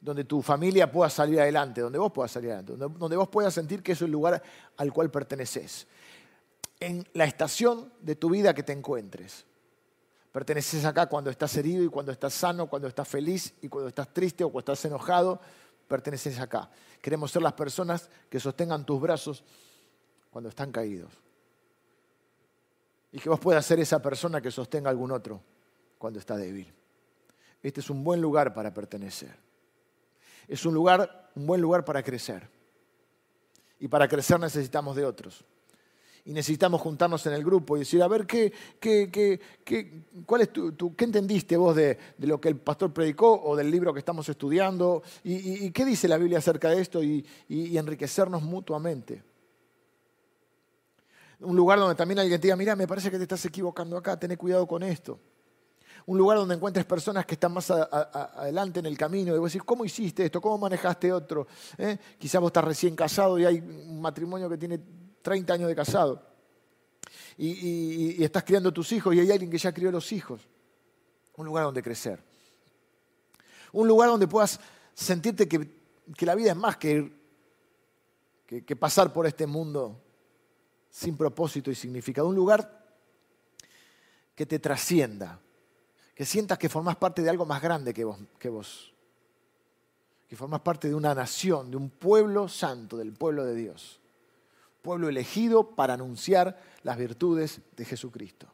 donde 0.00 0.24
tu 0.24 0.42
familia 0.42 0.90
pueda 0.90 1.10
salir 1.10 1.40
adelante, 1.40 1.80
donde 1.80 1.98
vos 1.98 2.12
puedas 2.12 2.32
salir 2.32 2.50
adelante, 2.50 2.76
donde, 2.76 2.98
donde 2.98 3.16
vos 3.16 3.28
puedas 3.28 3.54
sentir 3.54 3.82
que 3.82 3.92
es 3.92 4.02
el 4.02 4.10
lugar 4.10 4.42
al 4.76 4.92
cual 4.92 5.10
perteneces. 5.10 5.86
En 6.80 7.06
la 7.14 7.24
estación 7.24 7.92
de 8.00 8.16
tu 8.16 8.30
vida 8.30 8.52
que 8.52 8.62
te 8.62 8.72
encuentres. 8.72 9.46
Perteneces 10.32 10.84
acá 10.84 11.06
cuando 11.06 11.30
estás 11.30 11.56
herido 11.56 11.84
y 11.84 11.88
cuando 11.88 12.10
estás 12.10 12.34
sano, 12.34 12.66
cuando 12.66 12.88
estás 12.88 13.06
feliz 13.06 13.54
y 13.62 13.68
cuando 13.68 13.88
estás 13.88 14.12
triste 14.12 14.42
o 14.42 14.50
cuando 14.50 14.72
estás 14.72 14.84
enojado 14.84 15.40
perteneces 15.86 16.40
acá. 16.40 16.68
Queremos 17.00 17.30
ser 17.30 17.42
las 17.42 17.52
personas 17.52 18.10
que 18.28 18.40
sostengan 18.40 18.84
tus 18.84 19.00
brazos 19.00 19.44
cuando 20.34 20.48
están 20.48 20.72
caídos. 20.72 21.12
Y 23.12 23.20
que 23.20 23.28
vos 23.28 23.38
puedas 23.38 23.64
ser 23.64 23.78
esa 23.78 24.02
persona 24.02 24.40
que 24.40 24.50
sostenga 24.50 24.88
a 24.88 24.90
algún 24.90 25.12
otro 25.12 25.40
cuando 25.96 26.18
está 26.18 26.36
débil. 26.36 26.74
Este 27.62 27.78
es 27.78 27.88
un 27.88 28.02
buen 28.02 28.20
lugar 28.20 28.52
para 28.52 28.74
pertenecer. 28.74 29.36
Es 30.48 30.66
un 30.66 30.74
lugar, 30.74 31.30
un 31.36 31.46
buen 31.46 31.60
lugar 31.60 31.84
para 31.84 32.02
crecer. 32.02 32.48
Y 33.78 33.86
para 33.86 34.08
crecer 34.08 34.40
necesitamos 34.40 34.96
de 34.96 35.04
otros 35.04 35.44
y 36.24 36.32
necesitamos 36.32 36.80
juntarnos 36.80 37.24
en 37.26 37.34
el 37.34 37.44
grupo 37.44 37.76
y 37.76 37.80
decir, 37.80 38.02
a 38.02 38.08
ver, 38.08 38.26
¿qué, 38.26 38.52
qué, 38.80 39.10
qué, 39.12 39.38
qué 39.64 40.02
cuál 40.26 40.40
es 40.40 40.48
¿qué 40.96 41.04
entendiste 41.04 41.56
vos 41.56 41.76
de, 41.76 41.96
lo 42.18 42.40
que 42.40 42.48
el 42.48 42.56
pastor 42.56 42.92
predicó 42.92 43.40
o 43.40 43.54
del 43.54 43.70
libro 43.70 43.92
que 43.92 44.00
estamos 44.00 44.28
estudiando? 44.28 45.04
¿Y, 45.22 45.70
qué 45.70 45.84
dice 45.84 46.08
la 46.08 46.18
Biblia 46.18 46.38
acerca 46.38 46.70
de 46.70 46.80
esto? 46.80 47.04
Y, 47.04 47.24
enriquecernos 47.48 48.42
mutuamente. 48.42 49.22
Un 51.40 51.56
lugar 51.56 51.78
donde 51.78 51.94
también 51.94 52.18
alguien 52.18 52.40
te 52.40 52.46
diga, 52.46 52.56
mira, 52.56 52.76
me 52.76 52.86
parece 52.86 53.10
que 53.10 53.16
te 53.16 53.24
estás 53.24 53.44
equivocando 53.44 53.96
acá, 53.96 54.18
ten 54.18 54.34
cuidado 54.36 54.66
con 54.66 54.82
esto 54.82 55.18
un 56.06 56.18
lugar 56.18 56.38
donde 56.38 56.54
encuentres 56.54 56.84
personas 56.84 57.24
que 57.24 57.34
están 57.34 57.52
más 57.52 57.70
adelante 57.70 58.80
en 58.80 58.86
el 58.86 58.96
camino 58.96 59.34
y 59.34 59.38
vos 59.38 59.52
decís, 59.52 59.64
¿cómo 59.64 59.84
hiciste 59.84 60.26
esto? 60.26 60.40
¿Cómo 60.40 60.58
manejaste 60.58 61.12
otro? 61.12 61.46
¿Eh? 61.78 61.96
Quizás 62.18 62.40
vos 62.40 62.48
estás 62.48 62.64
recién 62.64 62.94
casado 62.94 63.38
y 63.38 63.46
hay 63.46 63.58
un 63.58 64.00
matrimonio 64.00 64.48
que 64.48 64.58
tiene 64.58 64.80
30 65.22 65.54
años 65.54 65.68
de 65.68 65.74
casado. 65.74 66.22
Y, 67.38 68.22
estás 68.22 68.44
criando 68.44 68.72
tus 68.72 68.92
hijos 68.92 69.14
y 69.14 69.20
hay 69.20 69.30
alguien 69.30 69.50
que 69.50 69.58
ya 69.58 69.72
crió 69.72 69.90
los 69.90 70.12
hijos. 70.12 70.46
Un 71.36 71.46
lugar 71.46 71.64
donde 71.64 71.82
crecer. 71.82 72.22
Un 73.72 73.88
lugar 73.88 74.08
donde 74.08 74.28
puedas 74.28 74.60
sentirte 74.92 75.48
que, 75.48 75.84
la 76.20 76.34
vida 76.34 76.50
es 76.50 76.56
más 76.56 76.76
que, 76.76 77.12
que 78.46 78.76
pasar 78.76 79.12
por 79.12 79.26
este 79.26 79.46
mundo 79.46 80.03
sin 80.94 81.16
propósito 81.16 81.72
y 81.72 81.74
significado. 81.74 82.28
Un 82.28 82.36
lugar 82.36 82.86
que 84.36 84.46
te 84.46 84.60
trascienda. 84.60 85.40
Que 86.14 86.24
sientas 86.24 86.58
que 86.58 86.68
formas 86.68 86.94
parte 86.94 87.22
de 87.22 87.30
algo 87.30 87.44
más 87.44 87.60
grande 87.60 87.92
que 87.92 88.04
vos, 88.04 88.18
que 88.38 88.48
vos. 88.48 88.94
Que 90.28 90.36
formas 90.36 90.60
parte 90.60 90.86
de 90.86 90.94
una 90.94 91.12
nación, 91.12 91.72
de 91.72 91.76
un 91.76 91.90
pueblo 91.90 92.46
santo, 92.46 92.96
del 92.96 93.12
pueblo 93.12 93.44
de 93.44 93.56
Dios 93.56 94.00
pueblo 94.84 95.08
elegido 95.08 95.70
para 95.74 95.94
anunciar 95.94 96.60
las 96.82 96.98
virtudes 96.98 97.62
de 97.74 97.86
Jesucristo. 97.86 98.46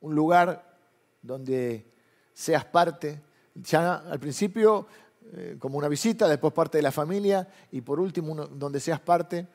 Un 0.00 0.16
lugar 0.16 0.76
donde 1.22 1.86
seas 2.34 2.64
parte, 2.64 3.22
ya 3.54 3.98
al 3.98 4.18
principio 4.18 4.88
eh, 5.32 5.56
como 5.60 5.78
una 5.78 5.86
visita, 5.86 6.26
después 6.26 6.52
parte 6.52 6.78
de 6.78 6.82
la 6.82 6.90
familia 6.90 7.48
y 7.70 7.82
por 7.82 8.00
último 8.00 8.34
donde 8.34 8.80
seas 8.80 8.98
parte 8.98 9.46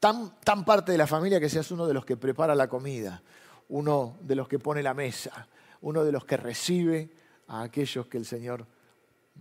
tan, 0.00 0.64
parte 0.64 0.92
de 0.92 0.98
la 0.98 1.06
familia 1.06 1.40
que 1.40 1.48
seas 1.48 1.70
uno 1.70 1.86
de 1.86 1.94
los 1.94 2.04
que 2.04 2.16
prepara 2.16 2.54
la 2.54 2.68
comida, 2.68 3.22
uno 3.68 4.16
de 4.20 4.34
los 4.34 4.48
que 4.48 4.58
pone 4.58 4.82
la 4.82 4.94
mesa, 4.94 5.48
uno 5.82 6.04
de 6.04 6.12
los 6.12 6.24
que 6.24 6.36
recibe 6.36 7.10
a 7.48 7.62
aquellos 7.62 8.06
que 8.06 8.18
el 8.18 8.24
Señor 8.24 8.66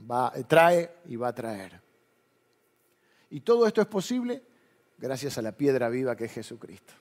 va, 0.10 0.32
trae 0.48 0.98
y 1.06 1.16
va 1.16 1.30
a 1.30 1.36
traer. 1.36 1.82
Y 3.30 3.42
todo 3.42 3.68
esto 3.68 3.82
es 3.82 3.88
posible 3.88 4.42
gracias 4.98 5.38
a 5.38 5.42
la 5.42 5.52
piedra 5.52 5.90
viva 5.90 6.16
que 6.16 6.26
es 6.26 6.32
Jesucristo, 6.32 6.94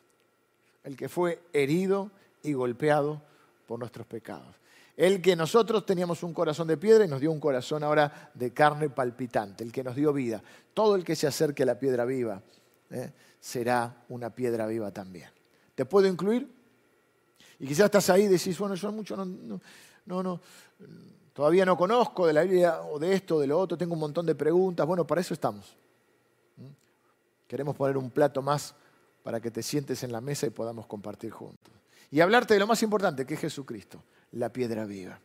el 0.84 0.96
que 0.96 1.08
fue 1.08 1.42
herido 1.52 2.10
y 2.42 2.52
golpeado 2.52 3.22
por 3.66 3.78
nuestros 3.78 4.06
pecados. 4.06 4.54
El 4.96 5.20
que 5.20 5.36
nosotros 5.36 5.84
teníamos 5.84 6.22
un 6.22 6.32
corazón 6.32 6.68
de 6.68 6.78
piedra 6.78 7.04
y 7.04 7.08
nos 7.08 7.20
dio 7.20 7.30
un 7.30 7.40
corazón 7.40 7.84
ahora 7.84 8.30
de 8.32 8.52
carne 8.52 8.88
palpitante, 8.88 9.62
el 9.62 9.70
que 9.70 9.84
nos 9.84 9.94
dio 9.94 10.10
vida. 10.12 10.42
Todo 10.72 10.96
el 10.96 11.04
que 11.04 11.14
se 11.14 11.26
acerque 11.26 11.64
a 11.64 11.66
la 11.66 11.78
piedra 11.78 12.06
viva 12.06 12.42
¿eh? 12.90 13.12
Será 13.46 13.94
una 14.08 14.30
piedra 14.30 14.66
viva 14.66 14.90
también. 14.90 15.30
¿Te 15.76 15.84
puedo 15.84 16.08
incluir? 16.08 16.52
Y 17.60 17.66
quizás 17.68 17.84
estás 17.84 18.10
ahí 18.10 18.24
y 18.24 18.26
decís, 18.26 18.58
bueno, 18.58 18.74
yo 18.74 18.90
mucho 18.90 19.14
no, 19.14 19.60
no, 20.04 20.22
no, 20.22 20.40
todavía 21.32 21.64
no 21.64 21.76
conozco 21.76 22.26
de 22.26 22.32
la 22.32 22.42
Biblia 22.42 22.80
o 22.82 22.98
de 22.98 23.14
esto, 23.14 23.38
de 23.38 23.46
lo 23.46 23.60
otro, 23.60 23.78
tengo 23.78 23.94
un 23.94 24.00
montón 24.00 24.26
de 24.26 24.34
preguntas. 24.34 24.84
Bueno, 24.84 25.06
para 25.06 25.20
eso 25.20 25.32
estamos. 25.32 25.76
Queremos 27.46 27.76
poner 27.76 27.96
un 27.96 28.10
plato 28.10 28.42
más 28.42 28.74
para 29.22 29.40
que 29.40 29.52
te 29.52 29.62
sientes 29.62 30.02
en 30.02 30.10
la 30.10 30.20
mesa 30.20 30.48
y 30.48 30.50
podamos 30.50 30.86
compartir 30.86 31.30
juntos. 31.30 31.72
Y 32.10 32.20
hablarte 32.20 32.54
de 32.54 32.60
lo 32.60 32.66
más 32.66 32.82
importante, 32.82 33.24
que 33.24 33.34
es 33.34 33.40
Jesucristo 33.40 34.02
la 34.32 34.52
piedra 34.52 34.84
viva. 34.84 35.20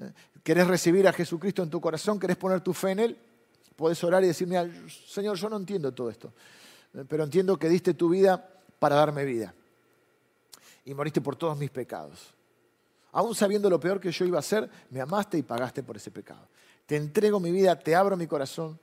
¿Eh? 0.00 0.12
¿Querés 0.42 0.66
recibir 0.66 1.06
a 1.06 1.12
Jesucristo 1.12 1.62
en 1.62 1.70
tu 1.70 1.80
corazón? 1.80 2.18
¿Querés 2.18 2.36
poner 2.36 2.62
tu 2.62 2.74
fe 2.74 2.90
en 2.90 2.98
Él? 2.98 3.18
Puedes 3.76 4.02
orar 4.02 4.24
y 4.24 4.26
decir, 4.26 4.48
Señor, 5.06 5.36
yo 5.36 5.48
no 5.48 5.56
entiendo 5.56 5.94
todo 5.94 6.10
esto. 6.10 6.32
Pero 7.08 7.24
entiendo 7.24 7.58
que 7.58 7.68
diste 7.68 7.94
tu 7.94 8.08
vida 8.08 8.48
para 8.78 8.96
darme 8.96 9.24
vida. 9.24 9.54
Y 10.84 10.94
moriste 10.94 11.20
por 11.20 11.36
todos 11.36 11.56
mis 11.58 11.70
pecados. 11.70 12.32
Aún 13.12 13.34
sabiendo 13.34 13.70
lo 13.70 13.80
peor 13.80 14.00
que 14.00 14.10
yo 14.10 14.24
iba 14.24 14.38
a 14.38 14.40
hacer, 14.40 14.68
me 14.90 15.00
amaste 15.00 15.38
y 15.38 15.42
pagaste 15.42 15.82
por 15.82 15.96
ese 15.96 16.10
pecado. 16.10 16.46
Te 16.86 16.96
entrego 16.96 17.40
mi 17.40 17.50
vida, 17.50 17.78
te 17.78 17.94
abro 17.94 18.16
mi 18.16 18.26
corazón, 18.26 18.78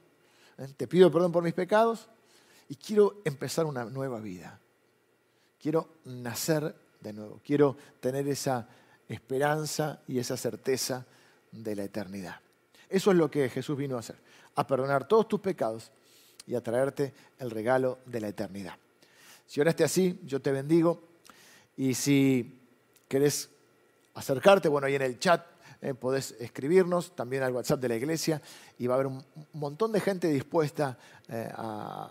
¿eh? 0.58 0.68
te 0.76 0.88
pido 0.88 1.12
perdón 1.12 1.32
por 1.32 1.43
mis 1.43 1.53
pecados 1.53 2.08
y 2.70 2.76
quiero 2.76 3.22
empezar 3.26 3.66
una 3.66 3.86
nueva 3.86 4.20
vida. 4.20 4.60
Quiero 5.60 5.89
nacer 6.06 6.76
de 7.01 7.14
nuevo. 7.14 7.39
Quiero 7.43 7.78
tener 7.99 8.28
esa 8.28 8.68
esperanza 9.08 10.01
y 10.08 10.20
esa 10.20 10.38
certeza 10.38 11.06
de 11.51 11.76
la 11.76 11.84
eternidad. 11.84 12.39
Eso 12.89 13.12
es 13.12 13.18
lo 13.18 13.30
que 13.30 13.49
Jesús 13.49 13.78
vino 13.78 13.97
a 13.97 13.99
hacer, 13.99 14.18
a 14.56 14.68
perdonar 14.68 15.08
todos 15.08 15.28
tus 15.28 15.39
pecados 15.39 15.91
y 16.47 16.55
a 16.55 16.61
traerte 16.61 17.13
el 17.39 17.51
regalo 17.51 17.99
de 18.05 18.21
la 18.21 18.27
eternidad. 18.27 18.75
Si 19.45 19.61
oraste 19.61 19.83
así, 19.83 20.19
yo 20.23 20.41
te 20.41 20.51
bendigo. 20.51 21.03
Y 21.77 21.93
si 21.93 22.61
querés 23.07 23.49
acercarte, 24.13 24.69
bueno, 24.69 24.87
ahí 24.87 24.95
en 24.95 25.01
el 25.01 25.19
chat 25.19 25.45
eh, 25.81 25.93
podés 25.93 26.35
escribirnos, 26.39 27.15
también 27.15 27.43
al 27.43 27.53
WhatsApp 27.53 27.79
de 27.79 27.89
la 27.89 27.95
iglesia, 27.95 28.41
y 28.77 28.87
va 28.87 28.95
a 28.95 28.97
haber 28.97 29.07
un 29.07 29.23
montón 29.53 29.91
de 29.91 29.99
gente 29.99 30.27
dispuesta 30.29 30.97
eh, 31.27 31.49
a, 31.53 32.09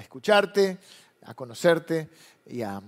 escucharte, 0.00 0.78
a 1.22 1.34
conocerte 1.34 2.10
y 2.46 2.62
a 2.62 2.82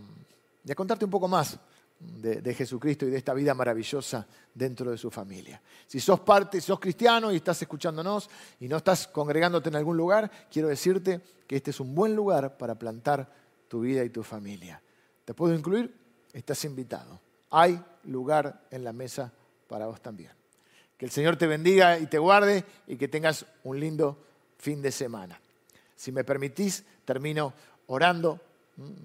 contarte 0.77 1.05
un 1.05 1.11
poco 1.11 1.29
más 1.29 1.59
de, 2.03 2.55
Jesucristo 2.55 3.07
y 3.07 3.11
de 3.11 3.19
esta 3.19 3.35
vida 3.35 3.55
maravillosa 3.55 4.27
dentro 4.55 4.91
de 4.91 4.99
su 4.99 5.11
familia. 5.11 5.61
Si 5.87 6.01
sos 6.01 6.21
parte, 6.21 6.61
si 6.61 6.67
sos 6.67 6.81
cristiano 6.81 7.33
y 7.33 7.37
estás 7.37 7.61
escuchándonos 7.63 8.29
y 8.61 8.69
no 8.69 8.79
estás 8.79 9.07
congregándote 9.09 9.69
en 9.69 9.77
algún 9.77 9.97
lugar, 9.97 10.31
quiero 10.51 10.69
decirte 10.69 11.21
que 11.47 11.57
este 11.57 11.71
es 11.71 11.81
un 11.81 11.95
buen 11.95 12.15
lugar 12.15 12.57
para 12.57 12.75
plantar 12.75 13.31
tu 13.69 13.81
vida 13.81 14.05
y 14.05 14.11
tu 14.11 14.23
familia. 14.23 14.83
¿Te 15.25 15.35
puedo 15.35 15.55
incluir? 15.55 15.95
Estás 16.33 16.65
invitado. 16.65 17.21
Hay 17.51 17.83
lugar 18.05 18.67
en 18.71 18.85
la 18.85 18.93
mesa 18.93 19.33
para 19.69 19.87
vos 19.87 20.01
también. 20.01 20.33
Que 20.97 21.07
el 21.07 21.11
Señor 21.11 21.37
te 21.37 21.47
bendiga 21.47 21.99
y 21.99 22.07
te 22.07 22.19
guarde 22.19 22.65
y 22.87 22.97
que 22.97 23.09
tengas 23.09 23.47
un 23.65 23.79
lindo 23.79 24.19
fin 24.59 24.81
de 24.81 24.93
semana. 24.93 25.41
Si 25.97 26.13
me 26.13 26.25
permitís, 26.25 26.85
termino 27.05 27.53
orando 27.87 28.41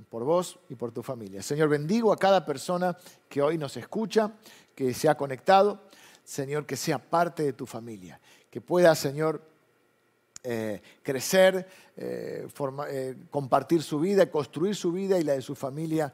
por 0.10 0.24
vos 0.24 0.60
y 0.70 0.76
por 0.76 0.92
tu 0.92 1.04
familia. 1.04 1.42
Señor, 1.42 1.70
bendigo 1.70 2.12
a 2.12 2.18
cada 2.18 2.46
persona 2.46 2.98
que 3.30 3.42
hoy 3.42 3.58
nos 3.58 3.78
escucha, 3.78 4.34
que 4.76 4.94
se 4.94 5.10
ha 5.10 5.16
conectado. 5.16 5.82
Señor, 6.24 6.66
que 6.66 6.76
sea 6.76 7.00
parte 7.00 7.44
de 7.44 7.54
tu 7.54 7.66
familia, 7.66 8.20
que 8.50 8.60
pueda, 8.60 8.94
Señor, 8.96 9.42
eh, 10.50 10.82
crecer, 11.04 11.68
eh, 11.98 12.48
eh, 12.90 13.16
compartir 13.30 13.84
su 13.84 14.00
vida, 14.00 14.32
construir 14.32 14.76
su 14.76 14.94
vida 14.94 15.20
y 15.20 15.24
la 15.24 15.34
de 15.34 15.42
su 15.42 15.56
familia 15.56 16.14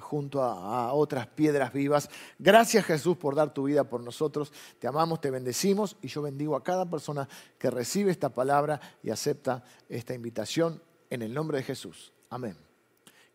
junto 0.00 0.42
a, 0.42 0.92
otras 0.92 1.26
piedras 1.26 1.72
vivas. 1.72 2.10
Gracias 2.38 2.84
Jesús 2.84 3.16
por 3.16 3.34
dar 3.34 3.54
tu 3.54 3.62
vida 3.62 3.84
por 3.84 4.02
nosotros. 4.02 4.52
Te 4.78 4.86
amamos, 4.86 5.22
te 5.22 5.30
bendecimos 5.30 5.96
y 6.02 6.08
yo 6.08 6.20
bendigo 6.20 6.56
a 6.56 6.62
cada 6.62 6.90
persona 6.90 7.26
que 7.56 7.70
recibe 7.70 8.10
esta 8.10 8.28
palabra 8.28 8.78
y 9.02 9.08
acepta 9.08 9.64
esta 9.88 10.12
invitación 10.12 10.82
en 11.08 11.22
el 11.22 11.32
nombre 11.32 11.56
de 11.56 11.64
Jesús. 11.64 12.12
Amén. 12.28 12.69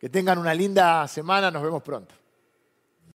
Que 0.06 0.10
tengan 0.10 0.38
una 0.38 0.54
linda 0.54 1.08
semana, 1.08 1.50
nos 1.50 1.64
vemos 1.64 1.82
pronto. 1.82 2.14